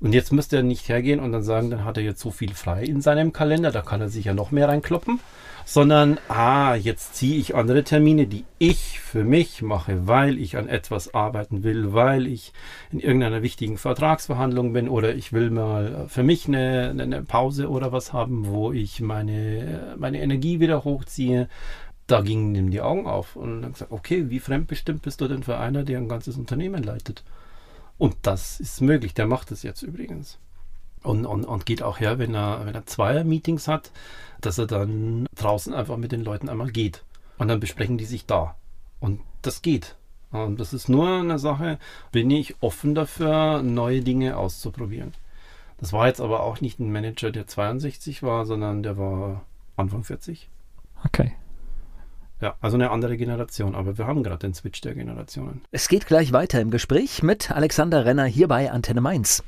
[0.00, 2.54] Und jetzt müsste er nicht hergehen und dann sagen, dann hat er jetzt so viel
[2.54, 5.20] frei in seinem Kalender, da kann er sich ja noch mehr reinkloppen
[5.64, 10.68] sondern, ah, jetzt ziehe ich andere Termine, die ich für mich mache, weil ich an
[10.68, 12.52] etwas arbeiten will, weil ich
[12.90, 17.92] in irgendeiner wichtigen Vertragsverhandlung bin oder ich will mal für mich eine, eine Pause oder
[17.92, 21.48] was haben, wo ich meine, meine Energie wieder hochziehe.
[22.08, 25.44] Da gingen ihm die Augen auf und dann gesagt, okay, wie fremdbestimmt bist du denn
[25.44, 27.22] für einer, der ein ganzes Unternehmen leitet?
[28.00, 30.38] Und das ist möglich, der macht es jetzt übrigens.
[31.02, 33.92] Und, und, und geht auch her, wenn er, wenn er Zweier-Meetings hat,
[34.40, 37.04] dass er dann draußen einfach mit den Leuten einmal geht.
[37.36, 38.56] Und dann besprechen die sich da.
[39.00, 39.96] Und das geht.
[40.30, 41.78] Und das ist nur eine Sache,
[42.10, 45.12] bin ich offen dafür, neue Dinge auszuprobieren.
[45.76, 49.44] Das war jetzt aber auch nicht ein Manager, der 62 war, sondern der war
[49.76, 50.48] Anfang 40.
[51.04, 51.34] Okay.
[52.40, 55.60] Ja, also eine andere Generation, aber wir haben gerade den Switch der Generationen.
[55.70, 59.42] Es geht gleich weiter im Gespräch mit Alexander Renner hier bei Antenne Mainz.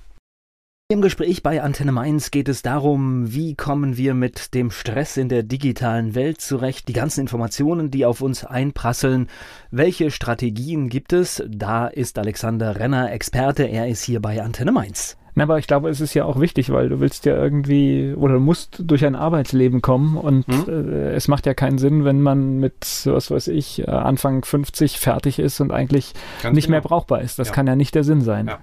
[0.88, 5.30] Im Gespräch bei Antenne Mainz geht es darum, wie kommen wir mit dem Stress in
[5.30, 9.28] der digitalen Welt zurecht, die ganzen Informationen, die auf uns einprasseln,
[9.70, 11.42] welche Strategien gibt es?
[11.48, 15.16] Da ist Alexander Renner Experte, er ist hier bei Antenne Mainz.
[15.34, 18.34] Na, aber ich glaube, es ist ja auch wichtig, weil du willst ja irgendwie oder
[18.34, 20.64] du musst durch ein Arbeitsleben kommen und mhm.
[20.68, 24.98] äh, es macht ja keinen Sinn, wenn man mit, was weiß ich, äh, Anfang 50
[24.98, 26.74] fertig ist und eigentlich Ganz nicht genau.
[26.74, 27.38] mehr brauchbar ist.
[27.38, 27.54] Das ja.
[27.54, 28.48] kann ja nicht der Sinn sein.
[28.48, 28.58] Ja.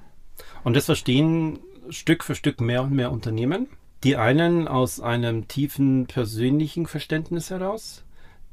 [0.63, 1.59] Und das verstehen
[1.89, 3.67] Stück für Stück mehr und mehr Unternehmen.
[4.03, 8.03] Die einen aus einem tiefen persönlichen Verständnis heraus,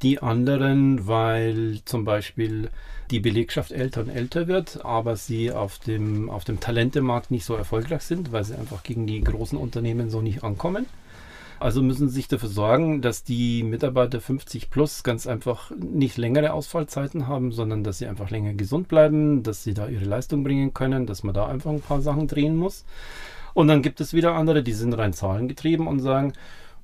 [0.02, 2.70] die anderen, weil zum Beispiel
[3.10, 7.54] die Belegschaft älter und älter wird, aber sie auf dem, auf dem Talentemarkt nicht so
[7.54, 10.86] erfolgreich sind, weil sie einfach gegen die großen Unternehmen so nicht ankommen.
[11.58, 16.52] Also müssen sie sich dafür sorgen, dass die Mitarbeiter 50 plus ganz einfach nicht längere
[16.52, 20.74] Ausfallzeiten haben, sondern dass sie einfach länger gesund bleiben, dass sie da ihre Leistung bringen
[20.74, 22.84] können, dass man da einfach ein paar Sachen drehen muss.
[23.54, 26.34] Und dann gibt es wieder andere, die sind rein zahlengetrieben und sagen,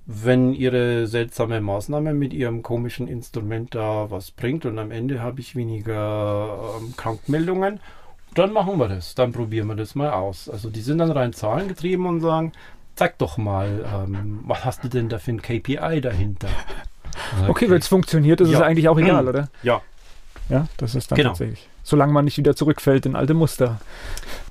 [0.07, 5.41] wenn ihre seltsame Maßnahme mit ihrem komischen Instrument da was bringt und am Ende habe
[5.41, 7.81] ich weniger ähm, Krankmeldungen,
[8.35, 10.49] dann machen wir das, dann probieren wir das mal aus.
[10.49, 12.53] Also die sind dann rein zahlengetrieben und sagen,
[12.97, 16.49] zeig doch mal, ähm, was hast du denn da für ein KPI dahinter?
[17.43, 18.59] Okay, okay wenn es funktioniert, ist ja.
[18.59, 19.49] es eigentlich auch egal, oder?
[19.63, 19.83] Ja.
[20.49, 21.31] Ja, das ist dann genau.
[21.31, 21.69] tatsächlich.
[21.83, 23.81] Solange man nicht wieder zurückfällt in alte Muster.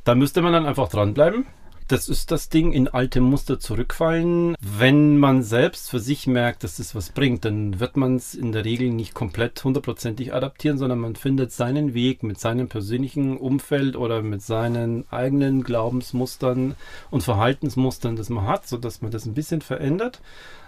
[0.04, 1.46] Da müsste man dann einfach dranbleiben
[1.92, 4.56] das ist das Ding, in alte Muster zurückfallen.
[4.62, 8.54] Wenn man selbst für sich merkt, dass das was bringt, dann wird man es in
[8.54, 13.98] der Regel nicht komplett hundertprozentig adaptieren, sondern man findet seinen Weg mit seinem persönlichen Umfeld
[13.98, 16.76] oder mit seinen eigenen Glaubensmustern
[17.10, 20.22] und Verhaltensmustern, das man hat, sodass man das ein bisschen verändert.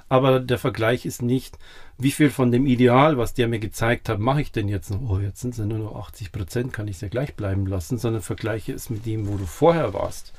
[0.09, 1.57] Aber der Vergleich ist nicht,
[1.97, 5.09] wie viel von dem Ideal, was der mir gezeigt hat, mache ich denn jetzt noch?
[5.09, 7.97] Oh, jetzt sind es nur noch 80 Prozent, kann ich es ja gleich bleiben lassen,
[7.97, 10.33] sondern vergleiche es mit dem, wo du vorher warst.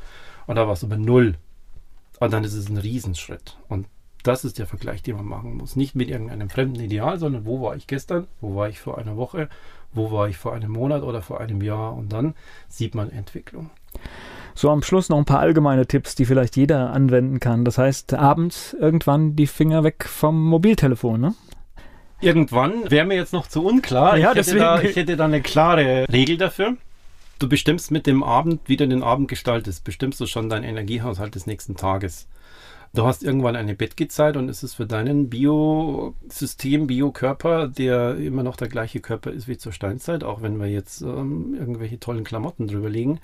[0.46, 1.34] Und da warst du bei null.
[2.20, 3.56] Und dann ist es ein Riesenschritt.
[3.68, 3.86] Und
[4.22, 5.76] das ist der Vergleich, den man machen muss.
[5.76, 9.16] Nicht mit irgendeinem fremden Ideal, sondern wo war ich gestern, wo war ich vor einer
[9.16, 9.48] Woche,
[9.92, 11.94] wo war ich vor einem Monat oder vor einem Jahr.
[11.94, 12.34] Und dann
[12.68, 13.70] sieht man Entwicklung.
[14.54, 17.64] So am Schluss noch ein paar allgemeine Tipps, die vielleicht jeder anwenden kann.
[17.64, 21.34] Das heißt, abends irgendwann die Finger weg vom Mobiltelefon, ne?
[22.20, 24.16] Irgendwann wäre mir jetzt noch zu unklar.
[24.16, 26.76] Ja, ich, hätte da, ich hätte da eine klare Regel dafür.
[27.38, 31.34] Du bestimmst mit dem Abend, wie du den Abend gestaltest, bestimmst du schon deinen Energiehaushalt
[31.34, 32.28] des nächsten Tages.
[32.94, 38.56] Du hast irgendwann eine Bettgehzeit und es ist für deinen Biosystem, Biokörper, der immer noch
[38.56, 42.68] der gleiche Körper ist wie zur Steinzeit, auch wenn wir jetzt ähm, irgendwelche tollen Klamotten
[42.68, 43.18] drüber legen.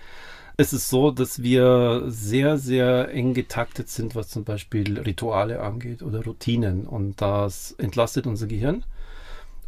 [0.56, 6.02] Es ist so, dass wir sehr, sehr eng getaktet sind, was zum Beispiel Rituale angeht
[6.02, 6.84] oder Routinen.
[6.84, 8.84] Und das entlastet unser Gehirn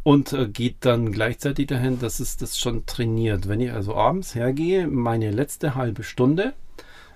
[0.03, 3.47] und äh, geht dann gleichzeitig dahin, dass es das schon trainiert.
[3.47, 6.53] Wenn ich also abends hergehe, meine letzte halbe Stunde,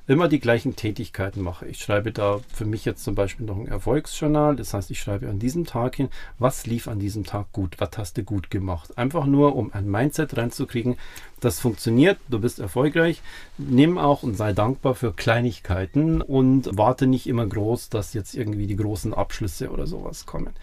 [0.08, 1.68] immer die gleichen Tätigkeiten mache.
[1.68, 4.56] Ich schreibe da für mich jetzt zum Beispiel noch ein Erfolgsjournal.
[4.56, 6.08] Das heißt, ich schreibe an diesem Tag hin,
[6.40, 8.98] was lief an diesem Tag gut, was hast du gut gemacht.
[8.98, 10.96] Einfach nur, um ein Mindset reinzukriegen,
[11.42, 13.22] das funktioniert, du bist erfolgreich.
[13.58, 18.66] Nimm auch und sei dankbar für Kleinigkeiten und warte nicht immer groß, dass jetzt irgendwie
[18.66, 20.54] die großen Abschlüsse oder sowas kommen.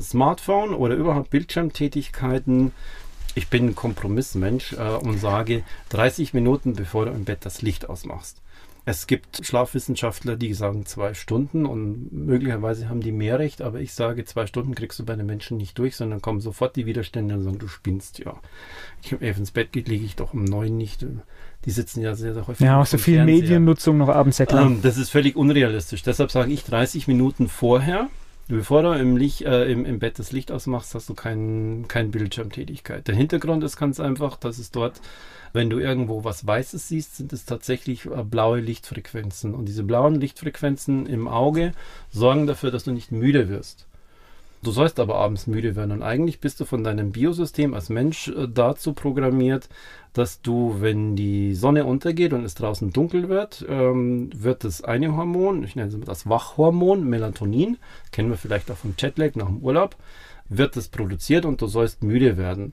[0.00, 2.72] Smartphone oder überhaupt Bildschirmtätigkeiten
[3.34, 7.88] ich bin ein Kompromissmensch äh, und sage 30 Minuten bevor du im Bett das Licht
[7.88, 8.40] ausmachst.
[8.86, 13.94] Es gibt Schlafwissenschaftler, die sagen zwei Stunden und möglicherweise haben die mehr recht, aber ich
[13.94, 17.34] sage, zwei Stunden kriegst du bei den Menschen nicht durch, sondern kommen sofort die Widerstände
[17.34, 18.34] und sagen, du spinnst ja.
[19.02, 21.06] Ich um elf ins Bett geht, liege ich doch um neun nicht.
[21.64, 22.66] Die sitzen ja sehr, sehr häufig.
[22.66, 23.40] Ja, auch so viel Fernseher.
[23.40, 24.66] Mediennutzung noch abends erklärt.
[24.66, 26.02] Ähm, das ist völlig unrealistisch.
[26.02, 28.10] Deshalb sage ich 30 Minuten vorher,
[28.48, 32.10] Bevor du im, Licht, äh, im, im, Bett das Licht ausmachst, hast du keinen kein
[32.10, 33.08] Bildschirmtätigkeit.
[33.08, 35.00] Der Hintergrund ist ganz einfach, dass es dort
[35.54, 39.54] wenn du irgendwo was Weißes siehst, sind es tatsächlich äh, blaue Lichtfrequenzen.
[39.54, 41.72] Und diese blauen Lichtfrequenzen im Auge
[42.10, 43.86] sorgen dafür, dass du nicht müde wirst.
[44.64, 48.28] Du sollst aber abends müde werden und eigentlich bist du von deinem Biosystem als Mensch
[48.28, 49.68] äh, dazu programmiert,
[50.14, 55.14] dass du, wenn die Sonne untergeht und es draußen dunkel wird, ähm, wird das eine
[55.14, 57.76] Hormon, ich nenne es das Wachhormon, Melatonin,
[58.10, 59.96] kennen wir vielleicht auch vom Jetlag nach dem Urlaub,
[60.48, 62.72] wird das produziert und du sollst müde werden.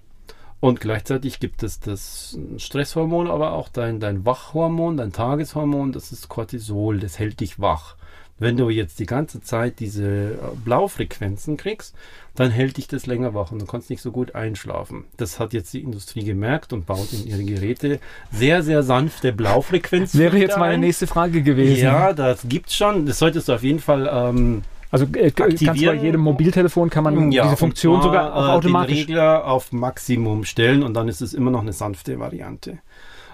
[0.61, 6.29] Und gleichzeitig gibt es das Stresshormon, aber auch dein, dein Wachhormon, dein Tageshormon, das ist
[6.29, 7.97] Cortisol, das hält dich wach.
[8.41, 10.35] Wenn du jetzt die ganze Zeit diese äh,
[10.65, 11.95] Blaufrequenzen kriegst,
[12.33, 15.05] dann hält dich das länger wach und du kannst nicht so gut einschlafen.
[15.15, 17.99] Das hat jetzt die Industrie gemerkt und baut in ihre Geräte
[18.31, 20.19] sehr, sehr sanfte Blaufrequenzen.
[20.19, 20.79] Wäre jetzt meine ein.
[20.79, 21.83] nächste Frage gewesen.
[21.83, 23.05] Ja, das gibt's schon.
[23.05, 27.31] Das solltest du auf jeden Fall ähm, also äh, kannst bei jedem Mobiltelefon kann man
[27.31, 29.05] ja, diese Funktion sogar auch automatisch.
[29.05, 32.79] Den Regler auf Maximum stellen und dann ist es immer noch eine sanfte Variante.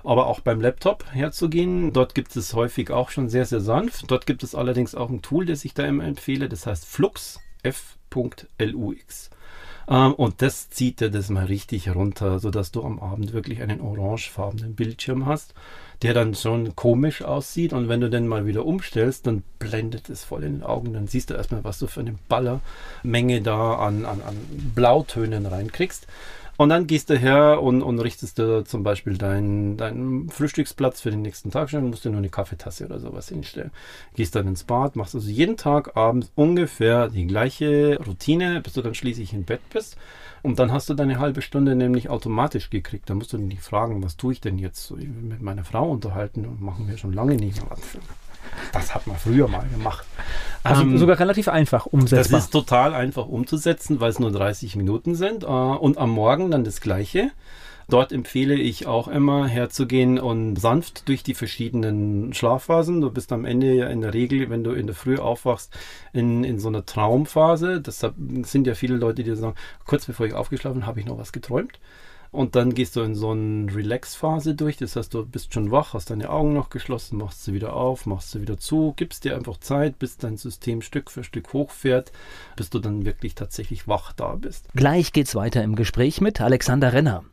[0.08, 4.10] Aber auch beim Laptop herzugehen, dort gibt es häufig auch schon sehr, sehr sanft.
[4.10, 7.42] Dort gibt es allerdings auch ein Tool, das ich da immer empfehle, das heißt Flux,
[7.62, 9.30] f.lux.
[9.90, 13.82] Ähm, und das zieht dir das mal richtig runter, sodass du am Abend wirklich einen
[13.82, 15.54] orangefarbenen Bildschirm hast
[16.02, 17.74] der dann schon komisch aussieht.
[17.74, 20.94] Und wenn du den mal wieder umstellst, dann blendet es voll in den Augen.
[20.94, 24.38] Dann siehst du erstmal, was du für eine Ballermenge da an, an, an
[24.76, 26.08] Blautönen reinkriegst.
[26.58, 31.12] Und dann gehst du her und, und richtest dir zum Beispiel deinen, deinen Frühstücksplatz für
[31.12, 33.72] den nächsten Tag stellen, musst du nur eine Kaffeetasse oder sowas hinstellen.
[34.16, 38.82] Gehst dann ins Bad, machst also jeden Tag abends ungefähr die gleiche Routine, bis du
[38.82, 39.98] dann schließlich im Bett bist.
[40.42, 43.10] Und dann hast du deine halbe Stunde nämlich automatisch gekriegt.
[43.10, 44.90] Da musst du nicht fragen, was tue ich denn jetzt?
[44.92, 47.78] Ich will mit meiner Frau unterhalten und machen wir schon lange nicht mehr.
[48.74, 50.06] Das hat man früher mal gemacht.
[50.64, 52.40] Also ähm, sogar relativ einfach umsetzbar.
[52.40, 55.44] Das ist total einfach umzusetzen, weil es nur 30 Minuten sind.
[55.44, 57.32] Äh, und am Morgen dann das Gleiche.
[57.90, 63.00] Dort empfehle ich auch immer herzugehen und sanft durch die verschiedenen Schlafphasen.
[63.00, 65.74] Du bist am Ende ja in der Regel, wenn du in der Früh aufwachst,
[66.12, 67.80] in, in so einer Traumphase.
[67.80, 69.56] Deshalb sind ja viele Leute, die sagen,
[69.86, 71.80] kurz bevor ich aufgeschlafen habe, ich noch was geträumt.
[72.38, 74.78] Und dann gehst du in so eine Relax-Phase durch.
[74.78, 78.06] Das heißt, du bist schon wach, hast deine Augen noch geschlossen, machst sie wieder auf,
[78.06, 82.12] machst sie wieder zu, gibst dir einfach Zeit, bis dein System Stück für Stück hochfährt,
[82.56, 84.68] bis du dann wirklich tatsächlich wach da bist.
[84.76, 87.24] Gleich geht's weiter im Gespräch mit Alexander Renner.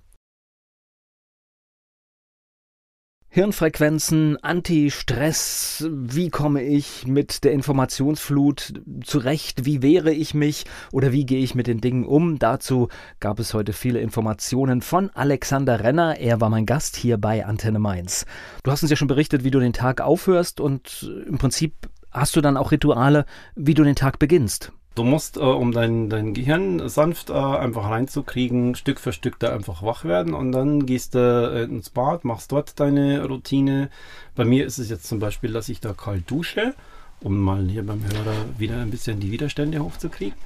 [3.35, 11.27] Hirnfrequenzen, Anti-Stress, wie komme ich mit der Informationsflut zurecht, wie wehre ich mich oder wie
[11.27, 12.39] gehe ich mit den Dingen um.
[12.39, 16.21] Dazu gab es heute viele Informationen von Alexander Renner.
[16.21, 18.25] Er war mein Gast hier bei Antenne Mainz.
[18.63, 21.75] Du hast uns ja schon berichtet, wie du den Tag aufhörst und im Prinzip
[22.13, 23.25] hast du dann auch Rituale,
[23.57, 24.71] wie du den Tag beginnst.
[24.95, 29.53] Du musst, äh, um dein, dein Gehirn sanft äh, einfach reinzukriegen, Stück für Stück da
[29.53, 33.91] einfach wach werden und dann gehst du äh, ins Bad, machst dort deine Routine.
[34.37, 36.75] Bei mir ist es jetzt zum Beispiel, dass ich da kalt dusche,
[37.21, 40.39] um mal hier beim Hörer wieder ein bisschen die Widerstände hochzukriegen.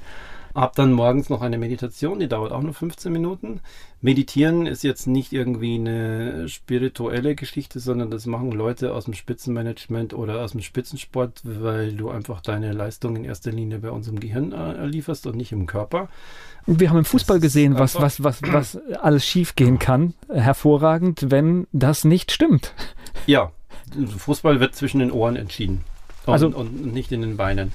[0.59, 3.61] Hab dann morgens noch eine Meditation, die dauert auch nur 15 Minuten.
[4.01, 10.15] Meditieren ist jetzt nicht irgendwie eine spirituelle Geschichte, sondern das machen Leute aus dem Spitzenmanagement
[10.15, 14.51] oder aus dem Spitzensport, weil du einfach deine Leistung in erster Linie bei unserem Gehirn
[14.51, 16.09] äh, lieferst und nicht im Körper.
[16.67, 20.15] Wir haben im Fußball gesehen, was, was, was, was alles schiefgehen kann.
[20.29, 22.75] Hervorragend, wenn das nicht stimmt.
[23.27, 23.53] Ja,
[24.19, 25.83] Fußball wird zwischen den Ohren entschieden.
[26.27, 27.73] also, und, und nicht in den Beinen.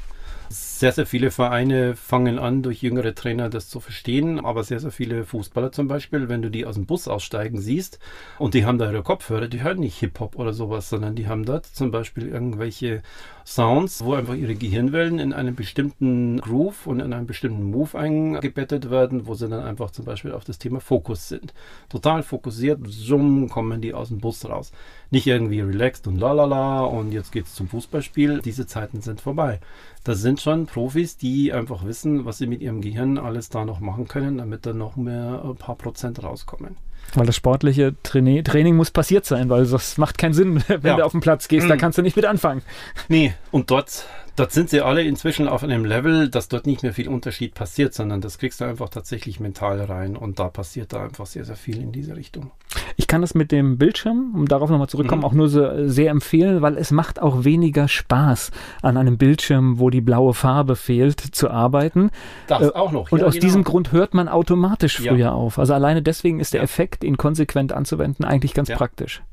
[0.55, 4.91] Sehr, sehr viele Vereine fangen an, durch jüngere Trainer das zu verstehen, aber sehr, sehr
[4.91, 7.97] viele Fußballer zum Beispiel, wenn du die aus dem Bus aussteigen siehst
[8.37, 11.43] und die haben da ihre Kopfhörer, die hören nicht Hip-Hop oder sowas, sondern die haben
[11.43, 13.01] dort zum Beispiel irgendwelche
[13.45, 18.89] Sounds, wo einfach ihre Gehirnwellen in einem bestimmten Groove und in einem bestimmten Move eingebettet
[18.89, 21.53] werden, wo sie dann einfach zum Beispiel auf das Thema Fokus sind.
[21.89, 24.71] Total fokussiert, zoom, kommen die aus dem Bus raus.
[25.11, 28.41] Nicht irgendwie relaxed und lalala und jetzt geht's zum Fußballspiel.
[28.41, 29.59] Diese Zeiten sind vorbei.
[30.05, 33.81] Das sind schon Profis, die einfach wissen, was sie mit ihrem Gehirn alles da noch
[33.81, 36.77] machen können, damit da noch mehr ein paar Prozent rauskommen.
[37.15, 40.97] Weil das sportliche Training, Training muss passiert sein, weil das macht keinen Sinn, wenn ja.
[40.97, 41.79] du auf den Platz gehst, da mhm.
[41.79, 42.61] kannst du nicht mit anfangen.
[43.09, 46.91] Nee, und dort Dort sind sie alle inzwischen auf einem Level, dass dort nicht mehr
[46.91, 51.03] viel Unterschied passiert, sondern das kriegst du einfach tatsächlich mental rein und da passiert da
[51.03, 52.49] einfach sehr, sehr viel in diese Richtung.
[52.95, 55.27] Ich kann das mit dem Bildschirm, um darauf nochmal zurückzukommen, mhm.
[55.27, 58.49] auch nur so sehr empfehlen, weil es macht auch weniger Spaß,
[58.81, 62.09] an einem Bildschirm, wo die blaue Farbe fehlt, zu arbeiten.
[62.47, 63.11] Das äh, auch noch.
[63.11, 63.45] Und ja, aus genau.
[63.45, 65.31] diesem Grund hört man automatisch früher ja.
[65.31, 65.59] auf.
[65.59, 66.63] Also alleine deswegen ist der.
[66.63, 69.23] Effekt, ihn konsequent anzuwenden, eigentlich ganz praktisch.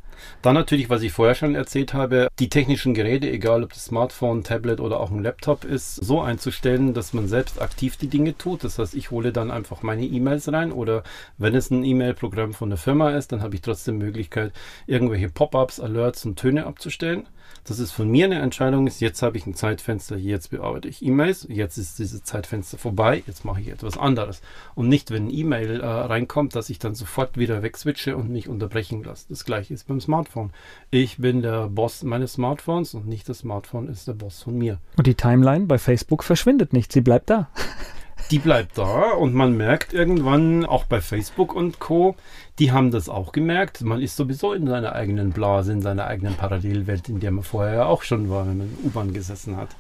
[0.42, 4.44] Dann natürlich, was ich vorher schon erzählt habe, die technischen Geräte, egal ob das Smartphone,
[4.44, 8.64] Tablet oder auch ein Laptop ist, so einzustellen, dass man selbst aktiv die Dinge tut.
[8.64, 11.02] Das heißt, ich hole dann einfach meine E-Mails rein oder
[11.38, 14.52] wenn es ein E-Mail-Programm von der Firma ist, dann habe ich trotzdem Möglichkeit,
[14.86, 17.26] irgendwelche Pop-ups, Alerts und Töne abzustellen.
[17.64, 21.02] Das ist von mir eine Entscheidung, ist, jetzt habe ich ein Zeitfenster, jetzt bearbeite ich
[21.02, 24.40] E-Mails, jetzt ist dieses Zeitfenster vorbei, jetzt mache ich etwas anderes.
[24.74, 28.48] Und nicht, wenn ein E-Mail äh, reinkommt, dass ich dann sofort wieder wegswitche und mich
[28.48, 29.26] unterbrechen lasse.
[29.28, 30.50] Das gleiche ist beim Smartphone.
[30.90, 34.78] Ich bin der Boss meines Smartphones und nicht das Smartphone ist der Boss von mir.
[34.96, 37.48] Und die Timeline bei Facebook verschwindet nicht, sie bleibt da
[38.30, 42.16] die bleibt da und man merkt irgendwann auch bei Facebook und Co.,
[42.58, 43.80] die haben das auch gemerkt.
[43.80, 47.88] Man ist sowieso in seiner eigenen Blase, in seiner eigenen Parallelwelt, in der man vorher
[47.88, 49.70] auch schon war, wenn man in U-Bahn gesessen hat.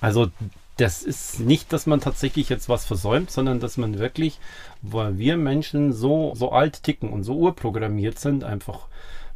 [0.00, 0.28] Also
[0.76, 4.38] das ist nicht, dass man tatsächlich jetzt was versäumt, sondern dass man wirklich,
[4.82, 8.86] weil wir Menschen so, so alt ticken und so urprogrammiert sind, einfach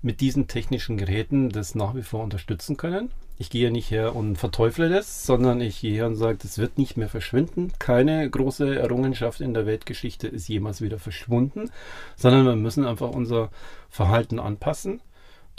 [0.03, 3.11] mit diesen technischen Geräten das nach wie vor unterstützen können.
[3.41, 6.77] Ich gehe nicht her und verteufle das, sondern ich gehe her und sage, das wird
[6.77, 7.73] nicht mehr verschwinden.
[7.79, 11.71] Keine große Errungenschaft in der Weltgeschichte ist jemals wieder verschwunden,
[12.17, 13.49] sondern wir müssen einfach unser
[13.89, 15.01] Verhalten anpassen.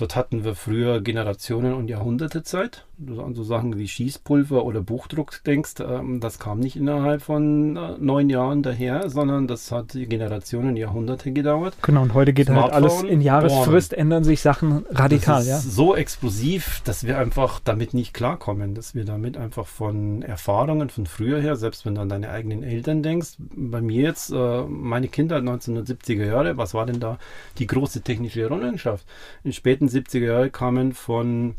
[0.01, 2.85] Dort hatten wir früher Generationen und Jahrhunderte Zeit.
[3.07, 7.97] An so Sachen wie Schießpulver oder Buchdruck denkst, ähm, das kam nicht innerhalb von äh,
[7.99, 11.75] neun Jahren daher, sondern das hat Generationen, Jahrhunderte gedauert.
[11.81, 15.45] Genau, und heute geht Smartphone, halt alles in Jahresfrist, boah, ändern sich Sachen radikal.
[15.45, 15.71] Das ist ja?
[15.71, 21.07] so explosiv, dass wir einfach damit nicht klarkommen, dass wir damit einfach von Erfahrungen von
[21.07, 25.07] früher her, selbst wenn du an deine eigenen Eltern denkst, bei mir jetzt, äh, meine
[25.07, 27.17] Kindheit 1970er Jahre, was war denn da
[27.57, 29.05] die große technische Errungenschaft?
[29.43, 31.55] In späten 70er Jahren kamen von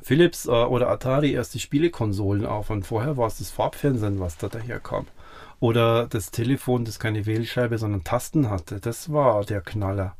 [0.00, 4.36] Philips äh, oder Atari erst die Spielekonsolen auf und vorher war es das Farbfernsehen, was
[4.36, 5.06] da daherkam.
[5.58, 8.78] Oder das Telefon, das keine Wählscheibe, sondern Tasten hatte.
[8.78, 10.16] Das war der Knaller.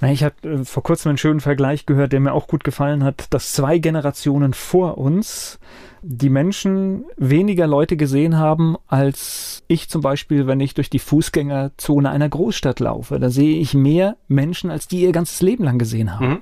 [0.00, 3.04] Na, ich habe äh, vor kurzem einen schönen Vergleich gehört, der mir auch gut gefallen
[3.04, 5.58] hat, dass zwei Generationen vor uns
[6.02, 12.10] die Menschen weniger Leute gesehen haben, als ich zum Beispiel, wenn ich durch die Fußgängerzone
[12.10, 13.20] einer Großstadt laufe.
[13.20, 16.28] Da sehe ich mehr Menschen, als die ihr ganzes Leben lang gesehen haben.
[16.28, 16.38] Mhm.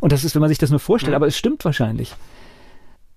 [0.00, 1.16] Und das ist, wenn man sich das nur vorstellt, mhm.
[1.16, 2.14] aber es stimmt wahrscheinlich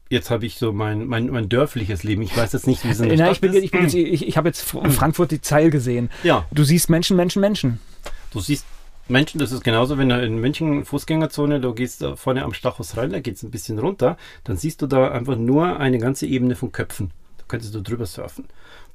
[0.10, 2.22] jetzt habe ich so mein, mein, mein dörfliches Leben.
[2.22, 4.28] Ich weiß jetzt nicht, wie es in der Nein, ich, bin, ich, bin jetzt, ich,
[4.28, 6.10] ich habe jetzt Frankfurt die Zeil gesehen.
[6.24, 6.46] Ja.
[6.52, 7.80] Du siehst Menschen, Menschen, Menschen.
[8.32, 8.66] Du siehst
[9.08, 12.98] Menschen, das ist genauso, wenn du in München Fußgängerzone, du gehst da vorne am Stachus
[12.98, 16.26] rein, da geht es ein bisschen runter, dann siehst du da einfach nur eine ganze
[16.26, 17.12] Ebene von Köpfen.
[17.38, 18.46] Da könntest du drüber surfen.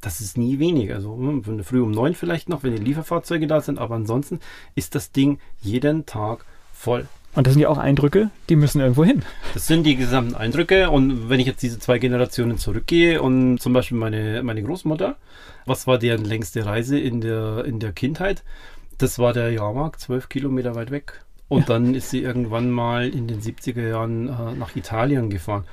[0.01, 0.93] Das ist nie wenig.
[0.93, 4.41] Also hm, von früh um neun vielleicht noch, wenn die Lieferfahrzeuge da sind, aber ansonsten
[4.74, 7.07] ist das Ding jeden Tag voll.
[7.37, 9.23] Und das sind ja auch Eindrücke, die müssen irgendwo hin.
[9.55, 10.91] Das sind die gesamten Eindrücke.
[10.91, 15.16] Und wenn ich jetzt diese zwei Generationen zurückgehe und zum Beispiel meine, meine Großmutter,
[15.65, 18.43] was war deren längste Reise in der, in der Kindheit?
[19.01, 21.24] Das war der Jahrmarkt, zwölf Kilometer weit weg.
[21.48, 21.66] Und ja.
[21.66, 25.64] dann ist sie irgendwann mal in den 70er Jahren äh, nach Italien gefahren.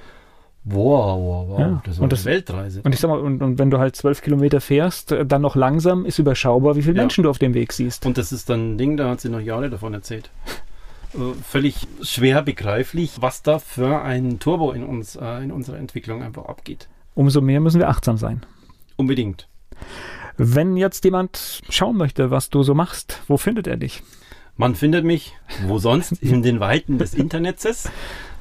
[0.64, 1.60] Wow, wow, wow.
[1.60, 1.82] Ja.
[1.86, 2.82] Das war und das, eine Weltreise.
[2.84, 5.56] Und ich sag mal, und, und, wenn du halt zwölf Kilometer fährst, äh, dann noch
[5.56, 7.04] langsam, ist überschaubar, wie viele ja.
[7.04, 8.06] Menschen du auf dem Weg siehst.
[8.06, 10.30] Und das ist dann ein Ding, da hat sie noch Jahre davon erzählt.
[11.14, 16.24] Äh, völlig schwer begreiflich, was da für ein Turbo in uns, äh, in unserer Entwicklung
[16.24, 16.90] einfach abgeht.
[17.14, 18.46] Umso mehr müssen wir achtsam sein.
[18.96, 19.48] Unbedingt.
[20.38, 24.04] Wenn jetzt jemand schauen möchte, was du so machst, wo findet er dich?
[24.56, 25.36] Man findet mich,
[25.66, 27.90] wo sonst, in den Weiten des Internets.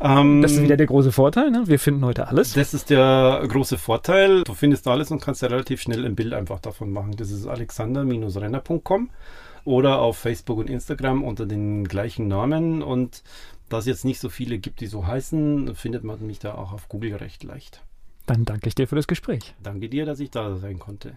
[0.01, 1.65] Ähm, das ist wieder der große Vorteil, ne?
[1.67, 2.55] Wir finden heute alles.
[2.55, 4.43] Das ist der große Vorteil.
[4.45, 7.15] Du findest alles und kannst ja relativ schnell ein Bild einfach davon machen.
[7.17, 9.11] Das ist alexander-renner.com.
[9.65, 12.83] oder auf Facebook und Instagram unter den gleichen Namen.
[12.83, 13.23] Und
[13.69, 16.73] da es jetzt nicht so viele gibt, die so heißen, findet man mich da auch
[16.73, 17.83] auf Google recht leicht.
[18.25, 19.55] Dann danke ich dir für das Gespräch.
[19.63, 21.17] Danke dir, dass ich da sein konnte.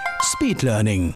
[0.23, 1.09] Speed Learning.